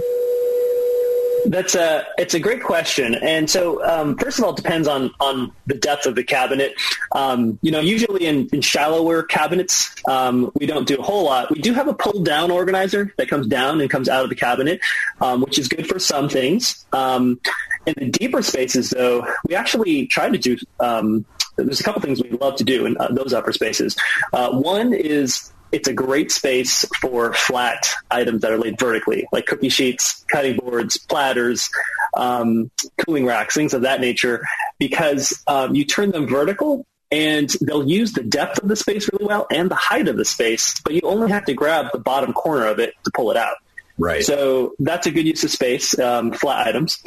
That's 1.47 1.75
a 1.75 2.05
it's 2.17 2.33
a 2.33 2.41
great 2.41 2.62
question, 2.62 3.15
and 3.15 3.49
so 3.49 3.83
um, 3.86 4.17
first 4.17 4.38
of 4.38 4.43
all, 4.43 4.51
it 4.51 4.57
depends 4.57 4.86
on 4.86 5.12
on 5.21 5.53
the 5.65 5.75
depth 5.75 6.05
of 6.05 6.15
the 6.15 6.23
cabinet. 6.23 6.73
Um, 7.13 7.57
you 7.62 7.71
know, 7.71 7.79
usually 7.79 8.25
in, 8.25 8.49
in 8.51 8.60
shallower 8.60 9.23
cabinets, 9.23 9.95
um, 10.10 10.51
we 10.55 10.65
don't 10.65 10.86
do 10.86 10.97
a 10.97 11.01
whole 11.01 11.23
lot. 11.23 11.49
We 11.49 11.62
do 11.62 11.73
have 11.73 11.88
a 11.88 11.93
pull 11.93 12.21
down 12.21 12.51
organizer 12.51 13.13
that 13.17 13.29
comes 13.29 13.47
down 13.47 13.79
and 13.79 13.89
comes 13.89 14.10
out 14.10 14.23
of 14.23 14.29
the 14.29 14.36
cabinet, 14.36 14.81
um, 15.21 15.39
which 15.39 15.57
is 15.57 15.69
good 15.69 15.88
for 15.88 15.99
some 15.99 16.27
things. 16.27 16.86
Um, 16.91 17.39
in 17.86 17.93
the 17.97 18.10
deeper 18.10 18.41
spaces, 18.41 18.89
though, 18.89 19.25
we 19.47 19.55
actually 19.55 20.07
try 20.07 20.29
to 20.29 20.38
do. 20.38 20.57
Um, 20.81 21.25
there's 21.55 21.79
a 21.79 21.83
couple 21.83 22.01
things 22.01 22.21
we 22.21 22.29
love 22.31 22.57
to 22.57 22.65
do 22.65 22.86
in 22.86 22.97
uh, 22.97 23.07
those 23.12 23.33
upper 23.33 23.53
spaces. 23.53 23.95
Uh, 24.33 24.51
one 24.51 24.93
is 24.93 25.53
it's 25.71 25.88
a 25.88 25.93
great 25.93 26.32
space 26.32 26.86
for 27.01 27.34
flat 27.34 27.88
items 28.10 28.41
that 28.41 28.51
are 28.51 28.58
laid 28.58 28.80
vertically, 28.80 29.27
like 29.31 29.46
cookie 29.46 29.69
sheets, 29.69 30.23
cutting 30.31 30.58
boards, 30.58 30.98
platters, 30.98 31.69
um, 32.15 32.71
cooling 33.06 33.25
racks, 33.25 33.56
things 33.56 33.73
of 33.73 33.81
that 33.81 34.02
nature, 34.02 34.46
because 34.79 35.44
um, 35.48 35.75
you 35.75 35.85
turn 35.85 36.12
them 36.12 36.27
vertical 36.27 36.85
and 37.12 37.56
they'll 37.62 37.87
use 37.87 38.13
the 38.13 38.23
depth 38.23 38.62
of 38.62 38.67
the 38.67 38.75
space 38.75 39.10
really 39.12 39.25
well 39.25 39.48
and 39.50 39.71
the 39.71 39.75
height 39.75 40.08
of 40.08 40.17
the 40.17 40.25
space, 40.25 40.79
but 40.81 40.94
you 40.94 41.02
only 41.04 41.29
have 41.31 41.46
to 41.46 41.54
grab 41.54 41.87
the 41.94 42.00
bottom 42.00 42.33
corner 42.33 42.65
of 42.65 42.79
it 42.79 42.94
to 43.04 43.12
pull 43.13 43.31
it 43.31 43.37
out. 43.37 43.56
Right. 43.98 44.23
So 44.23 44.75
that's 44.77 45.08
a 45.08 45.12
good 45.12 45.25
use 45.25 45.44
of 45.44 45.50
space, 45.50 45.98
um, 45.98 46.31
flat 46.31 46.67
items. 46.67 47.02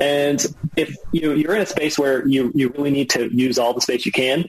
And 0.00 0.44
if 0.76 0.96
you, 1.12 1.32
you're 1.32 1.54
in 1.54 1.62
a 1.62 1.66
space 1.66 1.98
where 1.98 2.26
you, 2.26 2.50
you 2.54 2.70
really 2.70 2.90
need 2.90 3.10
to 3.10 3.32
use 3.32 3.58
all 3.58 3.74
the 3.74 3.80
space 3.80 4.04
you 4.04 4.12
can, 4.12 4.46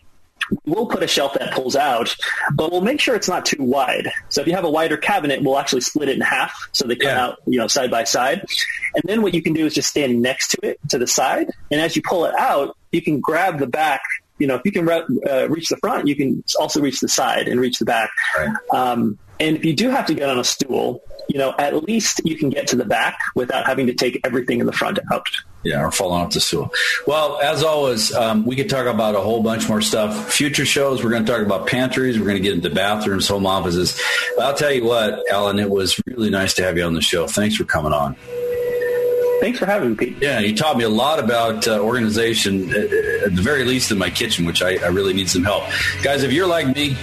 we'll 0.65 0.87
put 0.87 1.03
a 1.03 1.07
shelf 1.07 1.33
that 1.35 1.53
pulls 1.53 1.75
out, 1.75 2.15
but 2.53 2.71
we'll 2.71 2.81
make 2.81 2.99
sure 2.99 3.15
it's 3.15 3.27
not 3.27 3.45
too 3.45 3.57
wide. 3.59 4.11
So 4.29 4.41
if 4.41 4.47
you 4.47 4.53
have 4.53 4.65
a 4.65 4.69
wider 4.69 4.97
cabinet, 4.97 5.41
we'll 5.43 5.57
actually 5.57 5.81
split 5.81 6.09
it 6.09 6.15
in 6.15 6.21
half 6.21 6.69
so 6.71 6.87
they 6.87 6.95
come 6.95 7.09
yeah. 7.09 7.25
out, 7.25 7.39
you 7.45 7.57
know, 7.57 7.67
side 7.67 7.91
by 7.91 8.03
side. 8.03 8.45
And 8.95 9.03
then 9.05 9.21
what 9.21 9.33
you 9.33 9.41
can 9.41 9.53
do 9.53 9.65
is 9.65 9.73
just 9.73 9.89
stand 9.89 10.21
next 10.21 10.49
to 10.51 10.69
it 10.69 10.79
to 10.89 10.97
the 10.97 11.07
side, 11.07 11.51
and 11.71 11.81
as 11.81 11.95
you 11.95 12.01
pull 12.01 12.25
it 12.25 12.35
out, 12.37 12.77
you 12.91 13.01
can 13.01 13.19
grab 13.19 13.59
the 13.59 13.67
back. 13.67 14.01
You 14.39 14.47
know, 14.47 14.55
if 14.55 14.61
you 14.65 14.71
can 14.71 14.85
re- 14.85 15.05
uh, 15.29 15.47
reach 15.47 15.69
the 15.69 15.77
front, 15.77 16.07
you 16.07 16.15
can 16.15 16.43
also 16.59 16.81
reach 16.81 16.99
the 16.99 17.07
side 17.07 17.47
and 17.47 17.59
reach 17.59 17.79
the 17.79 17.85
back. 17.85 18.09
Right. 18.37 18.49
Um, 18.73 19.19
and 19.39 19.57
if 19.57 19.65
you 19.65 19.75
do 19.75 19.89
have 19.89 20.05
to 20.07 20.13
get 20.13 20.29
on 20.29 20.39
a 20.39 20.43
stool, 20.43 21.01
you 21.29 21.37
know, 21.37 21.53
at 21.57 21.83
least 21.83 22.21
you 22.25 22.35
can 22.35 22.49
get 22.49 22.67
to 22.67 22.75
the 22.75 22.85
back 22.85 23.17
without 23.35 23.65
having 23.65 23.87
to 23.87 23.93
take 23.93 24.19
everything 24.23 24.59
in 24.59 24.65
the 24.65 24.73
front 24.73 24.99
out. 25.11 25.25
Yeah, 25.63 25.83
or 25.83 25.91
falling 25.91 26.21
off 26.21 26.33
the 26.33 26.41
stool. 26.41 26.73
Well, 27.07 27.39
as 27.41 27.63
always, 27.63 28.13
um, 28.13 28.45
we 28.45 28.55
could 28.55 28.69
talk 28.69 28.85
about 28.85 29.15
a 29.15 29.21
whole 29.21 29.41
bunch 29.41 29.69
more 29.69 29.81
stuff. 29.81 30.33
Future 30.33 30.65
shows, 30.65 31.03
we're 31.03 31.09
going 31.09 31.25
to 31.25 31.31
talk 31.31 31.41
about 31.41 31.67
pantries. 31.67 32.19
We're 32.19 32.25
going 32.25 32.37
to 32.37 32.43
get 32.43 32.53
into 32.53 32.69
bathrooms, 32.69 33.27
home 33.27 33.45
offices. 33.45 33.99
But 34.35 34.45
I'll 34.45 34.55
tell 34.55 34.71
you 34.71 34.83
what, 34.83 35.23
Alan, 35.31 35.59
it 35.59 35.69
was 35.69 35.99
really 36.05 36.29
nice 36.29 36.53
to 36.55 36.63
have 36.63 36.77
you 36.77 36.83
on 36.83 36.93
the 36.93 37.01
show. 37.01 37.27
Thanks 37.27 37.55
for 37.55 37.63
coming 37.63 37.93
on. 37.93 38.17
Thanks 39.43 39.59
for 39.59 39.65
having 39.65 39.89
me, 39.89 39.95
Pete. 39.95 40.15
Yeah, 40.21 40.39
you 40.39 40.55
taught 40.55 40.77
me 40.77 40.85
a 40.85 40.89
lot 40.89 41.19
about 41.19 41.67
uh, 41.67 41.79
organization, 41.79 42.69
at, 42.69 42.77
at, 42.77 43.35
the 43.35 43.41
very 43.41 43.65
least 43.65 43.91
in 43.91 43.97
my 43.97 44.09
kitchen, 44.09 44.45
which 44.45 44.63
I, 44.63 44.77
I 44.77 44.87
really 44.87 45.11
need 45.11 45.29
some 45.29 45.43
help. 45.43 45.65
Guys, 46.01 46.23
if 46.23 46.31
you're 46.31 46.47
like 46.47 46.73
me, 46.73 46.95